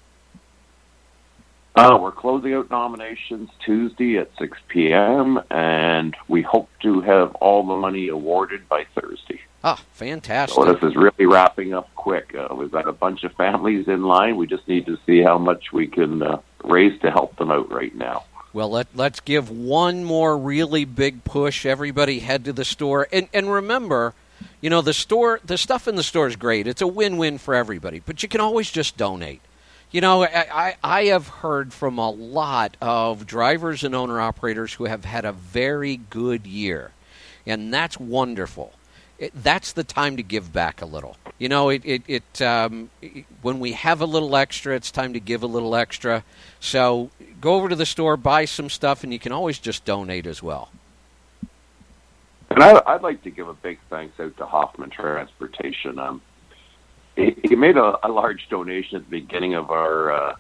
[1.79, 7.65] Uh, we're closing out nominations Tuesday at 6 p.m., and we hope to have all
[7.65, 9.41] the money awarded by Thursday.
[9.63, 10.57] Ah, fantastic.
[10.57, 12.35] So this is really wrapping up quick.
[12.35, 14.37] Uh, we've got a bunch of families in line.
[14.37, 17.71] We just need to see how much we can uh, raise to help them out
[17.71, 18.25] right now.
[18.53, 21.65] Well, let, let's give one more really big push.
[21.65, 23.07] Everybody head to the store.
[23.13, 24.15] And, and remember,
[24.61, 26.67] you know, the store, the stuff in the store is great.
[26.67, 29.43] It's a win win for everybody, but you can always just donate.
[29.91, 34.85] You know, I, I have heard from a lot of drivers and owner operators who
[34.85, 36.91] have had a very good year,
[37.47, 38.75] and that's wonderful.
[39.19, 41.17] It, that's the time to give back a little.
[41.39, 45.15] You know, it, it, it, um, it, when we have a little extra, it's time
[45.15, 46.23] to give a little extra.
[46.61, 47.11] So
[47.41, 50.43] go over to the store, buy some stuff, and you can always just donate as
[50.43, 50.71] well.
[52.51, 55.99] And I, I'd like to give a big thanks out to Hoffman Transportation.
[55.99, 56.21] Um,
[57.19, 60.37] he, he made a, a large donation at the beginning of our uh,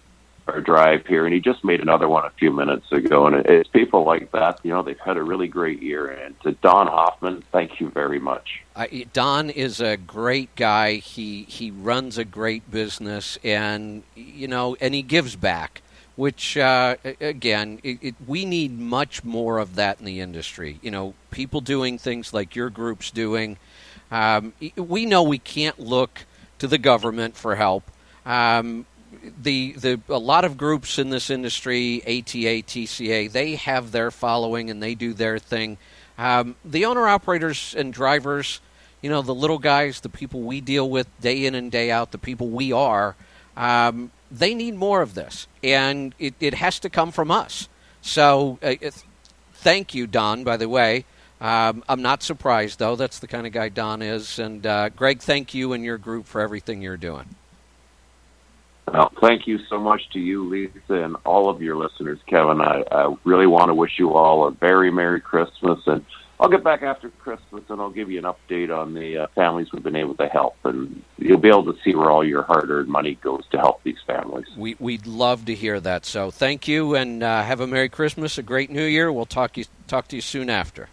[0.46, 3.26] our drive here, and he just made another one a few minutes ago.
[3.26, 6.06] And it's people like that, you know, they've had a really great year.
[6.06, 8.62] And to Don Hoffman, thank you very much.
[8.74, 10.94] Uh, Don is a great guy.
[10.94, 15.82] He he runs a great business, and you know, and he gives back.
[16.16, 20.80] Which uh, again, it, it, we need much more of that in the industry.
[20.82, 23.56] You know, people doing things like your group's doing.
[24.10, 26.24] Um, we know we can't look
[26.59, 27.90] to the government for help.
[28.26, 28.86] Um,
[29.40, 34.70] the the a lot of groups in this industry, ATA, TCA, they have their following
[34.70, 35.78] and they do their thing.
[36.18, 38.60] Um, the owner operators and drivers,
[39.01, 42.10] you know, the little guys, the people we deal with day in and day out,
[42.10, 43.14] the people we are,
[43.56, 47.68] um, they need more of this, and it, it has to come from us.
[48.02, 48.74] So, uh,
[49.55, 50.44] thank you, Don.
[50.44, 51.05] By the way.
[51.40, 52.97] Um, I'm not surprised, though.
[52.97, 54.39] That's the kind of guy Don is.
[54.39, 57.27] And uh, Greg, thank you and your group for everything you're doing.
[58.93, 62.60] Well, thank you so much to you, Lisa, and all of your listeners, Kevin.
[62.60, 66.05] I, I really want to wish you all a very Merry Christmas, and
[66.40, 69.73] I'll get back after Christmas and I'll give you an update on the uh, families
[69.73, 72.89] we've been able to help, and you'll be able to see where all your hard-earned
[72.89, 74.47] money goes to help these families.
[74.56, 76.06] We, we'd love to hear that.
[76.06, 79.12] So thank you, and uh, have a Merry Christmas, a great New Year.
[79.12, 80.89] We'll talk you talk to you soon after.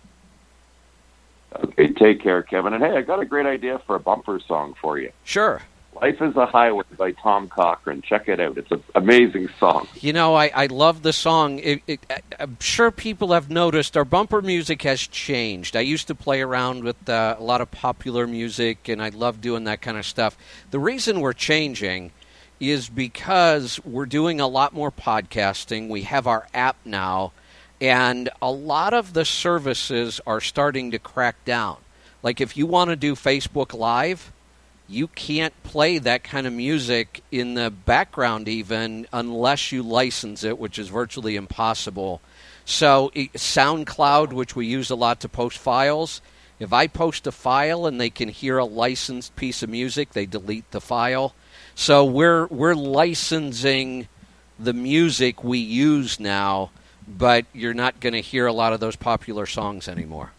[1.64, 2.74] Okay, take care, Kevin.
[2.74, 5.12] And hey, I got a great idea for a bumper song for you.
[5.24, 5.62] Sure.
[6.02, 8.02] Life is a Highway by Tom Cochrane.
[8.02, 8.58] Check it out.
[8.58, 9.88] It's an amazing song.
[10.02, 11.60] You know, I, I love the song.
[11.60, 12.06] It, it,
[12.38, 15.78] I'm sure people have noticed our bumper music has changed.
[15.78, 19.40] I used to play around with uh, a lot of popular music, and I love
[19.40, 20.38] doing that kind of stuff.
[20.72, 22.12] The reason we're changing
[22.60, 25.88] is because we're doing a lot more podcasting.
[25.88, 27.32] We have our app now
[27.82, 31.78] and a lot of the services are starting to crack down.
[32.24, 34.32] Like if you want to do Facebook Live,
[34.88, 40.60] you can't play that kind of music in the background even unless you license it,
[40.60, 42.22] which is virtually impossible.
[42.66, 46.22] So, SoundCloud, which we use a lot to post files,
[46.60, 50.26] if I post a file and they can hear a licensed piece of music, they
[50.26, 51.36] delete the file.
[51.76, 54.08] So, we're we're licensing
[54.58, 56.72] the music we use now
[57.08, 60.32] but you're not going to hear a lot of those popular songs anymore.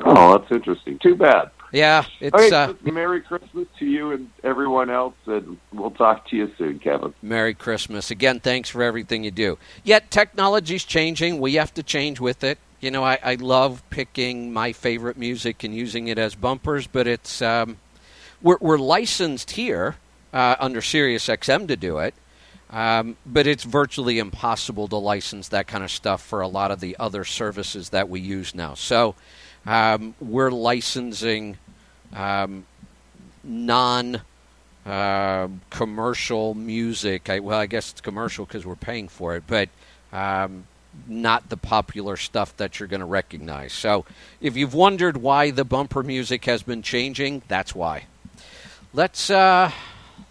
[0.00, 0.98] Oh, that's interesting.
[0.98, 1.50] Too bad.
[1.72, 6.50] Yeah, it's uh, Merry Christmas to you and everyone else, and we'll talk to you
[6.56, 7.12] soon, Kevin.
[7.22, 8.40] Merry Christmas again.
[8.40, 9.58] Thanks for everything you do.
[9.82, 11.40] Yet technology's changing.
[11.40, 12.58] We have to change with it.
[12.80, 17.06] You know, I, I love picking my favorite music and using it as bumpers, but
[17.06, 17.78] it's um,
[18.40, 19.96] we're, we're licensed here
[20.32, 22.14] uh, under Sirius XM to do it.
[22.70, 26.80] Um, but it's virtually impossible to license that kind of stuff for a lot of
[26.80, 28.74] the other services that we use now.
[28.74, 29.14] So
[29.64, 31.58] um, we're licensing
[32.12, 32.66] um,
[33.44, 34.20] non
[34.84, 37.30] uh, commercial music.
[37.30, 39.68] I, well, I guess it's commercial because we're paying for it, but
[40.12, 40.66] um,
[41.06, 43.72] not the popular stuff that you're going to recognize.
[43.72, 44.04] So
[44.40, 48.04] if you've wondered why the bumper music has been changing, that's why.
[48.94, 49.70] Let's uh,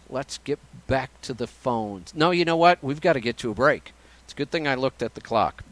[0.10, 2.14] let's get back to the phones.
[2.16, 2.84] No, you know what?
[2.84, 3.94] We've got to get to a break.
[4.24, 5.64] It's a good thing I looked at the clock.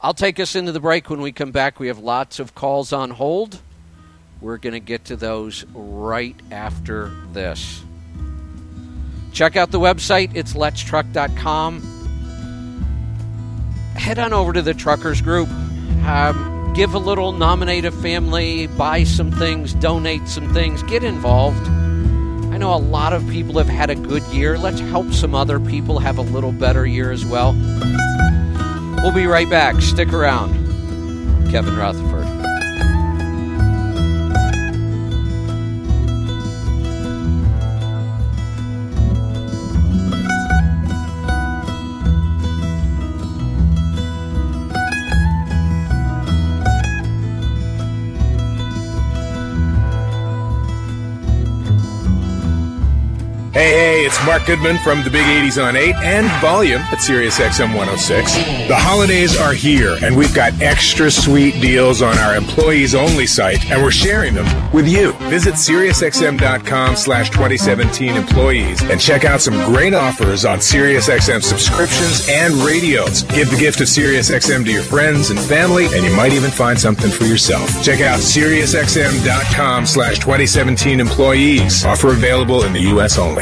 [0.00, 1.78] I'll take us into the break when we come back.
[1.78, 3.60] We have lots of calls on hold.
[4.40, 7.82] We're going to get to those right after this.
[9.32, 10.34] Check out the website.
[10.34, 11.80] It's letstruck.com.
[13.94, 15.48] Head on over to the truckers group.
[16.04, 21.64] Um, give a little, nominate a family, buy some things, donate some things, get involved.
[22.52, 24.58] I know a lot of people have had a good year.
[24.58, 27.54] Let's help some other people have a little better year as well.
[29.02, 29.80] We'll be right back.
[29.80, 30.52] Stick around.
[31.50, 32.21] Kevin Rutherford.
[53.52, 57.38] Hey, hey, it's Mark Goodman from the Big 80s on 8 and Volume at Sirius
[57.38, 58.34] XM 106.
[58.66, 63.70] The holidays are here, and we've got extra sweet deals on our employees only site,
[63.70, 65.12] and we're sharing them with you.
[65.28, 72.54] Visit SiriusXM.com slash 2017 employees and check out some great offers on SiriusXM subscriptions and
[72.54, 73.24] radios.
[73.24, 76.80] Give the gift of SiriusXM to your friends and family, and you might even find
[76.80, 77.68] something for yourself.
[77.82, 81.84] Check out SiriusXM.com slash 2017 employees.
[81.84, 83.18] Offer available in the U.S.
[83.18, 83.41] only.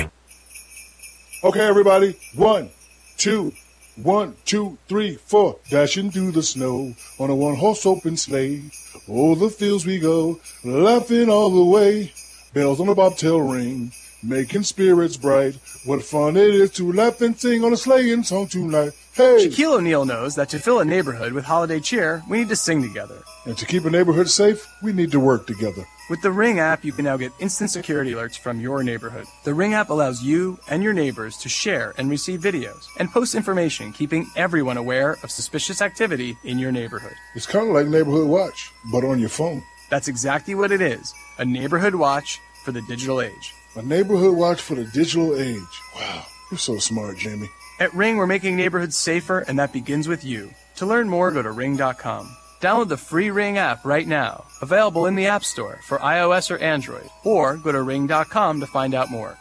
[1.42, 2.14] Okay, everybody.
[2.34, 2.68] One,
[3.16, 3.54] two,
[3.96, 5.56] one, two, three, four.
[5.70, 8.62] Dashing through the snow on a one horse open sleigh.
[9.08, 12.12] Over the fields we go, laughing all the way.
[12.52, 13.90] Bells on the bobtail ring,
[14.22, 15.56] making spirits bright.
[15.86, 18.92] What fun it is to laugh and sing on a sleighing song tonight.
[19.12, 19.48] Hey!
[19.48, 22.80] Shaquille O'Neal knows that to fill a neighborhood with holiday cheer, we need to sing
[22.80, 23.18] together.
[23.44, 25.84] And to keep a neighborhood safe, we need to work together.
[26.08, 29.26] With the Ring app, you can now get instant security alerts from your neighborhood.
[29.42, 33.34] The Ring app allows you and your neighbors to share and receive videos and post
[33.34, 37.14] information, keeping everyone aware of suspicious activity in your neighborhood.
[37.34, 39.64] It's kind of like Neighborhood Watch, but on your phone.
[39.90, 43.54] That's exactly what it is a neighborhood watch for the digital age.
[43.74, 45.82] A neighborhood watch for the digital age.
[45.96, 47.50] Wow, you're so smart, Jamie.
[47.80, 50.52] At Ring, we're making neighborhoods safer, and that begins with you.
[50.76, 52.36] To learn more, go to ring.com.
[52.60, 56.58] Download the free Ring app right now, available in the App Store for iOS or
[56.58, 59.38] Android, or go to ring.com to find out more.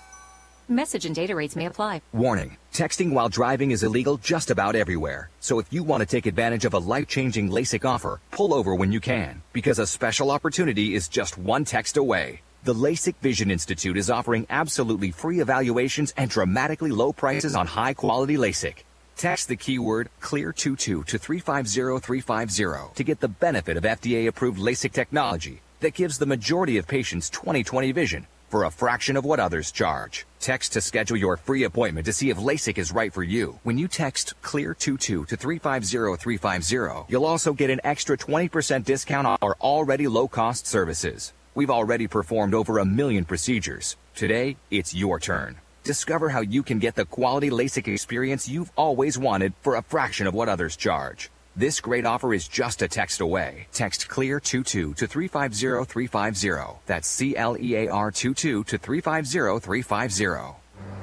[0.69, 2.01] Message and data rates may apply.
[2.13, 5.29] Warning texting while driving is illegal just about everywhere.
[5.41, 8.73] So if you want to take advantage of a life changing LASIK offer, pull over
[8.73, 12.41] when you can, because a special opportunity is just one text away.
[12.61, 17.93] The LASIK Vision Institute is offering absolutely free evaluations and dramatically low prices on high
[17.93, 18.83] quality LASIK.
[19.15, 25.61] Text the keyword CLEAR22 to 350350 to get the benefit of FDA approved LASIK technology
[25.79, 30.25] that gives the majority of patients 20/20 vision for a fraction of what others charge.
[30.41, 33.59] Text to schedule your free appointment to see if LASIK is right for you.
[33.63, 39.55] When you text CLEAR22 to 350350, you'll also get an extra 20% discount on our
[39.61, 41.31] already low cost services.
[41.55, 43.97] We've already performed over a million procedures.
[44.15, 45.57] Today, it's your turn.
[45.83, 50.27] Discover how you can get the quality LASIK experience you've always wanted for a fraction
[50.27, 51.31] of what others charge.
[51.55, 53.67] This great offer is just a text away.
[53.73, 56.79] Text CLEAR22 to 350350.
[56.85, 60.55] That's C L E A R 22 to 350350.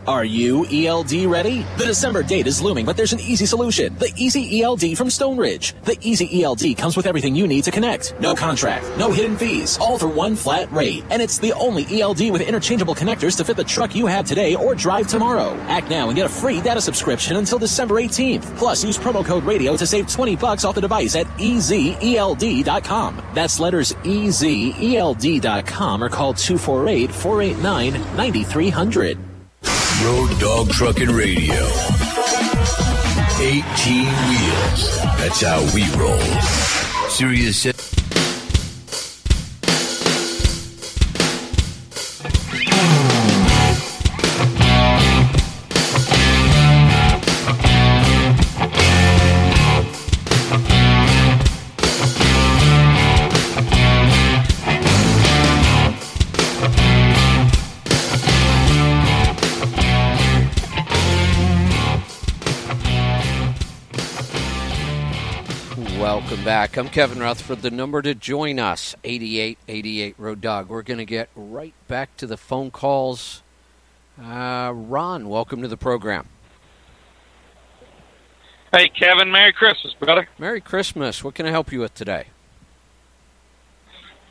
[0.07, 1.67] Are you ELD ready?
[1.79, 3.97] The December date is looming, but there's an easy solution.
[3.97, 5.83] The Easy ELD from Stoneridge.
[5.83, 8.15] The Easy ELD comes with everything you need to connect.
[8.21, 11.03] No contract, no hidden fees, all for one flat rate.
[11.11, 14.55] And it's the only ELD with interchangeable connectors to fit the truck you have today
[14.55, 15.57] or drive tomorrow.
[15.67, 18.45] Act now and get a free data subscription until December 18th.
[18.59, 23.23] Plus, use promo code radio to save 20 bucks off the device at ezeld.com.
[23.35, 29.26] That's letters ezeld.com or call 248 489 9300.
[30.05, 31.55] Road Dog Trucking Radio.
[33.41, 33.63] 18
[34.29, 35.01] wheels.
[35.17, 36.21] That's how we roll.
[37.09, 38.06] Sirius.
[66.57, 66.79] Back.
[66.79, 67.61] I'm Kevin Rutherford.
[67.61, 70.71] The number to join us, 8888 Road Dog.
[70.71, 73.43] We're going to get right back to the phone calls.
[74.19, 76.29] Uh, Ron, welcome to the program.
[78.73, 80.31] Hey, Kevin, Merry Christmas, brother.
[80.39, 81.23] Merry Christmas.
[81.23, 82.29] What can I help you with today?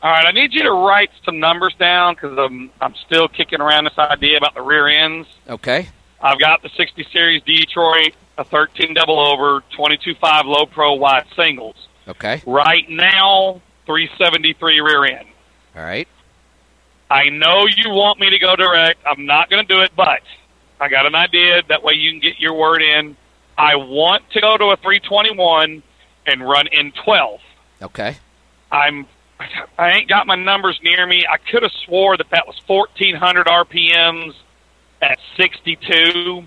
[0.02, 3.60] All right, I need you to write some numbers down because I'm I'm still kicking
[3.60, 5.28] around this idea about the rear ends.
[5.48, 5.90] Okay.
[6.20, 11.85] I've got the 60 series Detroit, a 13 double over, 22.5 low pro wide singles.
[12.08, 12.42] Okay.
[12.46, 15.28] Right now, 373 rear end.
[15.74, 16.08] All right.
[17.10, 19.00] I know you want me to go direct.
[19.06, 20.22] I'm not going to do it, but
[20.80, 21.62] I got an idea.
[21.68, 23.16] That way you can get your word in.
[23.56, 25.82] I want to go to a 321
[26.26, 27.40] and run in 12.
[27.82, 28.16] Okay.
[28.70, 29.06] I'm
[29.78, 31.26] I ain't got my numbers near me.
[31.30, 34.34] I could have swore that that was 1400 RPMs
[35.02, 36.46] at 62.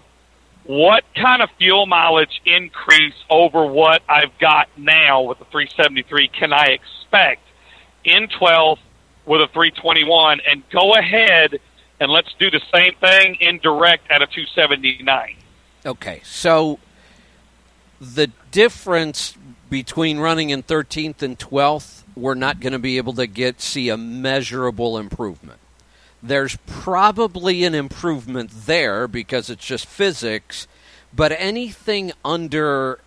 [0.70, 6.54] What kind of fuel mileage increase over what I've got now with the 373 can
[6.54, 7.42] I expect
[8.04, 8.78] in 12
[9.26, 11.60] with a 321 and go ahead
[12.00, 15.38] and let's do the same thing in direct at a 279.
[15.88, 16.22] Okay.
[16.24, 16.78] So
[18.00, 19.36] the difference
[19.72, 23.90] between running in 13th and 12th, we're not going to be able to get see
[23.90, 25.60] a measurable improvement.
[26.22, 30.68] There's probably an improvement there because it's just physics,
[31.14, 33.00] but anything under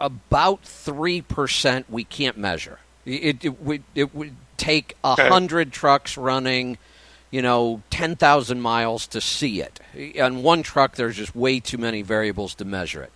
[0.00, 2.78] about 3% we can't measure.
[3.04, 5.28] It, it, would, it would take a Okay.
[5.28, 6.78] hundred trucks running,
[7.30, 9.80] you know, 10,000 miles to see it.
[10.20, 13.08] On one truck, there's just way too many variables to measure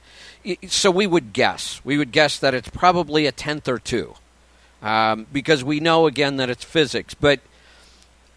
[0.44, 0.70] it.
[0.70, 1.81] So we would guess.
[1.85, 4.15] We would guess that it's probably a tenth or two
[4.82, 7.15] um, because we know, again, that it's physics.
[7.15, 7.40] But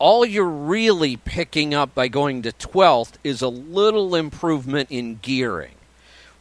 [0.02, 5.76] all you're really picking up by going to 12th is a little improvement in gearing.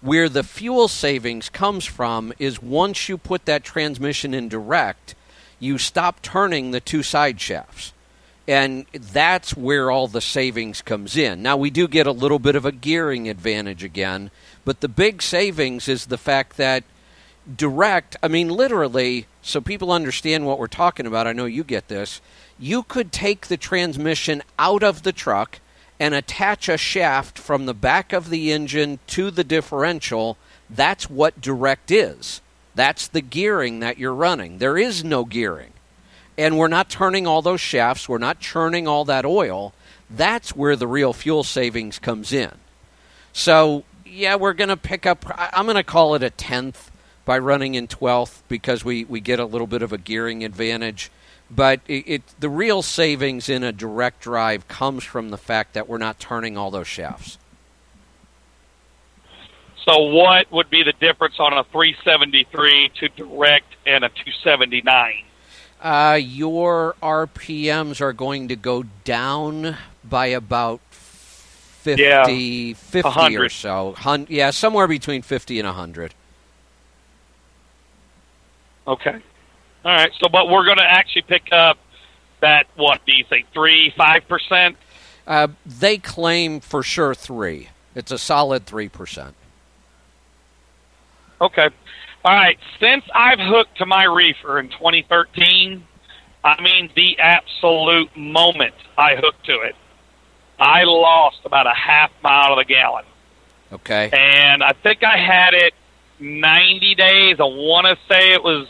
[0.00, 5.14] Where the fuel savings comes from is once you put that transmission in direct,
[5.58, 7.92] you stop turning the two side shafts.
[8.48, 11.42] And that's where all the savings comes in.
[11.42, 14.30] Now we do get a little bit of a gearing advantage again,
[14.64, 16.82] but the big savings is the fact that
[17.54, 21.88] direct, I mean literally, so people understand what we're talking about, I know you get
[21.88, 22.22] this.
[22.60, 25.60] You could take the transmission out of the truck
[25.98, 30.36] and attach a shaft from the back of the engine to the differential.
[30.68, 32.40] That's what direct is.
[32.74, 34.58] That's the gearing that you're running.
[34.58, 35.72] There is no gearing.
[36.38, 39.74] And we're not turning all those shafts, we're not churning all that oil.
[40.08, 42.52] That's where the real fuel savings comes in.
[43.32, 46.90] So, yeah, we're going to pick up, I'm going to call it a tenth
[47.24, 51.10] by running in 12th because we, we get a little bit of a gearing advantage.
[51.50, 55.88] But it, it, the real savings in a direct drive comes from the fact that
[55.88, 57.38] we're not turning all those shafts.
[59.84, 65.24] So what would be the difference on a 373 to direct and a 279?
[65.80, 72.24] Uh, your RPMs are going to go down by about 50, Yeah,
[72.74, 73.94] 50 or so.
[73.96, 76.14] Hun- yeah, somewhere between 50 and 100.
[78.86, 79.20] Okay.
[79.84, 80.12] All right.
[80.20, 81.78] So, but we're going to actually pick up
[82.40, 82.66] that.
[82.76, 83.46] What do you think?
[83.52, 84.76] Three, five percent?
[85.26, 87.68] Uh, they claim for sure three.
[87.94, 89.32] It's a solid 3%.
[91.40, 91.68] Okay.
[92.24, 92.58] All right.
[92.78, 95.86] Since I've hooked to my reefer in 2013,
[96.44, 99.74] I mean the absolute moment I hooked to it,
[100.58, 103.04] I lost about a half mile of the gallon.
[103.72, 104.10] Okay.
[104.12, 105.74] and I think I had it
[106.18, 107.36] 90 days.
[107.38, 108.66] I want to say it was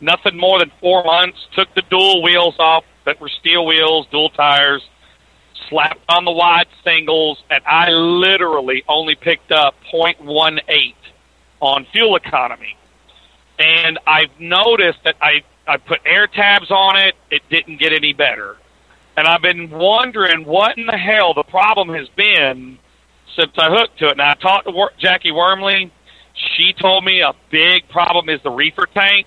[0.00, 1.38] nothing more than four months.
[1.54, 4.82] Took the dual wheels off that were steel wheels, dual tires,
[5.68, 10.94] slapped on the wide singles, and I literally only picked up 0.18
[11.60, 12.76] on fuel economy.
[13.58, 18.12] And I've noticed that I, I put air tabs on it, it didn't get any
[18.12, 18.56] better.
[19.16, 22.78] And I've been wondering what in the hell the problem has been
[23.36, 24.16] since I hooked to it.
[24.16, 25.90] Now I talked to Jackie Wormley.
[26.56, 29.26] She told me a big problem is the reefer tank.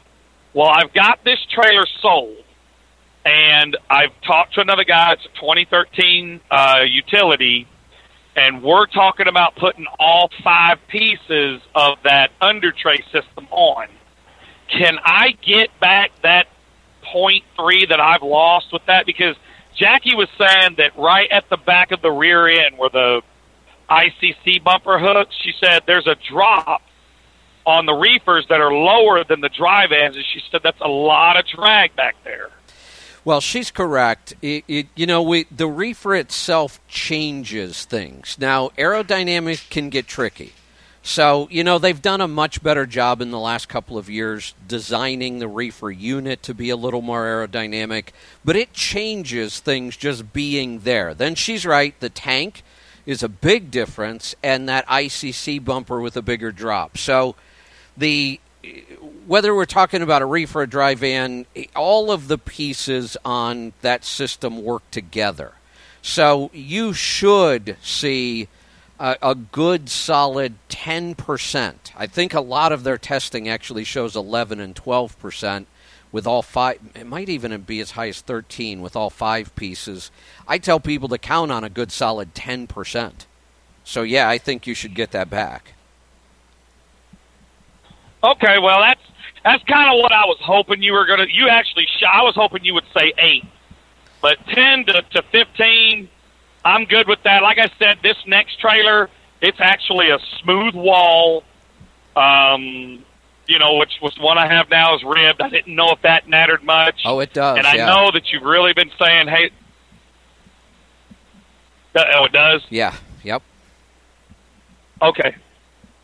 [0.54, 2.44] Well, I've got this trailer sold,
[3.24, 5.14] and I've talked to another guy.
[5.14, 7.68] It's a 2013 uh, utility,
[8.36, 13.88] and we're talking about putting all five pieces of that under tray system on.
[14.70, 16.48] Can I get back that
[17.02, 19.06] point three that I've lost with that?
[19.06, 19.38] Because
[19.78, 23.22] Jackie was saying that right at the back of the rear end where the
[23.90, 26.82] ICC bumper hooks, she said there's a drop
[27.66, 30.88] on the reefers that are lower than the drive ends, and she said that's a
[30.88, 32.50] lot of drag back there.
[33.24, 34.34] Well, she's correct.
[34.42, 38.38] It, it, you know, we, the reefer itself changes things.
[38.40, 40.54] Now, aerodynamics can get tricky.
[41.04, 44.54] So, you know, they've done a much better job in the last couple of years
[44.68, 48.10] designing the reefer unit to be a little more aerodynamic,
[48.46, 51.16] but it changes things just being there.
[51.16, 52.64] Then she's right, the tank
[53.08, 56.98] is a big difference, and that ICC bumper with a bigger drop.
[57.00, 57.36] So,
[57.98, 58.40] the
[59.26, 61.46] whether we're talking about a reef or a dry van,
[61.76, 65.54] all of the pieces on that system work together.
[66.02, 68.48] So you should see
[69.00, 71.76] a, a good solid 10%.
[71.96, 75.66] I think a lot of their testing actually shows 11 and 12%
[76.12, 76.80] with all five.
[76.96, 80.12] It might even be as high as 13 with all five pieces.
[80.48, 83.26] I tell people to count on a good solid 10%.
[83.84, 85.74] So, yeah, I think you should get that back.
[88.24, 89.02] Okay, well that's
[89.44, 91.26] that's kind of what I was hoping you were gonna.
[91.30, 93.46] You actually, sh- I was hoping you would say eight,
[94.22, 96.10] but ten to, to fifteen,
[96.64, 97.42] I'm good with that.
[97.42, 99.10] Like I said, this next trailer,
[99.42, 101.44] it's actually a smooth wall.
[102.16, 103.04] Um,
[103.48, 105.42] you know, which was one I have now is ribbed.
[105.42, 107.02] I didn't know if that mattered much.
[107.06, 107.58] Oh, it does.
[107.58, 107.86] And I yeah.
[107.88, 109.52] know that you've really been saying, hey.
[111.96, 112.62] Uh, Oh, it does.
[112.70, 112.96] Yeah.
[113.24, 113.42] Yep.
[115.02, 115.36] Okay.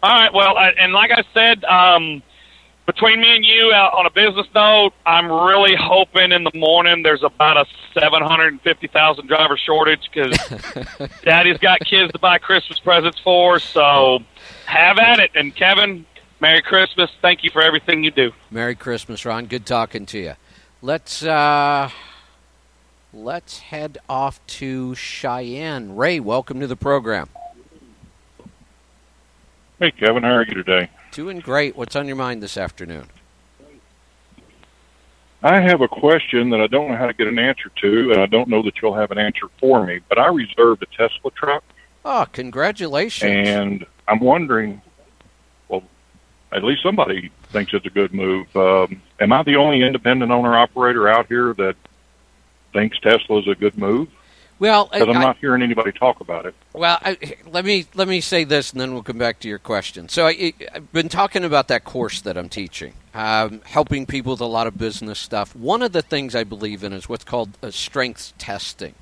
[0.08, 0.34] All right.
[0.34, 2.24] Well, I, and like I said, um,
[2.86, 7.04] between me and you, uh, on a business note, I'm really hoping in the morning
[7.04, 10.32] there's about a 750,000 driver shortage because
[11.24, 13.60] Daddy's got kids to buy Christmas presents for.
[13.60, 14.20] So
[14.66, 15.32] have at it.
[15.36, 16.06] And Kevin,
[16.40, 17.10] Merry Christmas.
[17.22, 18.32] Thank you for everything you do.
[18.50, 19.48] Merry Christmas, Ron.
[19.48, 20.34] Good talking to you.
[20.82, 21.90] Let's uh,
[23.12, 25.98] let's head off to Cheyenne.
[25.98, 27.28] Ray, welcome to the program.
[29.80, 30.90] Hey, Kevin, how are you today?
[31.12, 31.76] Doing great.
[31.76, 33.08] What's on your mind this afternoon?
[35.44, 38.20] I have a question that I don't know how to get an answer to, and
[38.20, 40.00] I don't know that you'll have an answer for me.
[40.10, 41.64] But I reserved a Tesla truck,
[42.04, 43.48] Oh, congratulations.
[43.48, 44.82] and I'm wondering,
[45.68, 45.84] well,
[46.52, 48.56] at least somebody thinks it's a good move.
[48.56, 51.76] Um, am I the only independent owner operator out here that
[52.74, 54.08] thinks Tesla is a good move?
[54.60, 56.56] Well, Because I'm I- not hearing anybody talk about it.
[56.74, 59.60] Well, I, let me let me say this, and then we'll come back to your
[59.60, 60.10] question.
[60.10, 64.42] So I, I've been talking about that course that I'm teaching, um, helping people with
[64.42, 65.56] a lot of business stuff.
[65.56, 68.96] One of the things I believe in is what's called uh, strengths testing.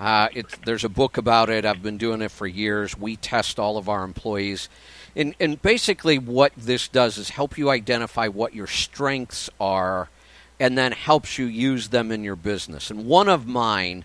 [0.00, 1.64] Uh, it's, there's a book about it.
[1.64, 2.98] I've been doing it for years.
[2.98, 4.68] We test all of our employees,
[5.14, 10.08] and and basically what this does is help you identify what your strengths are,
[10.58, 12.90] and then helps you use them in your business.
[12.90, 14.04] And one of mine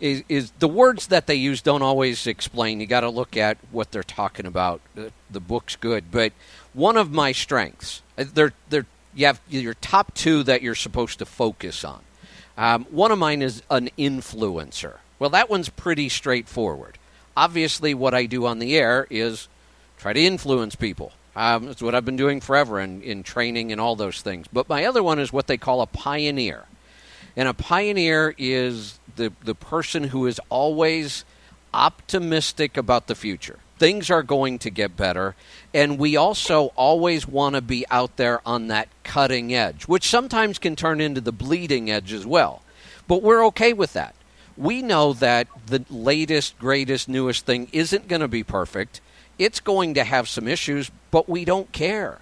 [0.00, 2.80] is, is the words that they use don't always explain.
[2.80, 4.80] You got to look at what they're talking about.
[4.94, 6.32] The, book's good, but
[6.72, 11.18] one of my strengths, uh, they're, they're, you have your top two that you're supposed
[11.18, 12.00] to focus on.
[12.56, 14.98] Um, one of mine is an influencer.
[15.18, 16.98] Well, that one's pretty straightforward.
[17.36, 19.48] Obviously, what I do on the air is
[19.98, 21.12] try to influence people.
[21.36, 24.46] Um, it's what I've been doing forever in, in training and all those things.
[24.52, 26.64] But my other one is what they call a pioneer.
[27.36, 31.24] And a pioneer is the, the person who is always
[31.72, 33.58] optimistic about the future.
[33.78, 35.34] Things are going to get better.
[35.72, 40.58] And we also always want to be out there on that cutting edge, which sometimes
[40.58, 42.62] can turn into the bleeding edge as well.
[43.08, 44.14] But we're okay with that.
[44.56, 49.00] We know that the latest, greatest, newest thing isn't going to be perfect.
[49.36, 52.20] It's going to have some issues, but we don't care.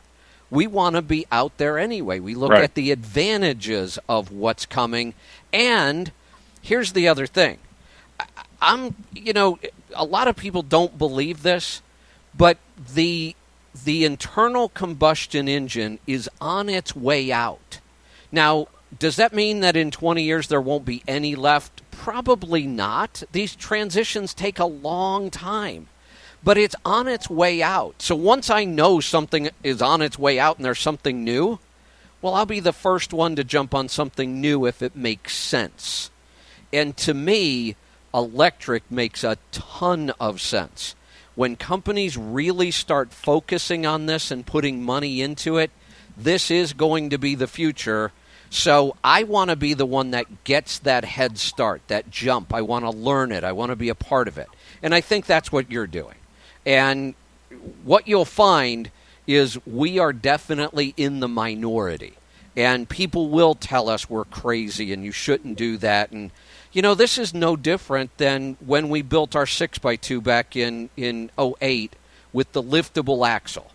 [0.52, 2.20] We want to be out there anyway.
[2.20, 2.62] We look Right.
[2.62, 5.14] at the advantages of what's coming.
[5.50, 6.12] And
[6.60, 7.56] here's the other thing
[8.60, 9.58] I'm, you know,
[9.94, 11.80] a lot of people don't believe this,
[12.36, 12.58] but
[12.94, 13.34] the
[13.84, 17.80] the internal combustion engine is on its way out.
[18.30, 18.68] Now,
[18.98, 21.80] does that mean that in 20 years there won't be any left?
[21.90, 23.22] Probably not.
[23.32, 25.88] These transitions take a long time.
[26.44, 28.02] But it's on its way out.
[28.02, 31.60] So once I know something is on its way out and there's something new,
[32.20, 36.10] well, I'll be the first one to jump on something new if it makes sense.
[36.72, 37.76] And to me,
[38.14, 40.94] electric makes a ton of sense.
[41.34, 45.70] When companies really start focusing on this and putting money into it,
[46.16, 48.12] this is going to be the future.
[48.50, 52.52] So I want to be the one that gets that head start, that jump.
[52.52, 53.44] I want to learn it.
[53.44, 54.48] I want to be a part of it.
[54.82, 56.16] And I think that's what you're doing.
[56.64, 57.14] And
[57.84, 58.90] what you'll find
[59.26, 62.14] is we are definitely in the minority.
[62.56, 66.10] And people will tell us we're crazy and you shouldn't do that.
[66.10, 66.30] And,
[66.72, 71.30] you know, this is no different than when we built our 6x2 back in, in
[71.38, 71.96] 08
[72.32, 73.70] with the liftable axle.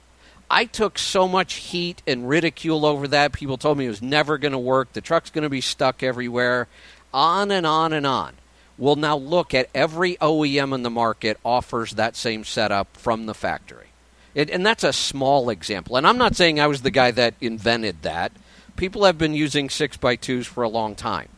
[0.49, 3.33] I took so much heat and ridicule over that.
[3.33, 4.93] People told me it was never going to work.
[4.93, 6.67] The truck's going to be stuck everywhere.
[7.13, 8.33] On and on and on.
[8.77, 13.33] Well, now look at every OEM in the market offers that same setup from the
[13.33, 13.87] factory.
[14.35, 15.97] It, and that's a small example.
[15.97, 18.31] And I'm not saying I was the guy that invented that.
[18.75, 21.29] People have been using 6x2s for a long time.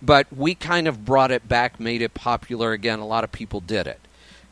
[0.00, 3.00] But we kind of brought it back, made it popular again.
[3.00, 3.98] A lot of people did it.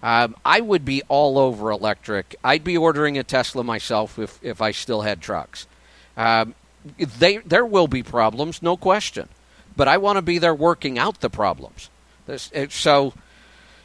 [0.02, 2.34] Um, I would be all over electric.
[2.42, 5.68] I'd be ordering a Tesla myself if, if I still had trucks.
[6.16, 6.56] Um,
[6.98, 9.28] they, there will be problems, no question.
[9.76, 11.88] But I want to be there working out the problems.
[12.38, 13.14] So,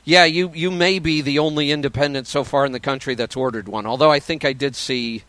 [0.04, 3.68] yeah, you, you may be the only independent so far in the country that's ordered
[3.68, 3.86] one.
[3.86, 5.24] Although I think I did see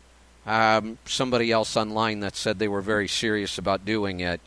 [0.45, 4.41] um, somebody else online that said they were very serious about doing it.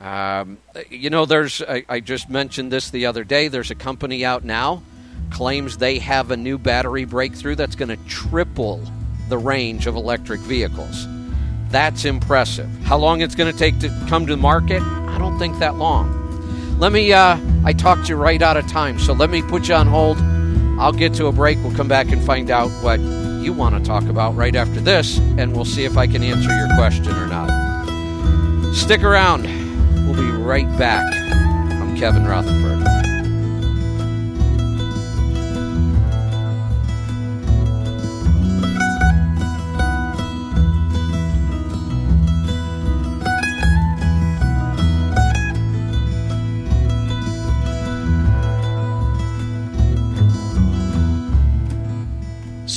[0.00, 3.48] Um, you know, there's I, I just mentioned this the other day.
[3.48, 4.82] There's a company out now
[5.30, 8.82] claims they have a new battery breakthrough that's going to triple
[9.28, 11.06] the range of electric vehicles.
[11.68, 12.68] That's impressive.
[12.82, 14.82] How long it's going to take to come to market?
[14.82, 16.19] I don't think that long.
[16.80, 19.74] Let me, uh, I talked you right out of time, so let me put you
[19.74, 20.16] on hold.
[20.80, 21.58] I'll get to a break.
[21.58, 25.18] We'll come back and find out what you want to talk about right after this,
[25.18, 28.74] and we'll see if I can answer your question or not.
[28.74, 29.42] Stick around.
[30.06, 31.04] We'll be right back.
[31.12, 32.99] I'm Kevin Rutherford.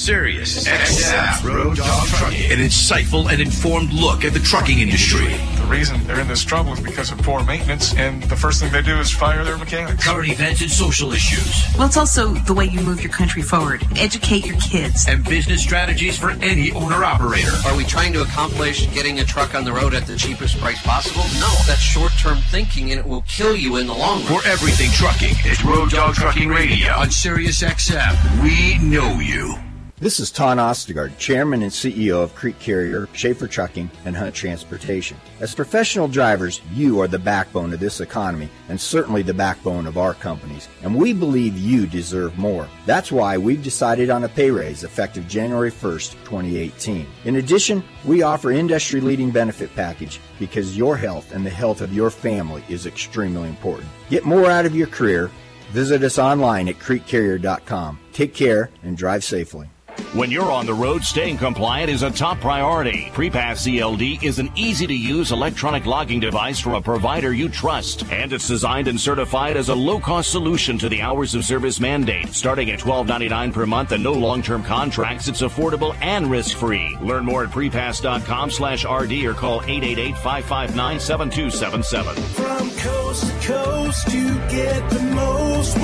[0.03, 2.51] Sirius XM Road Dog Trucking.
[2.51, 5.27] An insightful and informed look at the trucking industry.
[5.55, 8.69] The reason they're in this trouble is because of poor maintenance, and the first thing
[8.73, 10.05] they do is fire their mechanics.
[10.05, 11.63] Current events and social issues.
[11.77, 13.81] Well, it's also the way you move your country forward.
[13.95, 15.07] Educate your kids.
[15.07, 17.53] And business strategies for any owner operator.
[17.65, 20.81] Are we trying to accomplish getting a truck on the road at the cheapest price
[20.84, 21.23] possible?
[21.39, 24.41] No, that's short term thinking and it will kill you in the long run.
[24.41, 28.43] For everything trucking, it's Road Dog Trucking Radio on Sirius XM.
[28.43, 29.55] We know you.
[30.03, 35.15] This is Tonn Ostergard, Chairman and CEO of Crete Carrier, Shaffer Trucking, and Hunt Transportation.
[35.39, 39.97] As professional drivers, you are the backbone of this economy and certainly the backbone of
[39.97, 42.67] our companies, and we believe you deserve more.
[42.85, 47.07] That's why we've decided on a pay raise effective January 1st, 2018.
[47.23, 52.09] In addition, we offer industry-leading benefit package because your health and the health of your
[52.09, 53.88] family is extremely important.
[54.09, 55.31] Get more out of your career.
[55.71, 57.99] Visit us online at cretecarrier.com.
[58.11, 59.69] Take care and drive safely.
[60.14, 63.10] When you're on the road, staying compliant is a top priority.
[63.14, 68.03] PrePass ELD is an easy to use electronic logging device from a provider you trust.
[68.11, 71.80] And it's designed and certified as a low cost solution to the hours of service
[71.80, 72.34] mandate.
[72.34, 76.95] Starting at $12.99 per month and no long term contracts, it's affordable and risk free.
[77.02, 82.15] Learn more at prepass.com slash RD or call 888 559 7277.
[82.34, 85.78] From coast to coast, you get the most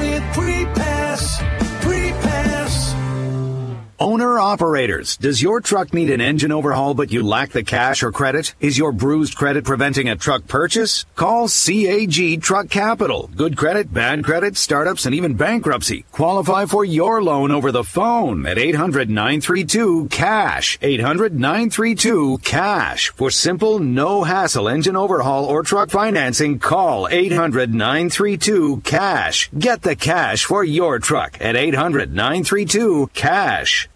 [4.02, 8.14] Owner operators, does your truck need an engine overhaul but you lack the cash or
[8.14, 8.56] credit?
[8.62, 11.04] Is your bruised credit preventing a truck purchase?
[11.18, 13.30] Call CAG Truck Capital.
[13.36, 16.06] Good credit, bad credit, startups, and even bankruptcy.
[16.14, 20.80] Qualify for your loan over the phone at 800-932-CASH.
[20.80, 23.10] 800-932-CASH.
[23.10, 29.50] For simple, no hassle engine overhaul or truck financing, call 800-932-CASH.
[29.60, 33.89] Get the cash for your truck at 800-932-CASH.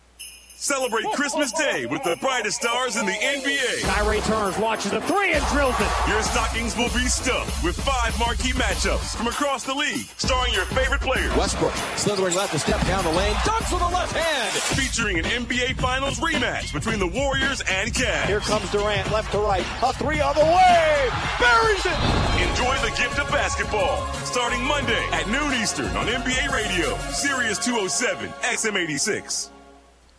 [0.64, 3.82] Celebrate Christmas Day with the brightest stars in the NBA.
[3.82, 5.92] Kyrie turns, launches a three, and drills it.
[6.08, 10.64] Your stockings will be stuffed with five marquee matchups from across the league, starring your
[10.68, 11.36] favorite players.
[11.36, 14.54] Westbrook slithering left to step down the lane, dunks with a left hand.
[14.80, 18.28] Featuring an NBA Finals rematch between the Warriors and Cavs.
[18.28, 21.10] Here comes Durant, left to right, a three on the way,
[21.44, 22.00] buries it.
[22.40, 28.30] Enjoy the gift of basketball starting Monday at noon Eastern on NBA Radio, Sirius 207,
[28.44, 29.53] XM86.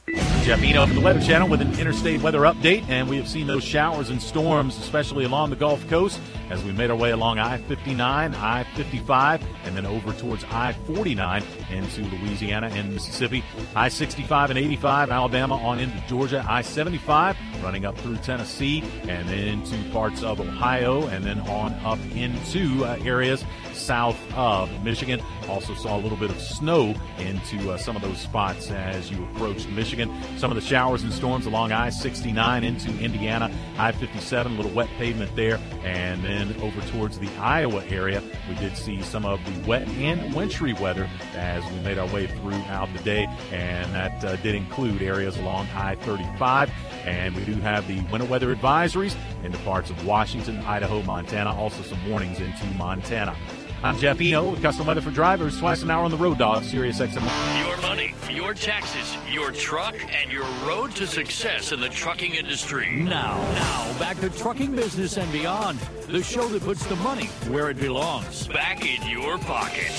[0.06, 3.47] Jeff Eno from the Weather Channel with an interstate weather update, and we have seen
[3.47, 6.20] those showers and storms, especially along the Gulf Coast,
[6.51, 10.74] as we made our way along I 59, I 55, and then over towards I
[10.86, 13.43] 49 into Louisiana and Mississippi.
[13.74, 16.44] I 65 and 85, Alabama on into Georgia.
[16.47, 21.72] I 75 running up through Tennessee and then into parts of Ohio, and then on
[21.86, 23.43] up into uh, areas
[23.75, 25.21] south of Michigan.
[25.49, 29.25] Also saw a little bit of snow into uh, some of those spots as you
[29.25, 30.13] approached Michigan.
[30.39, 34.73] Some of the showers and storms along I 69 into Indiana, I 57, a little
[34.73, 39.41] wet pavement there, and then over towards the Iowa area, we did see some of
[39.45, 44.25] the wet and wintry weather as we made our way throughout the day, and that
[44.25, 46.71] uh, did include areas along I 35.
[47.05, 49.15] And we do have the winter weather advisories
[49.45, 53.37] into parts of Washington, Idaho, Montana, also some warnings into Montana.
[53.85, 56.65] I'm Jeff Eno with Custom Weather for Drivers, twice an hour on the road, dog,
[56.65, 57.69] Sirius XM.
[57.69, 62.90] Your money, your taxes, your truck, and your road to success in the trucking industry.
[62.90, 65.81] Now, now, back to trucking business and beyond.
[66.09, 68.48] The show that puts the money where it belongs.
[68.48, 69.93] Back in your pocket.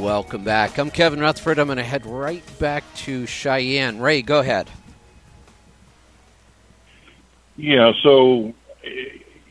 [0.00, 0.76] Welcome back.
[0.78, 1.60] I'm Kevin Rutherford.
[1.60, 4.00] I'm going to head right back to Cheyenne.
[4.00, 4.68] Ray, go ahead.
[7.56, 8.54] Yeah, so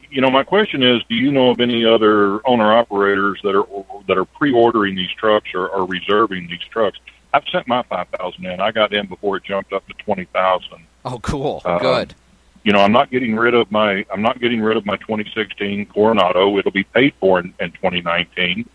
[0.10, 3.66] you know, my question is, do you know of any other owner operators that are
[4.08, 7.00] that are pre-ordering these trucks or, or reserving these trucks?
[7.34, 8.60] I've sent my five thousand in.
[8.60, 10.86] I got in before it jumped up to twenty thousand.
[11.06, 11.62] Oh, cool.
[11.64, 12.16] Uh, Good.
[12.64, 15.86] You know, I'm not getting rid of my I'm not getting rid of my 2016
[15.88, 16.58] Coronado.
[16.58, 18.68] It'll be paid for in, in 2019.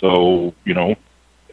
[0.00, 0.96] So you know,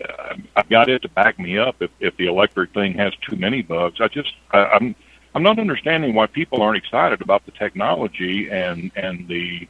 [0.03, 3.35] uh, I've got it to back me up if if the electric thing has too
[3.35, 4.01] many bugs.
[4.01, 4.95] I just I, I'm
[5.33, 9.67] I'm not understanding why people aren't excited about the technology and and the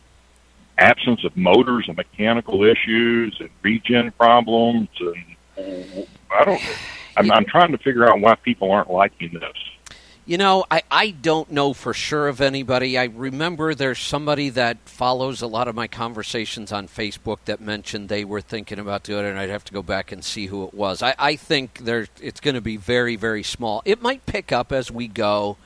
[0.78, 6.62] absence of motors and mechanical issues and regen problems and I don't.
[7.18, 9.58] I'm, I'm trying to figure out why people aren't liking this.
[10.24, 12.96] You know, I, I don't know for sure of anybody.
[12.96, 18.08] I remember there's somebody that follows a lot of my conversations on Facebook that mentioned
[18.08, 20.64] they were thinking about doing it, and I'd have to go back and see who
[20.68, 21.02] it was.
[21.02, 23.82] I, I think there it's going to be very, very small.
[23.84, 25.58] It might pick up as we go.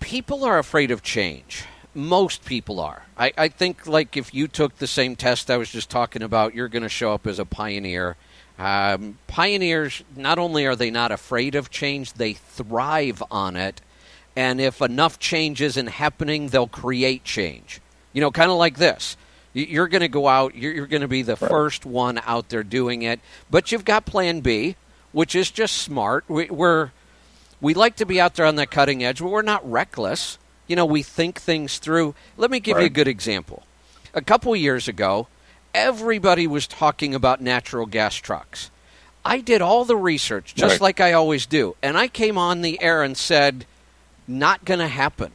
[0.00, 1.64] People are afraid of change.
[1.94, 3.04] Most people are.
[3.18, 6.54] I, I think, like, if you took the same test I was just talking about,
[6.54, 8.16] you're going to show up as a pioneer.
[8.58, 13.80] Um, pioneers, not only are they not afraid of change, they thrive on it.
[14.34, 17.80] And if enough change isn't happening, they'll create change.
[18.12, 19.16] You know, kind of like this.
[19.54, 22.62] You're going to go out, you're, you're going to be the first one out there
[22.62, 23.18] doing it,
[23.50, 24.76] but you've got plan B,
[25.12, 26.24] which is just smart.
[26.28, 26.90] We, we're,
[27.60, 30.38] we like to be out there on that cutting edge, but we're not reckless.
[30.66, 32.14] You know, we think things through.
[32.36, 32.82] Let me give right.
[32.82, 33.64] you a good example.
[34.14, 35.26] A couple years ago,
[35.74, 38.70] everybody was talking about natural gas trucks.
[39.24, 40.80] I did all the research, just right.
[40.80, 43.66] like I always do, and I came on the air and said,
[44.26, 45.32] not going to happen.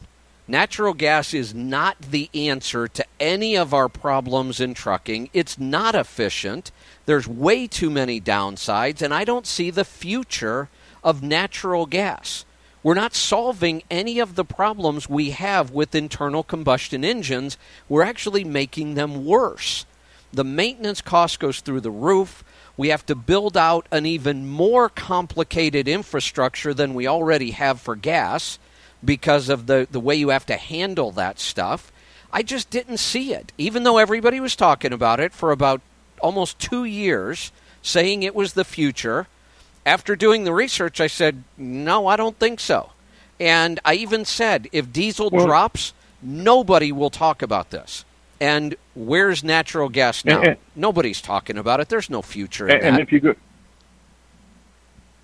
[0.47, 5.29] Natural gas is not the answer to any of our problems in trucking.
[5.33, 6.71] It's not efficient.
[7.05, 10.69] There's way too many downsides, and I don't see the future
[11.03, 12.45] of natural gas.
[12.83, 17.57] We're not solving any of the problems we have with internal combustion engines.
[17.87, 19.85] We're actually making them worse
[20.33, 22.43] the maintenance cost goes through the roof.
[22.75, 27.95] We have to build out an even more complicated infrastructure than we already have for
[27.95, 28.57] gas
[29.05, 31.91] because of the, the way you have to handle that stuff.
[32.31, 35.81] I just didn't see it, even though everybody was talking about it for about
[36.19, 37.51] almost two years,
[37.83, 39.27] saying it was the future.
[39.85, 42.91] After doing the research, I said, no, I don't think so.
[43.39, 45.93] And I even said, if diesel well, drops,
[46.23, 48.03] nobody will talk about this.
[48.43, 50.41] And where's natural gas now?
[50.41, 51.87] And, Nobody's talking about it.
[51.87, 52.87] There's no future in and, that.
[52.87, 53.35] And if you go,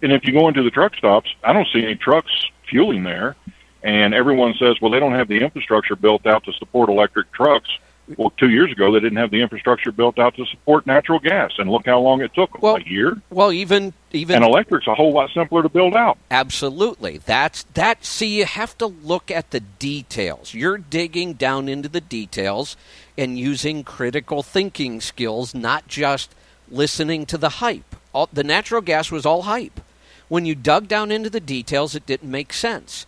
[0.02, 2.32] and if you go into the truck stops, I don't see any trucks
[2.70, 3.36] fueling there.
[3.84, 7.70] And everyone says, well, they don't have the infrastructure built out to support electric trucks.
[8.18, 11.52] Well, two years ago, they didn't have the infrastructure built out to support natural gas,
[11.60, 13.22] and look how long it took them—a well, year.
[13.30, 16.18] Well, even even and electric's a whole lot simpler to build out.
[16.32, 18.04] Absolutely, that's that.
[18.04, 20.56] See, you have to look at the details.
[20.56, 22.76] You're digging down into the details
[23.20, 26.34] and using critical thinking skills, not just
[26.72, 27.96] listening to the hype.
[28.14, 29.82] All, the natural gas was all hype.
[30.30, 33.06] When you dug down into the details, it didn't make sense.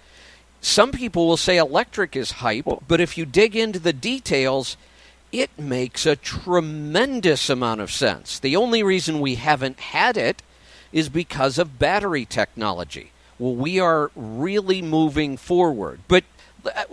[0.59, 4.75] Some people will say electric is hype, but if you dig into the details,
[5.31, 8.37] it makes a tremendous amount of sense.
[8.37, 10.43] The only reason we haven't had it
[10.91, 13.11] is because of battery technology.
[13.39, 16.01] Well, we are really moving forward.
[16.07, 16.25] But
[16.65, 16.83] uh,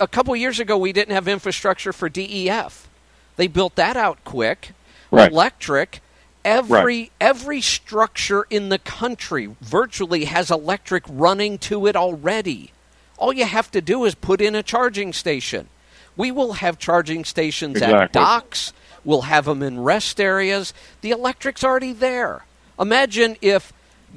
[0.00, 2.88] a couple years ago, we didn't have infrastructure for DEF.
[3.36, 4.72] They built that out quick.
[5.10, 5.30] Right.
[5.30, 6.00] Electric.
[6.42, 7.12] Every right.
[7.20, 12.72] every structure in the country virtually has electric running to it already.
[13.18, 15.68] All you have to do is put in a charging station.
[16.16, 17.98] We will have charging stations exactly.
[17.98, 18.72] at docks.
[19.04, 20.72] We'll have them in rest areas.
[21.02, 22.46] The electric's already there.
[22.78, 23.74] Imagine if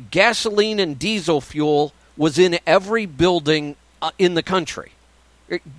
[0.10, 4.93] gasoline and diesel fuel was in every building uh, in the country.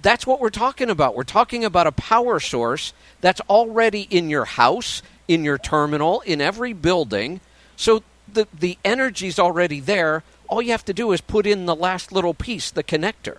[0.02, 1.14] That's what we're talking about.
[1.14, 6.40] We're talking about a power source that's already in your house, in your terminal, in
[6.40, 7.40] every building.
[7.76, 10.22] So the the energy's already there.
[10.48, 13.38] All you have to do is put in the last little piece, the connector.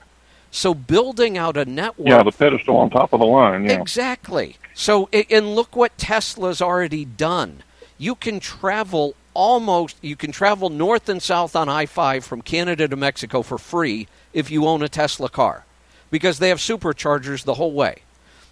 [0.52, 2.08] So building out a network.
[2.08, 3.66] Yeah, the pedestal on top of the line.
[3.66, 3.82] Yeah.
[3.82, 4.58] Exactly.
[4.74, 7.64] So and look what Tesla's already done.
[7.98, 9.98] You can travel almost.
[10.02, 14.08] You can travel north and south on I five from Canada to Mexico for free
[14.34, 15.65] if you own a Tesla car,
[16.16, 17.98] because they have superchargers the whole way.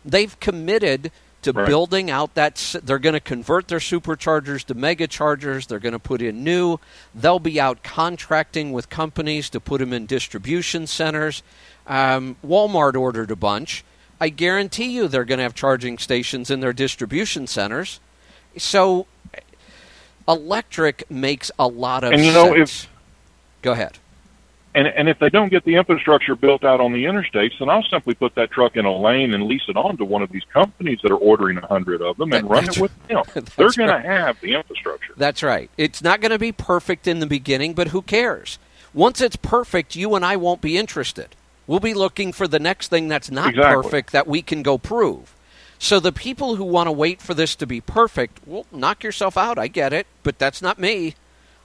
[0.03, 1.11] They've committed
[1.44, 1.65] to right.
[1.65, 5.99] building out that they're going to convert their superchargers to mega chargers they're going to
[5.99, 6.77] put in new
[7.14, 11.44] they'll be out contracting with companies to put them in distribution centers
[11.88, 13.84] um, Walmart ordered a bunch.
[14.19, 17.99] I guarantee you they're going to have charging stations in their distribution centers.
[18.57, 19.07] So
[20.27, 22.88] Electric makes a lot of And you know, sense.
[23.61, 23.98] Go ahead.
[24.75, 27.83] And and if they don't get the infrastructure built out on the interstates, then I'll
[27.83, 30.43] simply put that truck in a lane and lease it on to one of these
[30.51, 33.23] companies that are ordering a hundred of them and That- run it with them.
[33.55, 34.01] They're going right.
[34.01, 35.13] to have the infrastructure.
[35.15, 35.69] That's right.
[35.77, 38.57] It's not going to be perfect in the beginning, but who cares?
[38.95, 41.35] Once it's perfect, you and I won't be interested.
[41.67, 43.83] We'll be looking for the next thing that's not Exactly.
[43.83, 45.33] perfect that we can go prove.
[45.79, 49.37] So the people who want to wait for this to be perfect, well, knock yourself
[49.37, 49.57] out.
[49.59, 51.15] I get it, but that's not me.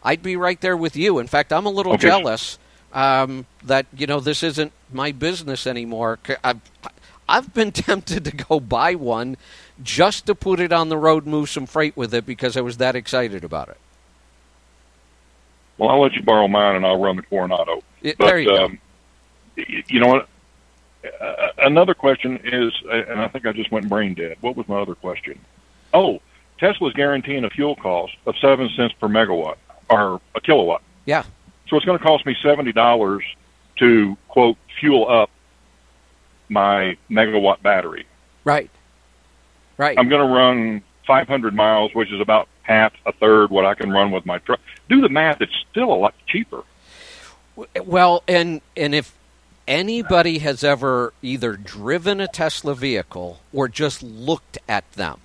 [0.02, 1.18] I'd be right there with you.
[1.18, 2.02] In fact, I'm a little Okay.
[2.08, 2.58] jealous
[2.92, 6.18] um, that you know this isn't my business anymore.
[6.42, 6.60] I've,
[7.28, 9.36] I've been tempted to go buy one
[9.82, 12.78] just to put it on the road, move some freight with it because I was
[12.78, 13.76] that excited about it.
[15.76, 17.82] Well, I'll let you borrow mine and I'll run the Coronado.
[18.02, 18.64] Yeah, but, there you go.
[18.64, 18.78] um,
[19.56, 20.28] y- You know what?
[21.20, 24.36] Uh, another question is, and I think I just went brain dead.
[24.40, 25.38] What was my other question?
[25.94, 26.20] Oh,
[26.58, 29.56] Tesla's guaranteeing a fuel cost of seven cents per megawatt
[29.88, 30.82] or a kilowatt.
[31.06, 31.22] Yeah.
[31.68, 33.24] So it's going to cost me seventy dollars
[33.76, 35.30] to quote fuel up
[36.48, 38.06] my megawatt battery.
[38.44, 38.70] Right.
[39.76, 39.98] Right.
[39.98, 43.90] I'm going to run 500 miles, which is about half a third what I can
[43.90, 44.60] run with my truck.
[44.88, 46.62] Do the math; it's still a lot cheaper.
[47.84, 49.14] Well, and and if
[49.66, 55.20] anybody has ever either driven a Tesla vehicle or just looked at them,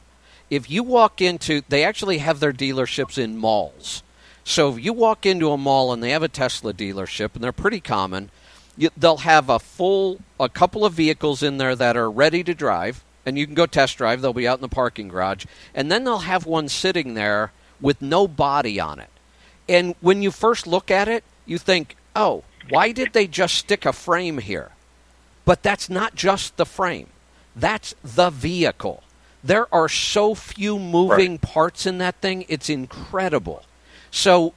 [0.49, 4.03] if you walk into, they actually have their dealerships in malls.
[4.43, 7.51] So if you walk into a mall and they have a Tesla dealership, and they're
[7.51, 8.29] pretty common,
[8.77, 12.53] you, they'll have a full, a couple of vehicles in there that are ready to
[12.53, 14.21] drive, and you can go test drive.
[14.21, 18.01] They'll be out in the parking garage, and then they'll have one sitting there with
[18.01, 19.09] no body on it.
[19.69, 23.85] And when you first look at it, you think, oh, why did they just stick
[23.85, 24.71] a frame here?
[25.45, 27.07] But that's not just the frame,
[27.55, 29.03] that's the vehicle.
[29.43, 33.63] There are so few moving parts in that thing, it's incredible.
[34.13, 34.53] So,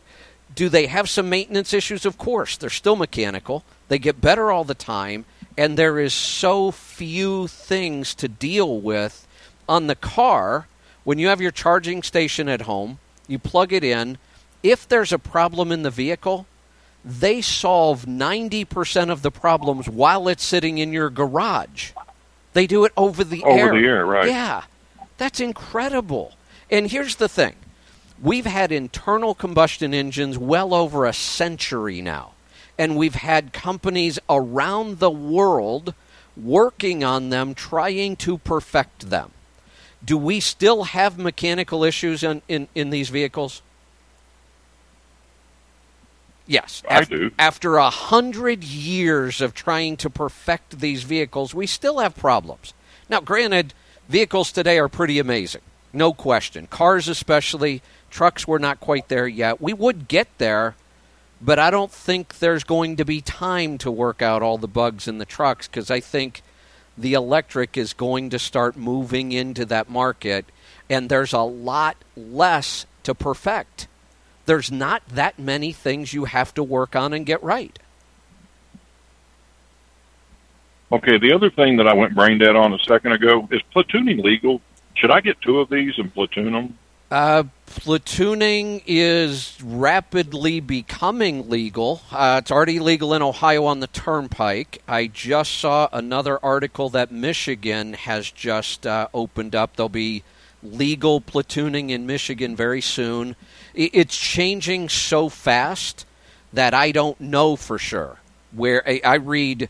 [0.54, 2.04] do they have some maintenance issues?
[2.04, 2.58] Of course.
[2.58, 5.24] They're still mechanical, they get better all the time,
[5.56, 9.26] and there is so few things to deal with
[9.66, 10.68] on the car.
[11.04, 14.18] When you have your charging station at home, you plug it in.
[14.62, 16.46] If there's a problem in the vehicle,
[17.02, 21.92] they solve 90% of the problems while it's sitting in your garage.
[22.52, 23.68] They do it over the Over air.
[23.68, 24.28] Over the air, right.
[24.28, 24.64] Yeah.
[25.16, 26.34] That's incredible.
[26.70, 27.54] And here's the thing
[28.22, 32.32] we've had internal combustion engines well over a century now.
[32.78, 35.94] And we've had companies around the world
[36.36, 39.30] working on them, trying to perfect them.
[40.04, 43.62] Do we still have mechanical issues in, in, in these vehicles?
[46.46, 47.30] Yes, I Af- do.
[47.38, 52.72] After a hundred years of trying to perfect these vehicles, we still have problems.
[53.08, 53.74] Now, granted,
[54.08, 55.62] vehicles today are pretty amazing,
[55.92, 56.66] no question.
[56.66, 59.60] Cars, especially, trucks, we're not quite there yet.
[59.60, 60.74] We would get there,
[61.40, 65.06] but I don't think there's going to be time to work out all the bugs
[65.06, 66.42] in the trucks because I think
[66.96, 70.46] the electric is going to start moving into that market,
[70.88, 73.86] and there's a lot less to perfect.
[74.46, 77.78] There's not that many things you have to work on and get right.
[80.92, 84.22] Okay, the other thing that I went brain dead on a second ago is platooning
[84.22, 84.60] legal.
[84.94, 86.78] Should I get two of these and platoon them?
[87.10, 92.02] Uh, platooning is rapidly becoming legal.
[92.10, 94.82] Uh, it's already legal in Ohio on the turnpike.
[94.88, 99.76] I just saw another article that Michigan has just uh, opened up.
[99.76, 100.24] There'll be
[100.64, 103.36] legal platooning in Michigan very soon.
[103.72, 106.06] It's changing so fast
[106.52, 108.18] that I don't know for sure.
[108.52, 109.68] Where I I read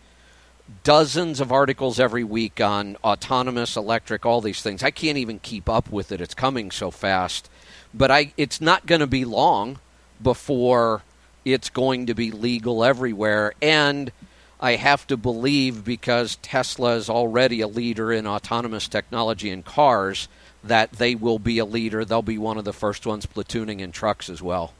[0.82, 4.82] dozens of articles every week on autonomous electric all these things.
[4.82, 6.20] I can't even keep up with it.
[6.20, 7.48] It's coming so fast.
[7.94, 9.78] But i it's not going to be long
[10.22, 11.02] before
[11.44, 13.52] it's going to be legal everywhere.
[13.62, 14.12] And
[14.58, 20.28] i have to believe because tesla is already a leader in autonomous technology in cars
[20.64, 22.04] that they will be a leader.
[22.04, 24.72] They'll be one of the first ones platooning in trucks as well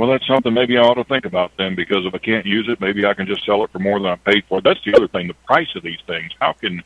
[0.00, 2.70] Well, that's something maybe I ought to think about then, because if I can't use
[2.70, 4.56] it, maybe I can just sell it for more than I paid for.
[4.56, 4.64] it.
[4.64, 6.32] That's the other thing, the price of these things.
[6.40, 6.82] How can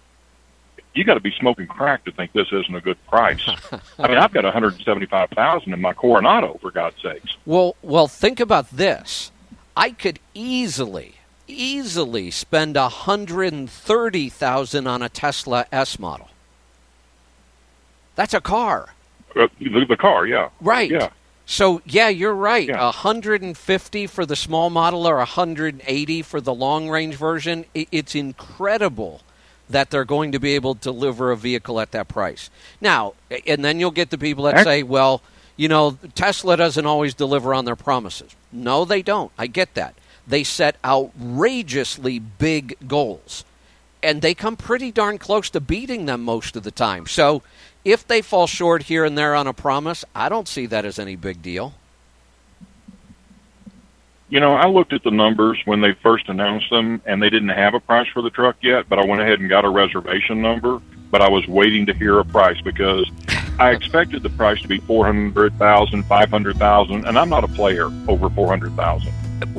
[0.94, 3.40] you got to be smoking crack to think this isn't a good price?
[4.00, 7.36] I mean, I've got 175,000 in my Coronado, for God's sakes.
[7.46, 9.30] Well, well, think about this.
[9.76, 11.14] I could easily,
[11.46, 16.30] easily spend a hundred and thirty thousand on a Tesla S model.
[18.16, 18.88] That's a car,
[19.36, 20.90] Uh, the, the car, yeah, right?
[20.90, 21.10] yeah.
[21.46, 22.68] So yeah, you're right.
[22.70, 26.54] A hundred and fifty for the small model, or a hundred and eighty for the
[26.54, 27.66] long range version.
[27.74, 29.20] It's incredible
[29.68, 32.50] that they're going to be able to deliver a vehicle at that price.
[32.80, 33.14] Now,
[33.46, 35.22] and then you'll get the people that say, well,
[35.56, 38.34] you know, Tesla doesn't always deliver on their promises.
[38.52, 39.32] No, they don't.
[39.38, 39.94] I get that.
[40.26, 43.44] They set outrageously big goals,
[44.02, 47.06] and they come pretty darn close to beating them most of the time.
[47.06, 47.42] So
[47.84, 50.98] if they fall short here and there on a promise, I don't see that as
[50.98, 51.74] any big deal.
[54.30, 57.50] You know, I looked at the numbers when they first announced them, and they didn't
[57.50, 58.88] have a price for the truck yet.
[58.88, 60.80] But I went ahead and got a reservation number.
[61.10, 63.08] But I was waiting to hear a price because
[63.60, 67.44] I expected the price to be four hundred thousand, five hundred thousand, and I'm not
[67.44, 69.12] a player over four hundred thousand.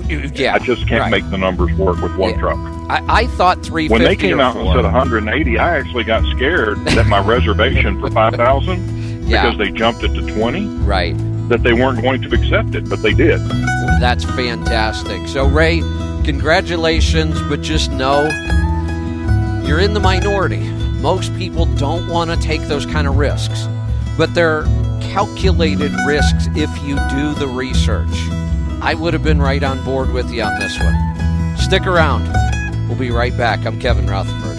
[0.07, 1.11] Yeah, I just can't right.
[1.11, 2.39] make the numbers work with one Yeah.
[2.39, 2.57] truck.
[2.89, 6.83] I, I thought three When they came out and said 180, I actually got scared
[6.85, 9.43] that my reservation for 5,000 Yeah.
[9.43, 10.65] because they jumped it to 20.
[10.83, 11.15] Right.
[11.49, 13.39] That they weren't going to accept it, but they did.
[13.99, 15.27] That's fantastic.
[15.27, 15.79] So, Ray,
[16.23, 18.23] congratulations, but just know
[19.65, 20.59] you're in the minority.
[21.01, 23.67] Most people don't want to take those kind of risks,
[24.17, 24.63] but they're
[25.01, 28.09] calculated risks if you do the research.
[28.81, 31.57] I would have been right on board with you on this one.
[31.57, 32.23] Stick around.
[32.87, 33.65] We'll be right back.
[33.65, 34.57] I'm Kevin Rutherford.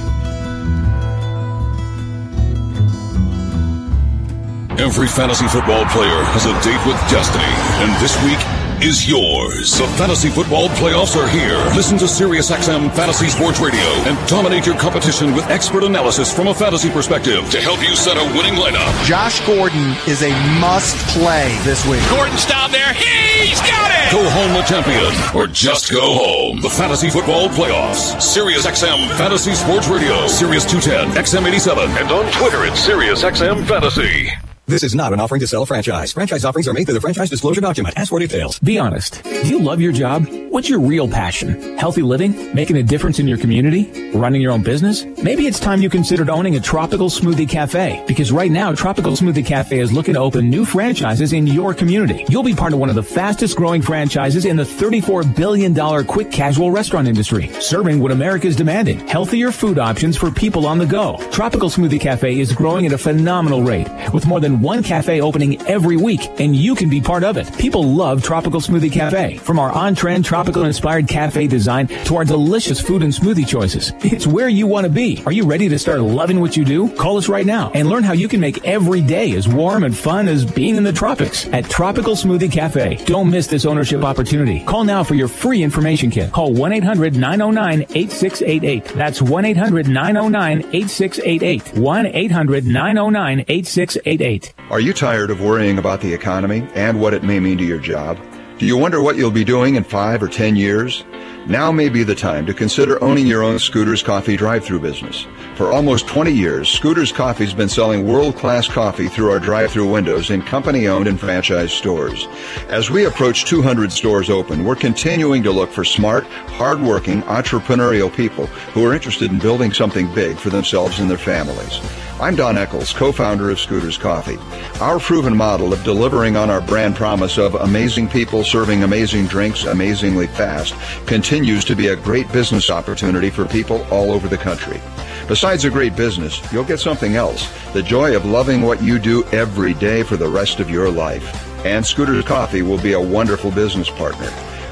[4.79, 7.45] Every fantasy football player has a date with destiny,
[7.81, 8.39] and this week
[8.83, 9.79] is yours.
[9.79, 11.57] The fantasy football playoffs are here.
[11.75, 16.55] Listen to SiriusXM Fantasy Sports Radio and dominate your competition with expert analysis from a
[16.55, 18.93] fantasy perspective to help you set a winning lineup.
[19.05, 20.31] Josh Gordon is a
[20.61, 22.03] must play this week.
[22.11, 22.93] Gordon's down there.
[22.95, 24.13] He's got it!
[24.13, 26.61] Go home a champion, or just go home.
[26.61, 28.15] The fantasy football playoffs.
[28.17, 34.31] SiriusXM Fantasy Sports Radio, Sirius 210, XM87, and on Twitter at SiriusXM Fantasy.
[34.69, 36.13] This is not an offering to sell a franchise.
[36.13, 37.97] Franchise offerings are made through the franchise disclosure document.
[37.97, 38.59] Ask for details.
[38.59, 39.23] Be honest.
[39.23, 40.27] Do you love your job?
[40.51, 41.79] What's your real passion?
[41.79, 42.53] Healthy living?
[42.53, 44.11] Making a difference in your community?
[44.11, 45.05] Running your own business?
[45.23, 48.03] Maybe it's time you considered owning a tropical smoothie cafe.
[48.09, 52.25] Because right now, Tropical Smoothie Cafe is looking to open new franchises in your community.
[52.29, 56.33] You'll be part of one of the fastest growing franchises in the $34 billion quick
[56.33, 59.07] casual restaurant industry, serving what America's demanding.
[59.07, 61.19] Healthier food options for people on the go.
[61.31, 65.97] Tropical Smoothie Cafe is growing at a phenomenal rate, with more one cafe opening every
[65.97, 67.57] week, and you can be part of it.
[67.59, 69.37] People love Tropical Smoothie Cafe.
[69.39, 73.93] From our on-trend tropical inspired cafe design to our delicious food and smoothie choices.
[74.01, 75.23] It's where you want to be.
[75.27, 76.89] Are you ready to start loving what you do?
[76.97, 79.97] Call us right now and learn how you can make every day as warm and
[79.97, 82.97] fun as being in the tropics at Tropical Smoothie Cafe.
[83.05, 84.65] Don't miss this ownership opportunity.
[84.65, 86.33] Call now for your free information kit.
[86.33, 88.85] Call 1-800-909-8688.
[88.95, 91.63] That's 1-800-909-8688.
[91.75, 94.46] 1-800-909-8688.
[94.71, 97.79] Are you tired of worrying about the economy and what it may mean to your
[97.79, 98.19] job?
[98.59, 101.05] Do you wonder what you'll be doing in five or ten years?
[101.49, 105.29] Now may be the time to consider owning your own Scooters Coffee drive-through business.
[105.55, 110.43] For almost 20 years, Scooters Coffee's been selling world-class coffee through our drive-through windows in
[110.43, 112.27] company-owned and franchise stores.
[112.67, 118.47] As we approach 200 stores open, we're continuing to look for smart, hard-working, entrepreneurial people
[118.47, 121.81] who are interested in building something big for themselves and their families.
[122.19, 124.39] I'm Don Eckles, co-founder of Scooters Coffee.
[124.81, 129.65] Our proven model of delivering on our brand promise of amazing people serving amazing drinks
[129.65, 130.75] amazingly fast
[131.07, 134.81] continues to be a great business opportunity for people all over the country.
[135.29, 139.25] Besides a great business, you'll get something else, the joy of loving what you do
[139.33, 141.25] every day for the rest of your life.
[141.67, 144.29] And Scooters Coffee will be a wonderful business partner.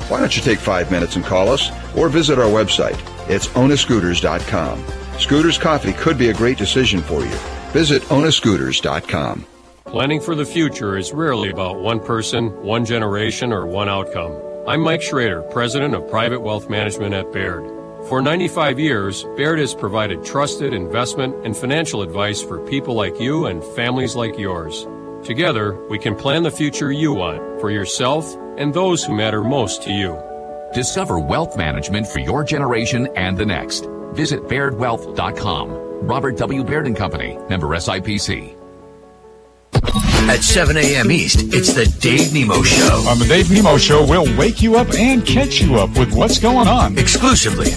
[0.08, 2.98] Why don't you take five minutes and call us or visit our website?
[3.28, 4.84] It's ownascooters.com.
[5.18, 7.36] Scooters Coffee could be a great decision for you.
[7.72, 9.46] Visit ownascooters.com.
[9.84, 14.53] Planning for the future is rarely about one person, one generation, or one outcome.
[14.66, 17.64] I'm Mike Schroeder, President of Private Wealth Management at Baird.
[18.08, 23.44] For 95 years, Baird has provided trusted investment and financial advice for people like you
[23.44, 24.86] and families like yours.
[25.22, 29.82] Together, we can plan the future you want for yourself and those who matter most
[29.82, 30.18] to you.
[30.72, 33.84] Discover wealth management for your generation and the next.
[34.14, 36.06] Visit bairdwealth.com.
[36.08, 36.64] Robert W.
[36.64, 38.53] Baird and Company, member SIPC.
[40.26, 41.12] At 7 a.m.
[41.12, 43.05] East, it's the Dave Nemo Show.
[43.09, 46.38] On the Dave Nemo Show, we'll wake you up and catch you up with what's
[46.38, 46.96] going on.
[46.98, 47.72] Exclusively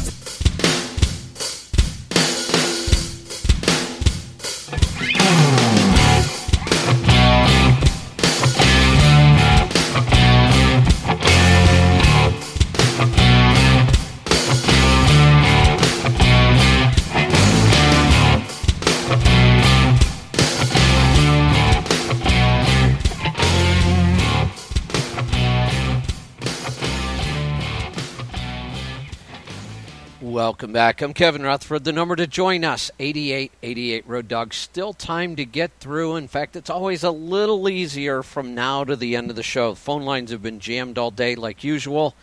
[30.58, 31.04] Welcome back.
[31.04, 31.84] I'm Kevin Rutherford.
[31.84, 34.56] The number to join us, 8888 Road Dog.
[34.56, 36.16] Still time to get through.
[36.16, 39.76] In fact, it's always a little easier from now to the end of the show.
[39.76, 42.16] Phone lines have been jammed all day like usual.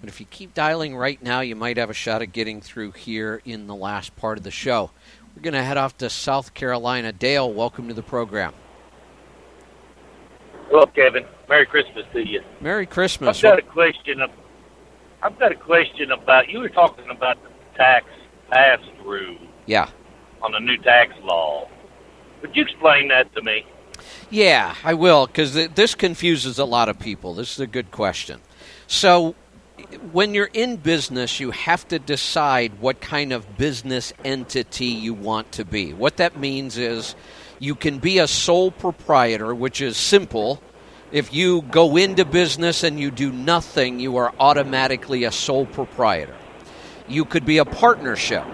[0.00, 2.92] But if you keep dialing right now, you might have a shot at getting through
[2.92, 4.90] here in the last part of the show.
[5.36, 7.12] We're going to head off to South Carolina.
[7.12, 8.54] Dale, welcome to the program.
[10.72, 11.26] Well, Kevin.
[11.50, 12.40] Merry Christmas to you.
[12.62, 13.36] Merry Christmas.
[13.36, 14.22] I've got a question.
[15.22, 16.48] I've got a question about.
[16.48, 18.06] You were talking about the tax
[18.50, 19.36] pass through
[19.66, 19.88] Yeah.
[20.42, 21.68] on the new tax law.
[22.42, 23.64] Would you explain that to me?
[24.30, 27.34] Yeah, I will, because this confuses a lot of people.
[27.34, 28.40] This is a good question.
[28.86, 29.34] So,
[30.12, 35.52] when you're in business, you have to decide what kind of business entity you want
[35.52, 35.92] to be.
[35.92, 37.14] What that means is
[37.58, 40.60] you can be a sole proprietor, which is simple.
[41.12, 46.34] If you go into business and you do nothing, you are automatically a sole proprietor.
[47.08, 48.44] You could be a partnership.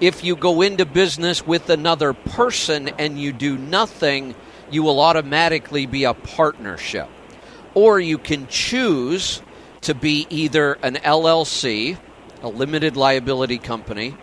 [0.00, 4.34] If you go into business with another person and you do nothing,
[4.70, 7.08] you will automatically be a partnership.
[7.74, 9.42] Or you can choose
[9.82, 11.98] to be either an LLC,
[12.42, 14.16] a limited liability company,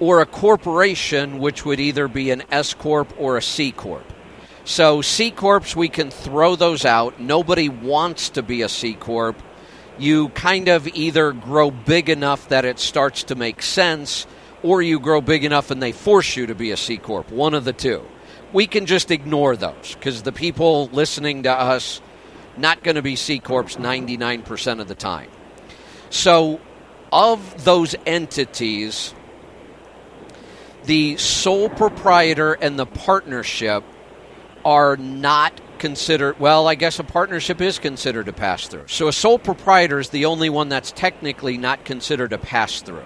[0.00, 4.04] or a corporation, which would either be an S Corp or a C Corp.
[4.64, 7.20] So, C Corps, we can throw those out.
[7.20, 9.36] Nobody wants to be a C Corp.
[9.98, 14.26] You kind of either grow big enough that it starts to make sense,
[14.62, 17.30] or you grow big enough and they force you to be a C Corp.
[17.30, 18.02] One of the two.
[18.52, 22.00] We can just ignore those because the people listening to us
[22.56, 25.30] not going to be C Corps 99% of the time.
[26.10, 26.60] So,
[27.12, 29.14] of those entities,
[30.84, 33.84] the sole proprietor and the partnership
[34.64, 38.88] are not considered, well, I guess a partnership is considered a pass through.
[38.88, 43.04] So, a sole proprietor is the only one that's technically not considered a pass through.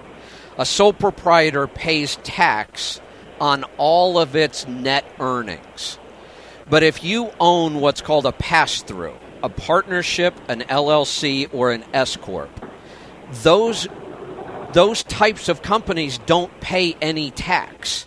[0.59, 3.01] A sole proprietor pays tax
[3.41, 5.99] on all of its net earnings.
[6.71, 11.83] But if you own what's called a pass through, a partnership, an LLC, or an
[11.93, 12.65] S corp,
[13.43, 13.89] those
[14.73, 18.07] those types of companies don't pay any tax.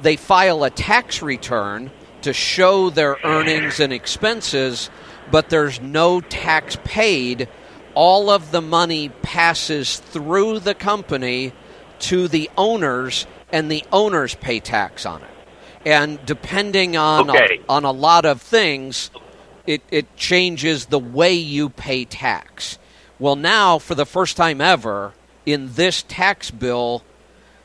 [0.00, 1.90] They file a tax return
[2.26, 4.90] to show their earnings and expenses,
[5.30, 7.48] but there's no tax paid.
[7.94, 11.52] All of the money passes through the company
[12.00, 15.30] to the owners, and the owners pay tax on it.
[15.84, 17.60] And depending on Okay.
[17.68, 19.12] a, on a lot of things,
[19.68, 22.78] it, it changes the way you pay tax.
[23.20, 25.12] Well, now for the first time ever
[25.46, 27.04] in this tax bill,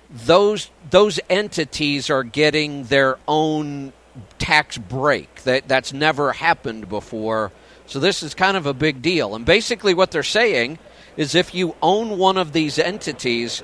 [0.08, 3.94] those those entities are getting their own
[4.40, 5.44] tax break.
[5.44, 7.52] That that's never happened before.
[7.86, 9.36] So this is kind of a big deal.
[9.36, 10.80] And basically what they're saying
[11.18, 13.64] is if you own one of these entities,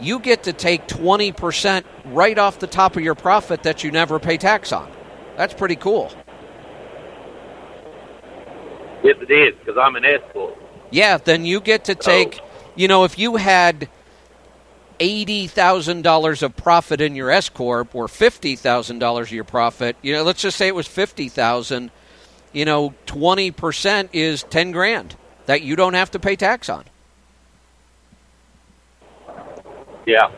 [0.00, 4.18] you get to take 20% right off the top of your profit that you never
[4.18, 4.90] pay tax on.
[5.36, 6.10] That's pretty cool.
[9.02, 10.56] Yes, it is, because I'm an S corp.
[10.90, 12.40] Yeah, then you get to take,
[12.74, 13.88] you know, if you had
[14.98, 20.42] $80,000 of profit in your S corp or $50,000 of your profit, you know, let's
[20.42, 21.90] just say it was 50,000,
[22.52, 25.16] you know, 20% is 10 grand
[25.46, 26.84] that you don't have to pay tax on.
[30.06, 30.30] Yeah.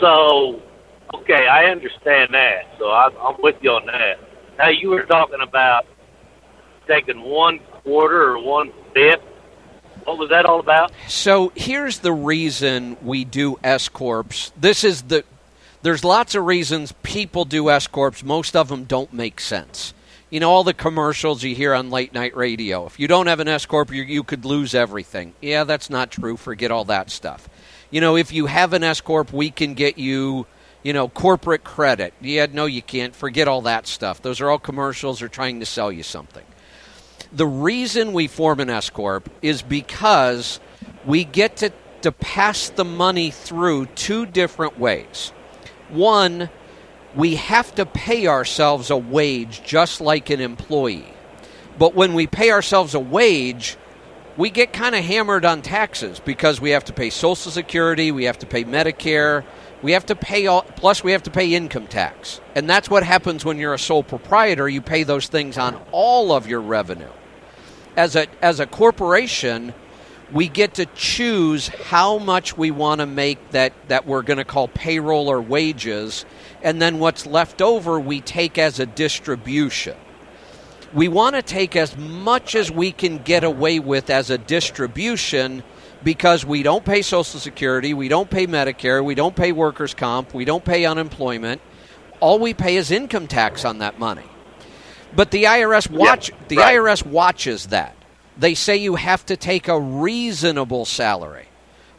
[0.00, 0.60] So,
[1.14, 2.66] okay, I understand that.
[2.78, 4.18] So I, I'm with you on that.
[4.58, 5.86] Now you were talking about
[6.86, 9.22] taking one quarter or one fifth.
[10.08, 10.90] What was that all about?
[11.06, 14.50] So here's the reason we do S corps.
[14.56, 15.22] This is the
[15.82, 18.24] there's lots of reasons people do S corps.
[18.24, 19.92] Most of them don't make sense.
[20.30, 22.86] You know all the commercials you hear on late night radio.
[22.86, 25.34] If you don't have an S corp, you, you could lose everything.
[25.42, 26.38] Yeah, that's not true.
[26.38, 27.46] Forget all that stuff.
[27.90, 30.46] You know, if you have an S corp, we can get you,
[30.82, 32.14] you know, corporate credit.
[32.22, 33.14] Yeah, no, you can't.
[33.14, 34.22] Forget all that stuff.
[34.22, 35.18] Those are all commercials.
[35.18, 36.44] They're trying to sell you something.
[37.32, 40.60] The reason we form an S corp is because
[41.04, 41.72] we get to,
[42.02, 45.32] to pass the money through two different ways.
[45.90, 46.48] One,
[47.14, 51.12] we have to pay ourselves a wage just like an employee.
[51.78, 53.76] But when we pay ourselves a wage,
[54.38, 58.24] we get kind of hammered on taxes because we have to pay Social Security, we
[58.24, 59.44] have to pay Medicare,
[59.82, 62.40] we have to pay all, plus we have to pay income tax.
[62.54, 66.32] And that's what happens when you're a sole proprietor, you pay those things on all
[66.32, 67.10] of your revenue.
[67.98, 69.74] As a as a corporation,
[70.32, 74.44] we get to choose how much we want to make that that we're going to
[74.44, 76.24] call payroll or wages,
[76.62, 79.96] and then what's left over we take as a distribution
[80.92, 85.62] we want to take as much as we can get away with as a distribution
[86.02, 90.32] because we don't pay Social Security, we don't pay Medicare, we don't pay workers' comp,
[90.32, 91.60] we don't pay unemployment.
[92.20, 94.24] All we pay is income tax on that money.
[95.14, 96.76] But the IRS watch the right.
[96.76, 97.94] IRS watches that.
[98.36, 101.48] They say you have to take a reasonable salary.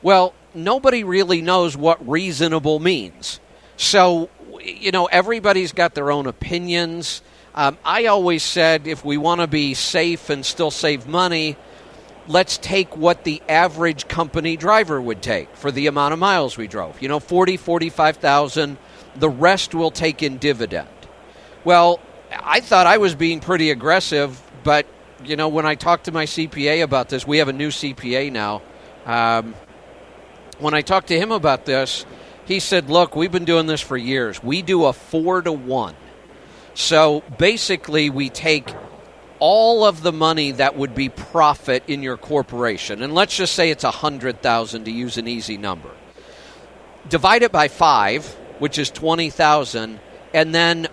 [0.02, 3.40] Well, nobody really knows what reasonable means.
[3.78, 4.30] So,
[4.64, 7.22] you know, everybody's got their own opinions.
[7.56, 11.58] Um, I always said if we want to be safe and still save money,
[12.28, 16.68] let's take what the average company driver would take for the amount of miles we
[16.68, 17.02] drove.
[17.02, 18.78] You know, 40, 45,000.
[19.16, 20.88] The rest we'll take in dividend.
[21.66, 22.00] Well,
[22.32, 24.86] I thought I was being pretty aggressive, but
[25.24, 28.32] you know, when I talked to my CPA about this, we have a new CPA
[28.32, 28.62] now.
[29.06, 29.56] Um,
[30.60, 32.06] when I talked to him about this,
[32.46, 34.44] he said, "Look, we've been doing this for years.
[34.44, 35.96] We do a four to one.
[36.74, 38.74] So basically, we take
[39.40, 43.72] all of the money that would be profit in your corporation, and let's just say
[43.72, 45.90] it's a hundred thousand to use an easy number.
[47.08, 48.26] Divide it by five,
[48.60, 50.00] which is twenty thousand,
[50.34, 50.88] and then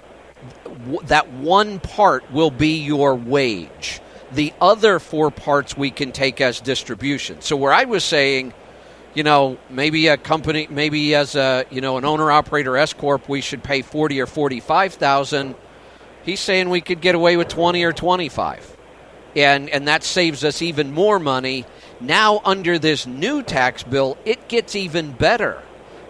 [1.05, 4.01] that one part will be your wage.
[4.33, 7.41] The other four parts we can take as distribution.
[7.41, 8.53] So where I was saying,
[9.15, 13.29] you know, maybe a company, maybe as a you know an owner operator S corp,
[13.29, 15.55] we should pay forty or forty five thousand.
[16.25, 18.77] He's saying we could get away with twenty or twenty five,
[19.35, 21.65] and and that saves us even more money.
[22.01, 25.63] Now under this new tax bill, it gets even better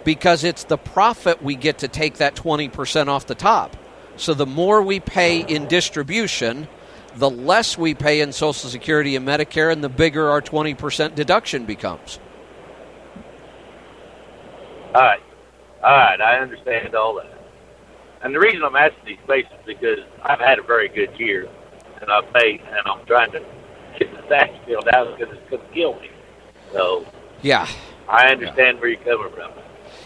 [0.05, 3.77] because it's the profit we get to take that twenty percent off the top.
[4.17, 6.69] So the more we pay in distribution,
[7.17, 11.65] the less we pay in Social Security and Medicare, and the bigger our 20% deduction
[11.65, 12.19] becomes.
[14.95, 15.23] All right.
[15.83, 16.21] All right.
[16.21, 17.33] I understand all that.
[18.23, 21.49] And the reason I'm asking these questions is because I've had a very good year,
[22.01, 23.45] and I've paid, and I'm trying to
[23.99, 26.11] get the tax bill down because it's going to kill me.
[26.73, 27.07] So
[27.43, 27.69] Yeah.
[28.09, 29.51] I understand where you're coming from.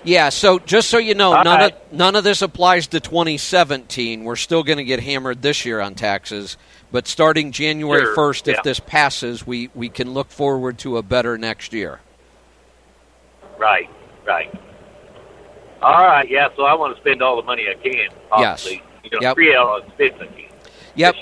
[0.05, 1.73] Yeah, so just so you know, All none right.
[1.75, 4.25] of none of this applies to 2017.
[4.25, 6.57] We're still going to get hammered this year on taxes,
[6.91, 8.55] but starting January Sure, 1st, yeah.
[8.59, 12.01] if this passes, we we can look forward to a better next year.
[13.59, 13.89] Right.
[14.27, 14.53] Right.
[15.83, 16.29] All right.
[16.31, 16.49] Yeah.
[16.57, 18.09] So I want to spend all the money I can.
[18.31, 18.83] Possibly.
[19.05, 19.35] You know, Yep.
[19.35, 20.31] free out all the spend
[20.95, 21.15] Yep.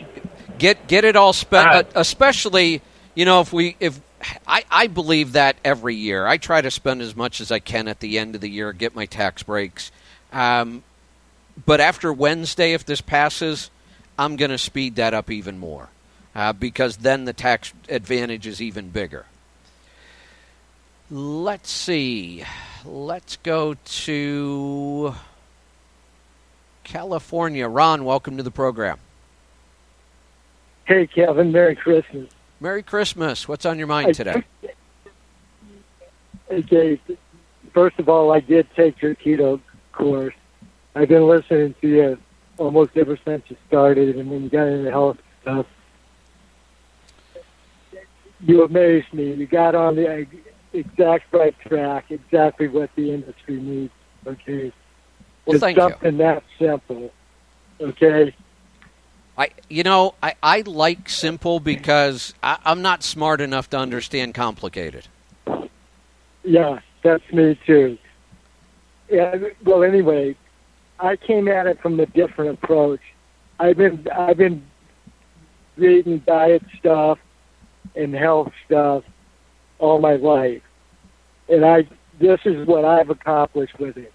[0.58, 1.86] Get get it all spent, right.
[1.94, 2.82] especially
[3.14, 4.00] you know if we if
[4.46, 7.88] I, I believe that every year I try to spend as much as I can
[7.88, 9.90] at the end of the year, get my tax breaks.
[10.32, 10.82] Um,
[11.64, 13.70] but after Wednesday, if this passes,
[14.18, 15.88] I'm going to speed that up even more
[16.34, 19.26] uh, because then the tax advantage is even bigger.
[21.10, 22.44] Let's see.
[22.84, 25.14] Let's go to
[26.84, 27.66] California.
[27.66, 28.98] Ron, welcome to the program.
[30.84, 31.52] Hey, Kevin.
[31.52, 32.30] Merry Christmas.
[32.60, 33.46] Merry Christmas.
[33.46, 34.42] What's on your mind today?
[36.50, 37.00] Okay.
[37.72, 39.60] First of all, I did take your keto
[39.92, 40.34] course.
[40.94, 42.18] I've been listening to you
[42.56, 45.66] almost ever since you started, and when you got into health stuff,
[48.40, 49.34] you amazed me.
[49.34, 50.26] You got on the
[50.72, 53.92] exact right track, exactly what the industry needs.
[54.26, 54.72] Okay.
[55.46, 55.82] Well, it's thank you.
[55.82, 57.12] something that simple.
[57.80, 58.34] Okay.
[59.38, 64.34] I, you know, I, I like simple because I, I'm not smart enough to understand
[64.34, 65.06] complicated.
[66.42, 67.96] Yeah, that's me too.
[69.08, 69.36] Yeah.
[69.64, 70.36] Well, anyway,
[70.98, 73.00] I came at it from a different approach.
[73.60, 74.64] I've been I've been
[75.76, 77.18] reading diet stuff
[77.94, 79.04] and health stuff
[79.78, 80.62] all my life,
[81.48, 81.86] and I
[82.18, 84.12] this is what I've accomplished with it.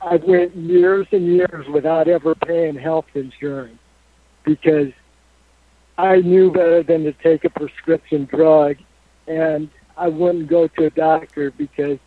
[0.00, 3.78] I went years and years without ever paying health insurance
[4.44, 4.92] because
[5.98, 8.76] I knew better than to take a prescription drug,
[9.26, 11.98] and I wouldn't go to a doctor because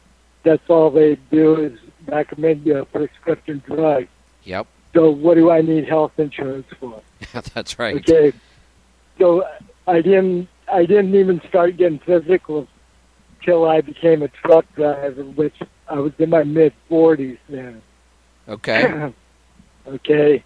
[0.43, 4.07] that's all they do is recommend you a prescription drug.
[4.43, 4.67] Yep.
[4.93, 7.01] So what do I need health insurance for?
[7.53, 7.97] That's right.
[7.97, 8.31] Okay.
[9.19, 9.45] So
[9.87, 12.67] I didn't I didn't even start getting physical
[13.43, 15.55] till I became a truck driver, which
[15.87, 17.81] I was in my mid forties then.
[18.47, 19.11] Okay.
[19.87, 20.43] okay.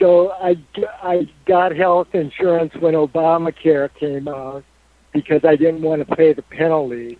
[0.00, 0.56] So I,
[1.02, 4.64] I got health insurance when Obamacare came out
[5.12, 7.18] because I didn't want to pay the penalty.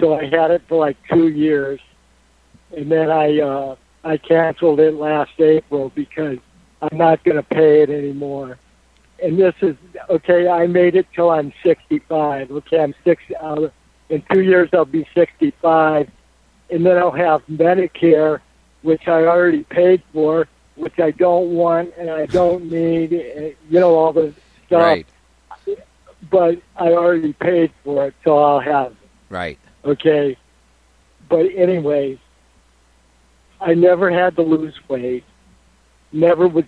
[0.00, 1.80] So I had it for like two years,
[2.76, 6.38] and then I uh, I canceled it last April because
[6.80, 8.58] I'm not going to pay it anymore.
[9.22, 9.76] And this is
[10.08, 10.48] okay.
[10.48, 12.50] I made it till I'm 65.
[12.50, 13.22] Okay, I'm six.
[13.40, 13.68] Uh,
[14.08, 16.10] in two years, I'll be 65,
[16.70, 18.40] and then I'll have Medicare,
[18.82, 20.48] which I already paid for,
[20.80, 23.12] which I don't want and I don't need.
[23.12, 24.34] You know all the
[24.66, 24.82] stuff.
[24.82, 25.06] Right.
[26.30, 28.96] but I already paid for it, so I'll have it.
[29.28, 29.58] Right.
[29.84, 30.36] Okay.
[31.28, 32.18] But anyway,
[33.60, 35.24] I never had to lose weight.
[36.12, 36.64] Never was.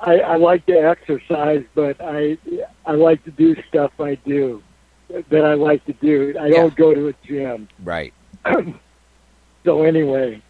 [0.00, 2.38] I, I like to exercise, but I
[2.86, 4.62] I like to do stuff I do
[5.08, 6.34] that I like to do.
[6.38, 7.68] I don't go to a gym.
[7.82, 8.12] Right.
[9.64, 10.42] so anyway,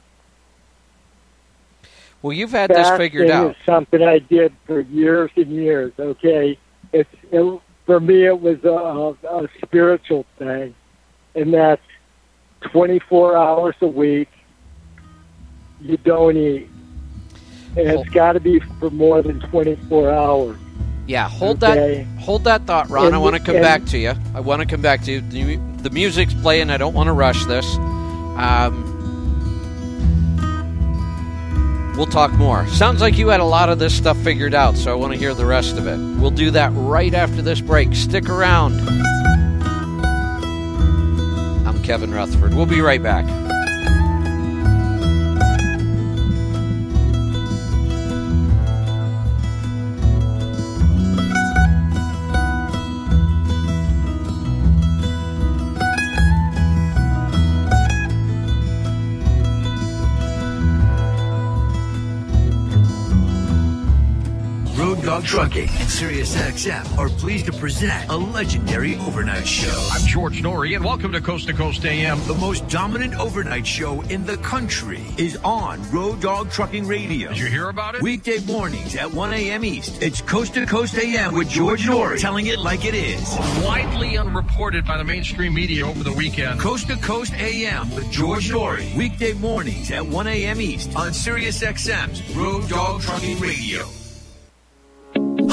[2.22, 3.54] Well, you've had this figured out.
[3.64, 5.92] Something I did for years and years.
[5.98, 6.58] Okay,
[6.92, 8.26] it's it, for me.
[8.26, 10.74] It was a, a, spiritual thing,
[11.34, 11.82] and that's
[12.60, 14.28] twenty four hours a week.
[15.80, 16.68] You don't eat,
[17.76, 20.58] and it's got to be for more than twenty four hours.
[21.06, 22.04] Yeah, hold Okay.
[22.04, 23.14] that hold that thought, Ron.
[23.14, 24.12] I want to come and- back to you.
[24.34, 25.20] I want to come back to you.
[25.20, 26.68] The, the music's playing.
[26.68, 27.76] I don't want to rush this.
[27.76, 28.97] Um,
[31.98, 32.66] we'll talk more.
[32.68, 35.18] Sounds like you had a lot of this stuff figured out, so I want to
[35.18, 35.98] hear the rest of it.
[36.20, 37.94] We'll do that right after this break.
[37.94, 38.80] Stick around.
[41.66, 42.54] I'm Kevin Rutherford.
[42.54, 43.26] We'll be right back.
[65.22, 69.88] Trucking and Sirius XM are pleased to present a legendary overnight show.
[69.92, 72.18] I'm George Noory, and welcome to Coast to Coast AM.
[72.26, 77.28] The most dominant overnight show in the country is on Road Dog Trucking Radio.
[77.28, 78.02] Did you hear about it?
[78.02, 79.64] Weekday mornings at 1 a.m.
[79.64, 80.02] East.
[80.02, 83.36] It's Coast to Coast AM with George Noory, telling it like it is.
[83.64, 86.60] Widely unreported by the mainstream media over the weekend.
[86.60, 88.96] Coast to Coast AM with George Noory.
[88.96, 90.60] Weekday mornings at 1 a.m.
[90.60, 93.86] East on Sirius XM's Road Dog Trucking Radio.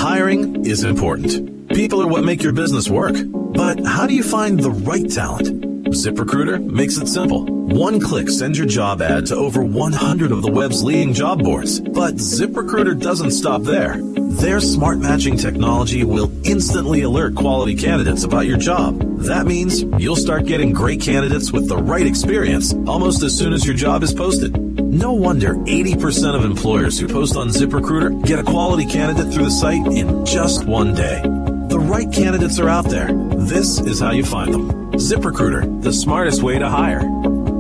[0.06, 1.68] Hiring is important.
[1.70, 3.16] People are what make your business work.
[3.26, 5.48] But how do you find the right talent?
[5.88, 7.44] ZipRecruiter makes it simple.
[7.46, 11.80] One click sends your job ad to over 100 of the web's leading job boards.
[11.80, 13.98] But ZipRecruiter doesn't stop there.
[14.00, 19.00] Their smart matching technology will instantly alert quality candidates about your job.
[19.24, 23.66] That means you'll start getting great candidates with the right experience almost as soon as
[23.66, 24.65] your job is posted.
[24.96, 29.52] No wonder 80% of employers who post on ZipRecruiter get a quality candidate through the
[29.52, 31.22] site in just one day.
[31.68, 33.12] The right candidates are out there.
[33.36, 34.92] This is how you find them.
[34.94, 37.02] ZipRecruiter, the smartest way to hire.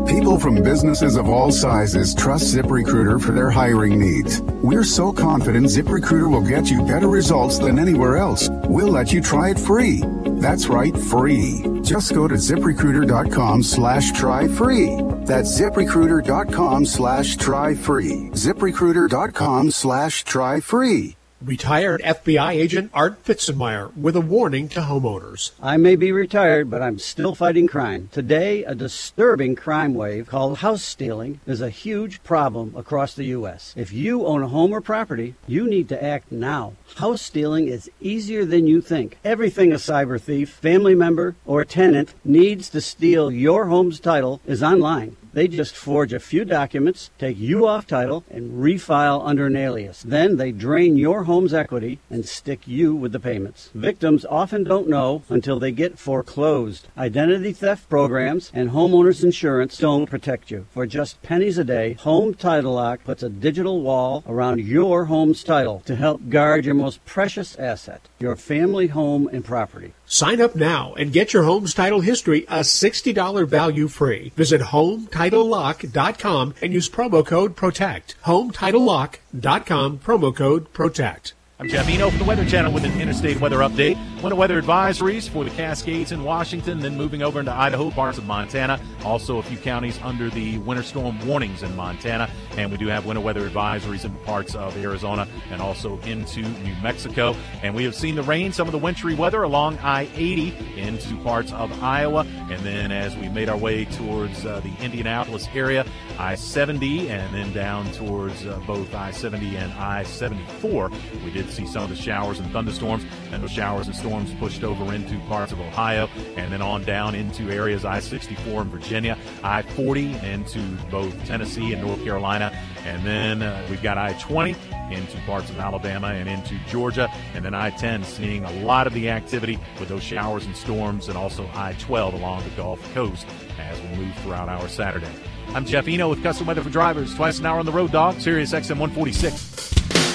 [0.07, 4.41] People from businesses of all sizes trust ZipRecruiter for their hiring needs.
[4.63, 8.47] We're so confident ZipRecruiter will get you better results than anywhere else.
[8.69, 10.01] We'll let you try it free.
[10.39, 11.65] That's right, free.
[11.81, 15.04] Just go to ziprecruiter.com slash try free.
[15.25, 18.29] That's ziprecruiter.com slash try free.
[18.33, 21.14] ziprecruiter.com slash try free.
[21.45, 25.51] Retired FBI agent Art Fitzenmeyer with a warning to homeowners.
[25.61, 28.09] I may be retired, but I'm still fighting crime.
[28.11, 33.75] Today, a disturbing crime wave called house stealing is a huge problem across the U.S.
[33.77, 36.73] If you own a home or property, you need to act now.
[36.95, 39.19] House stealing is easier than you think.
[39.23, 44.63] Everything a cyber thief, family member, or tenant needs to steal your home's title is
[44.63, 45.15] online.
[45.35, 50.01] They just forge a few documents, take you off title, and refile under an alias.
[50.01, 53.69] Then they drain your home's equity and stick you with the payments.
[53.75, 56.87] Victims often don't know until they get foreclosed.
[56.97, 60.67] Identity theft programs and homeowners insurance don't protect you.
[60.71, 65.43] For just pennies a day, Home Title Lock puts a digital wall around your home's
[65.43, 69.91] title to help guard your most precious asset, your family home and property.
[70.07, 74.31] Sign up now and get your home's title history a $60 value free.
[74.35, 78.15] Visit HomeTitleLock.com and use promo code PROTECT.
[78.25, 81.33] HomeTitleLock.com, promo code PROTECT.
[81.57, 83.95] I'm Jeff Eno from the Weather Channel with an interstate weather update.
[84.21, 88.25] Winter weather advisories for the Cascades in Washington, then moving over into Idaho, parts of
[88.25, 88.77] Montana.
[89.05, 92.29] Also, a few counties under the winter storm warnings in Montana.
[92.57, 96.75] And we do have winter weather advisories in parts of Arizona and also into New
[96.83, 97.33] Mexico.
[97.63, 101.15] And we have seen the rain, some of the wintry weather along I 80 into
[101.23, 102.25] parts of Iowa.
[102.49, 105.85] And then as we made our way towards uh, the Indianapolis area,
[106.17, 110.89] I 70, and then down towards uh, both I 70 and I 74,
[111.23, 114.63] we did see some of the showers and thunderstorms, and those showers and storms pushed
[114.63, 119.17] over into parts of Ohio, and then on down into areas I 64 in Virginia,
[119.43, 120.59] I 40 into
[120.89, 122.51] both Tennessee and North Carolina,
[122.85, 124.55] and then uh, we've got I 20
[124.91, 128.93] into parts of Alabama and into Georgia, and then I 10 seeing a lot of
[128.93, 133.25] the activity with those showers and storms, and also I 12 along the Gulf Coast
[133.59, 135.11] as we move throughout our Saturday.
[135.49, 138.19] I'm Jeff Eno with Custom Weather for Drivers, twice an hour on the road, dog,
[138.19, 140.14] Sirius XM 146.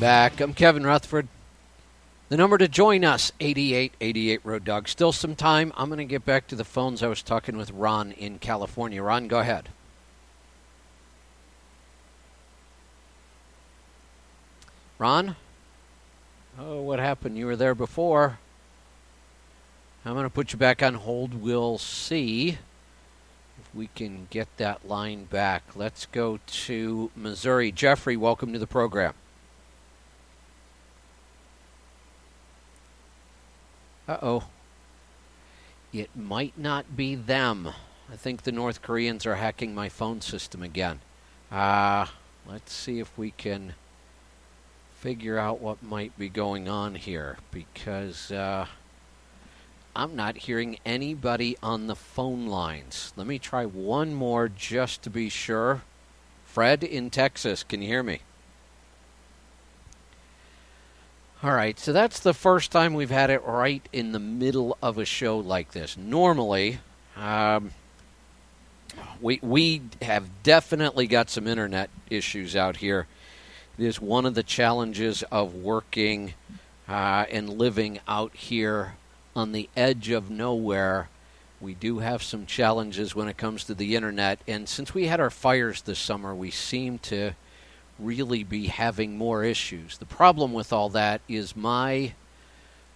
[0.00, 0.40] Back.
[0.40, 1.28] I'm Kevin Rutherford.
[2.30, 4.88] The number to join us, 8888 Road Dog.
[4.88, 5.74] Still some time.
[5.76, 7.02] I'm going to get back to the phones.
[7.02, 9.02] I was talking with Ron in California.
[9.02, 9.68] Ron, go ahead.
[14.98, 15.36] Ron?
[16.58, 17.36] Oh, what happened?
[17.36, 18.38] You were there before.
[20.06, 21.34] I'm going to put you back on hold.
[21.34, 22.56] We'll see
[23.60, 25.62] if we can get that line back.
[25.76, 27.70] Let's go to Missouri.
[27.70, 29.12] Jeffrey, welcome to the program.
[34.10, 34.44] Uh oh.
[35.92, 37.68] It might not be them.
[38.12, 40.98] I think the North Koreans are hacking my phone system again.
[41.52, 42.12] Ah,
[42.46, 43.74] uh, let's see if we can
[44.98, 48.66] figure out what might be going on here because uh,
[49.94, 53.12] I'm not hearing anybody on the phone lines.
[53.14, 55.82] Let me try one more just to be sure.
[56.44, 58.22] Fred in Texas, can you hear me?
[61.42, 64.98] All right, so that's the first time we've had it right in the middle of
[64.98, 65.96] a show like this.
[65.96, 66.80] Normally,
[67.16, 67.70] um,
[69.22, 73.06] we we have definitely got some internet issues out here.
[73.78, 76.34] It is one of the challenges of working
[76.86, 78.96] uh, and living out here
[79.34, 81.08] on the edge of nowhere.
[81.58, 85.20] We do have some challenges when it comes to the internet, and since we had
[85.20, 87.32] our fires this summer, we seem to
[88.00, 89.98] really be having more issues.
[89.98, 92.14] The problem with all that is my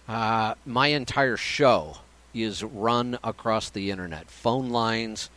[0.07, 1.97] uh, my entire show
[2.33, 4.29] is run across the internet.
[4.29, 5.29] Phone lines,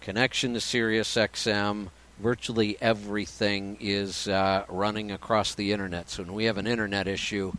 [0.00, 6.10] connection to Sirius XM, virtually everything is uh, running across the internet.
[6.10, 7.52] So when we have an internet issue,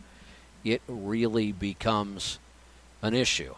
[0.64, 2.38] it really becomes
[3.00, 3.54] an issue.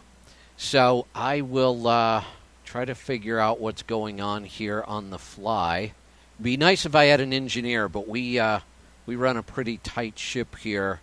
[0.57, 2.23] So I will uh,
[2.63, 5.93] try to figure out what's going on here on the fly.
[6.41, 8.59] Be nice if I had an engineer, but we uh,
[9.05, 10.99] we run a pretty tight ship here,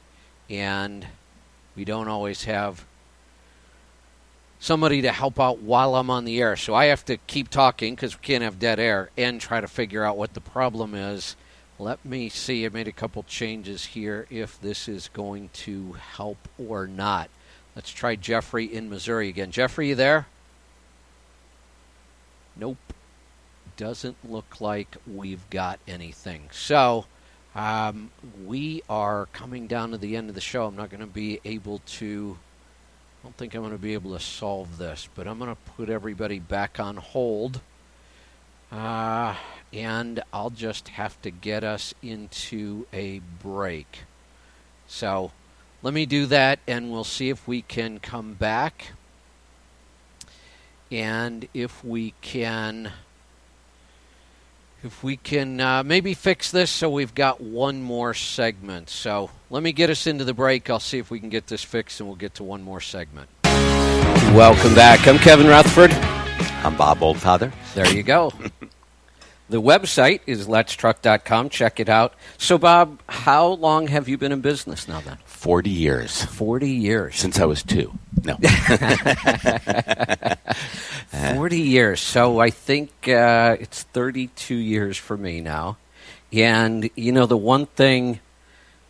[0.51, 1.07] and
[1.75, 2.85] we don't always have
[4.59, 6.57] somebody to help out while I'm on the air.
[6.57, 9.67] So I have to keep talking because we can't have dead air and try to
[9.67, 11.35] figure out what the problem is.
[11.79, 12.65] Let me see.
[12.65, 17.29] I made a couple changes here if this is going to help or not.
[17.75, 19.51] Let's try Jeffrey in Missouri again.
[19.51, 20.27] Jeffrey, you there?
[22.55, 22.77] Nope.
[23.83, 26.51] Doesn't look like we've got anything.
[26.53, 27.07] So
[27.53, 28.13] um,
[28.47, 30.67] we are coming down to the end of the show.
[30.67, 32.39] I'm not going to be able to.
[33.19, 35.73] I don't think I'm going to be able to solve this, but I'm going to
[35.73, 37.61] put everybody back on hold.
[38.71, 39.35] Uh,
[39.73, 44.05] and I'll just have to get us into a break.
[44.87, 45.33] So
[45.83, 48.93] let me do that, and we'll see if we can come back.
[50.93, 52.93] And if we can.
[54.85, 58.91] If we can uh, maybe fix this so we've got one more segment.
[58.91, 60.69] So let me get us into the break.
[60.69, 63.29] I'll see if we can get this fixed and we'll get to one more segment.
[63.45, 65.07] Welcome back.
[65.07, 65.93] I'm Kevin Rutherford.
[66.65, 67.53] I'm Bob Oldfather.
[67.75, 68.33] There you go.
[69.49, 71.51] the website is letstruck.com.
[71.51, 72.15] Check it out.
[72.37, 75.19] So, Bob, how long have you been in business now then?
[75.43, 76.25] 40 years.
[76.27, 77.17] 40 years.
[77.17, 77.93] Since I was two.
[78.23, 78.37] No.
[81.35, 82.01] 40 years.
[82.01, 85.79] So I think uh, it's 32 years for me now.
[86.33, 88.21] And, you know, the one thing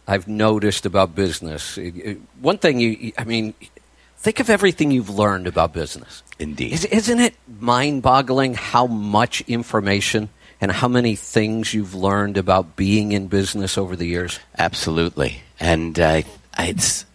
[0.06, 1.78] I've noticed about business,
[2.38, 3.54] one thing you, I mean,
[4.18, 6.22] think of everything you've learned about business.
[6.38, 6.74] Indeed.
[6.74, 10.28] Is, isn't it mind boggling how much information
[10.60, 14.38] and how many things you've learned about being in business over the years?
[14.58, 15.40] Absolutely.
[15.58, 16.22] And uh,
[16.58, 17.06] it's,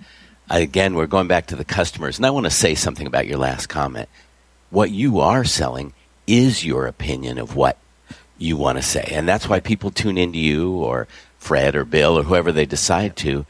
[0.50, 2.18] again, we're going back to the customers.
[2.18, 4.10] And I want to say something about your last comment
[4.70, 5.94] what you are selling
[6.26, 7.78] is your opinion of what
[8.38, 9.10] you want to say.
[9.12, 11.08] And that's why people tune into you or
[11.38, 13.46] Fred or Bill or whoever they decide to.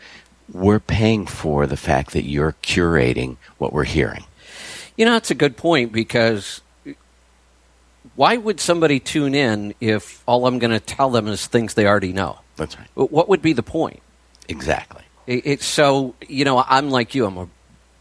[0.51, 4.23] We're paying for the fact that you're curating what we're hearing.
[4.95, 6.61] You know, that's a good point because
[8.15, 11.85] why would somebody tune in if all I'm going to tell them is things they
[11.85, 12.39] already know?
[12.55, 12.87] That's right.
[12.95, 14.01] What would be the point?
[14.47, 15.03] Exactly.
[15.27, 17.25] It's so, you know, I'm like you.
[17.25, 17.49] I'm a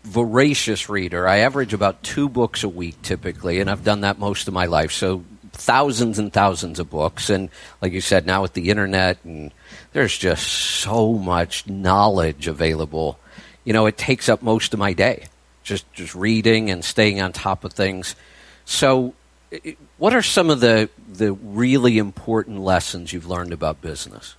[0.05, 1.27] voracious reader.
[1.27, 4.67] I average about two books a week typically, and I've done that most of my
[4.67, 4.93] life.
[4.93, 7.51] So thousands and thousands of books, and
[7.83, 9.53] like you said, now with the internet, and
[9.93, 13.19] there's just so much knowledge available.
[13.65, 15.27] You know, it takes up most of my day,
[15.65, 18.15] just just reading and staying on top of things.
[18.65, 19.15] So,
[19.99, 24.37] what are some of the the really important lessons you've learned about business?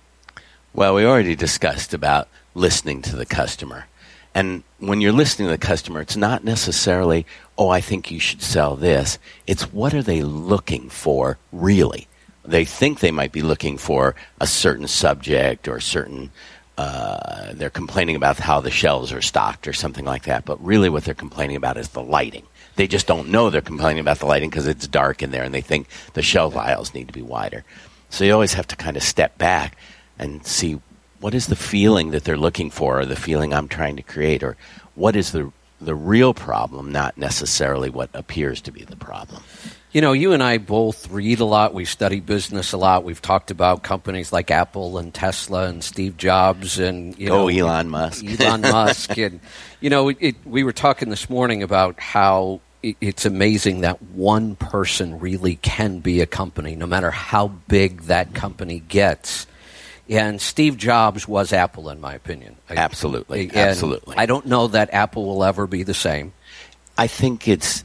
[0.72, 3.86] Well, we already discussed about listening to the customer.
[4.34, 8.42] And when you're listening to the customer, it's not necessarily, oh, I think you should
[8.42, 9.18] sell this.
[9.46, 12.06] It's what are they looking for really?
[12.44, 16.30] They think they might be looking for a certain subject or certain
[16.78, 20.44] uh, they're complaining about how the shelves are stocked or something like that.
[20.44, 22.46] But really, what they're complaining about is the lighting.
[22.76, 25.52] They just don't know they're complaining about the lighting because it's dark in there, and
[25.52, 27.64] they think the shelf aisles need to be wider.
[28.10, 29.76] So you always have to kind of step back
[30.20, 30.78] and see
[31.20, 34.42] what is the feeling that they're looking for, or the feeling I'm trying to create,
[34.42, 34.56] or
[34.94, 39.42] what is the the real problem, not necessarily what appears to be the problem.
[39.92, 41.72] You know, you and I both read a lot.
[41.72, 43.04] We study business a lot.
[43.04, 47.44] We've talked about companies like Apple and Tesla and Steve Jobs and you oh, know
[47.44, 49.40] oh, Elon Musk, Elon Musk, and
[49.80, 55.18] you know, it, we were talking this morning about how it's amazing that one person
[55.18, 59.46] really can be a company, no matter how big that company gets.
[60.08, 62.56] And Steve Jobs was Apple, in my opinion.
[62.70, 64.16] Absolutely, And absolutely.
[64.16, 66.32] I don't know that Apple will ever be the same.
[66.96, 67.84] I think it's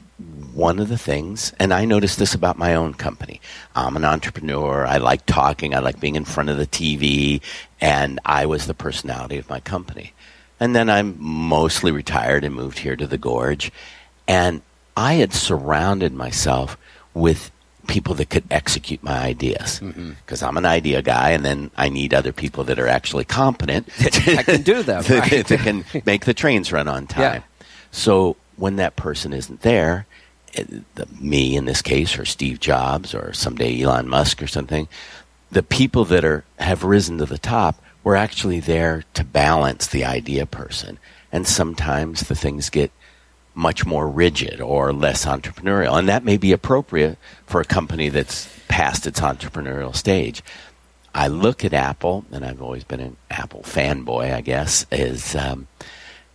[0.54, 3.40] one of the things, and I noticed this about my own company.
[3.74, 4.86] I'm an entrepreneur.
[4.86, 5.74] I like talking.
[5.74, 7.40] I like being in front of the TV,
[7.80, 10.12] and I was the personality of my company.
[10.60, 13.72] And then I'm mostly retired and moved here to the Gorge,
[14.26, 14.62] and
[14.96, 16.78] I had surrounded myself
[17.12, 17.50] with
[17.86, 20.12] people that could execute my ideas mm-hmm.
[20.24, 23.88] because I'm an idea guy, and then I need other people that are actually competent
[24.00, 25.04] I can do that.
[25.06, 25.46] that, right.
[25.46, 27.42] that can make the trains run on time.
[27.90, 30.06] So when that person isn't there,
[30.52, 34.88] it, the, me in this case, or Steve Jobs, or someday Elon Musk, or something,
[35.50, 40.04] the people that are have risen to the top were actually there to balance the
[40.04, 40.98] idea person,
[41.32, 42.90] and sometimes the things get
[43.54, 47.16] much more rigid or less entrepreneurial, and that may be appropriate
[47.46, 50.42] for a company that's past its entrepreneurial stage.
[51.14, 55.68] I look at Apple, and I've always been an Apple fanboy, I guess, is um,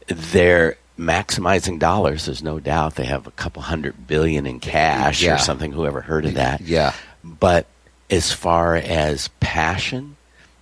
[0.07, 2.25] they're maximizing dollars.
[2.25, 5.35] There's no doubt they have a couple hundred billion in cash Yeah.
[5.35, 5.71] or something.
[5.73, 6.61] Whoever heard of that?
[6.61, 6.93] Yeah.
[7.23, 7.67] But
[8.09, 10.15] as far as passion,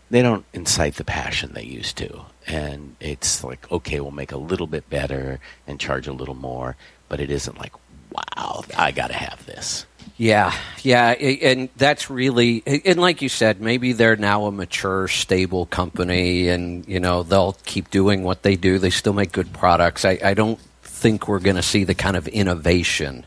[0.10, 2.22] they don't incite the passion they used to.
[2.48, 6.78] And it's like, okay, we'll make a little bit better and charge a little more,
[7.10, 7.74] but it isn't like,
[8.12, 9.86] wow, I got to have this.
[10.16, 15.66] Yeah, yeah, and that's really, and like you said, maybe they're now a mature, stable
[15.66, 18.80] company, and you know they'll keep doing what they do.
[18.80, 20.06] They still make good products.
[20.06, 23.26] I, I don't think we're going to see the kind of innovation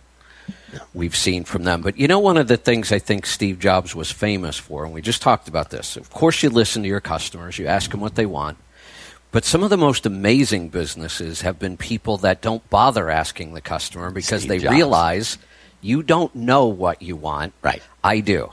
[0.93, 1.83] we've seen from them.
[1.83, 4.93] But you know, one of the things I think Steve Jobs was famous for, and
[4.93, 5.97] we just talked about this.
[5.97, 8.59] Of course, you listen to your customers, you ask them what they want.
[9.33, 13.61] But some of the most amazing businesses have been people that don't bother asking the
[13.61, 14.75] customer because Steve they Jobs.
[14.75, 15.39] realize
[15.81, 17.53] you don't know what you want.
[17.63, 17.83] Right.
[18.03, 18.53] I do.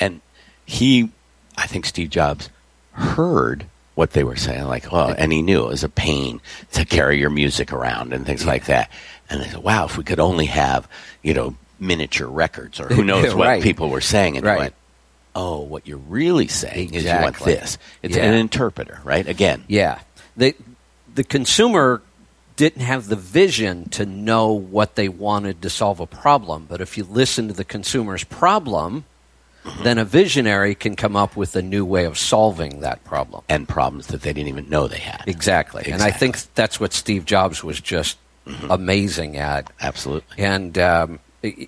[0.00, 0.20] And
[0.64, 1.10] he,
[1.58, 2.48] I think Steve Jobs
[2.92, 6.40] heard what they were saying, like, oh, and he knew it was a pain
[6.72, 8.90] to carry your music around and things like that.
[9.30, 10.88] And they said, wow, if we could only have,
[11.22, 13.62] you know, miniature records or who knows what Right.
[13.62, 14.36] people were saying.
[14.36, 14.58] And Right.
[14.58, 14.74] went,
[15.34, 17.78] oh, what you're really saying is you want this.
[18.02, 18.24] It's Yeah.
[18.24, 19.26] an interpreter, right?
[19.26, 19.98] Again, Yeah.
[20.36, 20.54] The
[21.14, 22.02] the consumer
[22.56, 26.96] didn't have the vision to know what they wanted to solve a problem, but if
[26.96, 29.04] you listen to the consumer's problem,
[29.64, 29.82] Mm-hmm.
[29.82, 33.42] then a visionary can come up with a new way of solving that problem.
[33.48, 35.22] and problems that they didn't even know they had.
[35.26, 35.90] Exactly.
[35.90, 38.18] And I think that's what Steve Jobs was just
[38.68, 39.64] amazing at.
[39.64, 39.86] Mm-hmm.
[39.86, 40.44] Absolutely.
[40.44, 41.18] And um,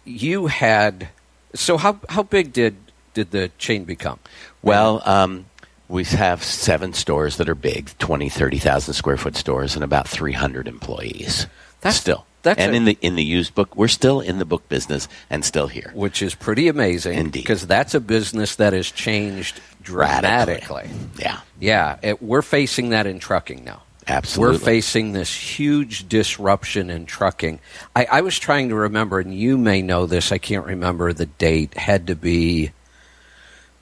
[0.05, 1.09] you had
[1.55, 2.77] so how how big did
[3.17, 4.19] did the chain become?
[4.63, 5.47] Well, um,
[5.89, 10.69] we have seven stores that are big 20, 30,000 square foot stores and about 300
[10.69, 11.47] employees.
[11.81, 12.27] That's- still.
[12.43, 15.09] that's and a- in the in the used book, we're still in the book business
[15.31, 15.91] and still here.
[15.95, 17.33] which is pretty amazing Indeed.
[17.33, 20.91] because that's a business that has changed dramatically.
[21.19, 21.41] Yeah.
[21.59, 23.83] Yeah, it, we're facing that in trucking now.
[24.09, 24.59] Absolutely.
[24.59, 27.59] We're facing this huge disruption in trucking.
[27.97, 31.27] I, I was trying to remember, and you may know this, I can't remember the
[31.27, 32.71] date, had to be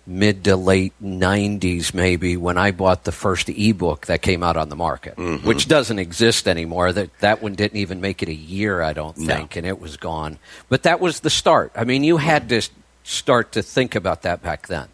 [0.07, 4.68] mid to late 90s maybe when I bought the first ebook that came out on
[4.68, 5.44] the market, Mhm.
[5.44, 6.92] which doesn't exist anymore.
[6.92, 9.26] That that one didn't even make it a year, I don't No.
[9.34, 10.39] think, and it was gone.
[10.68, 11.73] But that was the start.
[11.74, 12.60] I mean, you had to
[13.02, 14.89] start to think about that back then.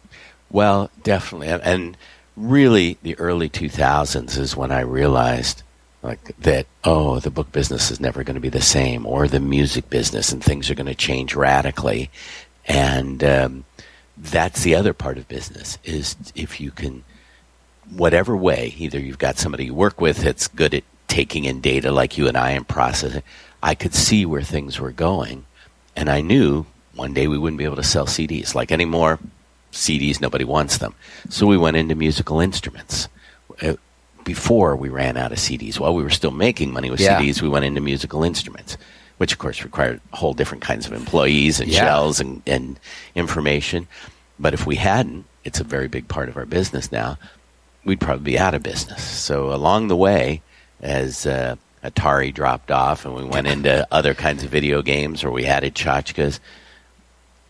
[0.49, 1.47] Well, definitely.
[1.47, 1.97] And, and
[2.37, 5.63] really, the early 2000s is when I realized
[6.03, 9.39] like that, oh, the book business is never going to be the same, or the
[9.39, 12.09] music business, and things are going to change radically.
[12.65, 13.65] And um,
[14.21, 17.03] that's the other part of business is if you can,
[17.89, 21.91] whatever way, either you've got somebody you work with that's good at taking in data
[21.91, 23.23] like you and I and processing.
[23.63, 25.45] I could see where things were going,
[25.95, 29.19] and I knew one day we wouldn't be able to sell CDs like anymore.
[29.71, 30.93] CDs, nobody wants them.
[31.29, 33.07] So we went into musical instruments.
[33.61, 33.75] Uh,
[34.23, 37.19] Before we ran out of CDs, while we were still making money with Yeah.
[37.19, 38.77] CDs, we went into musical instruments,
[39.21, 41.81] which of course required whole different kinds of employees and Yeah.
[41.81, 42.79] shells and, and
[43.13, 43.87] information.
[44.39, 47.19] But if we hadn't, it's a very big part of our business now.
[47.85, 49.03] we'd probably be out of business.
[49.03, 50.41] So along the way,
[50.81, 55.29] as uh, Atari dropped off and we went into other kinds of video games, or
[55.29, 56.39] we added tchotchkes,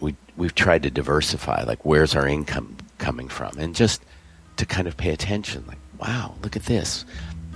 [0.01, 1.63] we we've tried to diversify.
[1.63, 3.57] Like, where's our income coming from?
[3.57, 4.01] And just
[4.57, 5.63] to kind of pay attention.
[5.67, 7.05] Like, wow, look at this.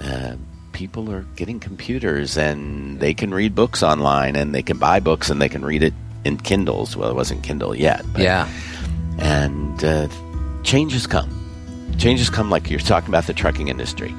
[0.02, 0.36] Uh,
[0.76, 5.30] people are getting computers and they can read books online and they can buy books
[5.30, 5.94] and they can read it
[6.26, 6.98] in Kindles.
[6.98, 8.04] Well, it wasn't Kindle yet.
[8.12, 8.48] But, Yeah.
[9.18, 10.10] And uh,
[10.64, 11.30] changes come.
[11.98, 14.14] Changes come like you're talking about the trucking industry.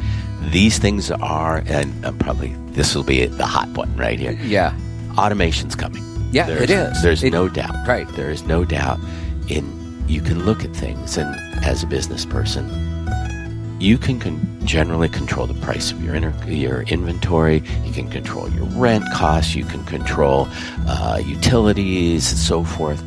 [0.50, 4.32] These things are, and uh, probably this will be the hot one right here.
[4.42, 4.74] Yeah.
[5.18, 6.02] Automation's coming.
[6.32, 7.02] Yeah, There's- it is.
[7.02, 7.86] There's It- no doubt.
[7.86, 8.08] Right.
[8.16, 8.98] There is no doubt.
[9.48, 9.64] In
[10.08, 11.28] you can look at things, and
[11.64, 12.64] as a business person,
[13.78, 17.62] you can con- generally control the price of your inter- your inventory.
[17.84, 19.54] You can control your rent costs.
[19.54, 20.48] You can control
[20.86, 23.02] uh, utilities and so forth.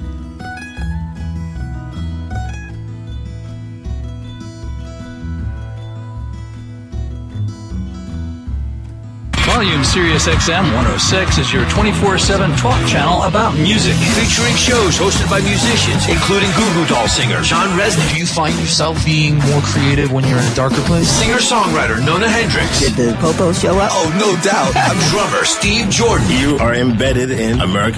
[9.50, 13.98] Volume Sirius XM 106 is your 24-7 talk channel about music.
[14.14, 18.14] Featuring shows hosted by musicians, including Goo Goo Doll singer John Rzeznik.
[18.14, 21.10] Do you find yourself being more creative when you're in a darker place?
[21.10, 22.80] Singer-songwriter Nona Hendryx.
[22.80, 23.90] Did the popo show up?
[23.92, 24.70] Oh, no doubt.
[24.78, 26.30] I'm drummer Steve Jordan.
[26.30, 27.98] You are embedded in American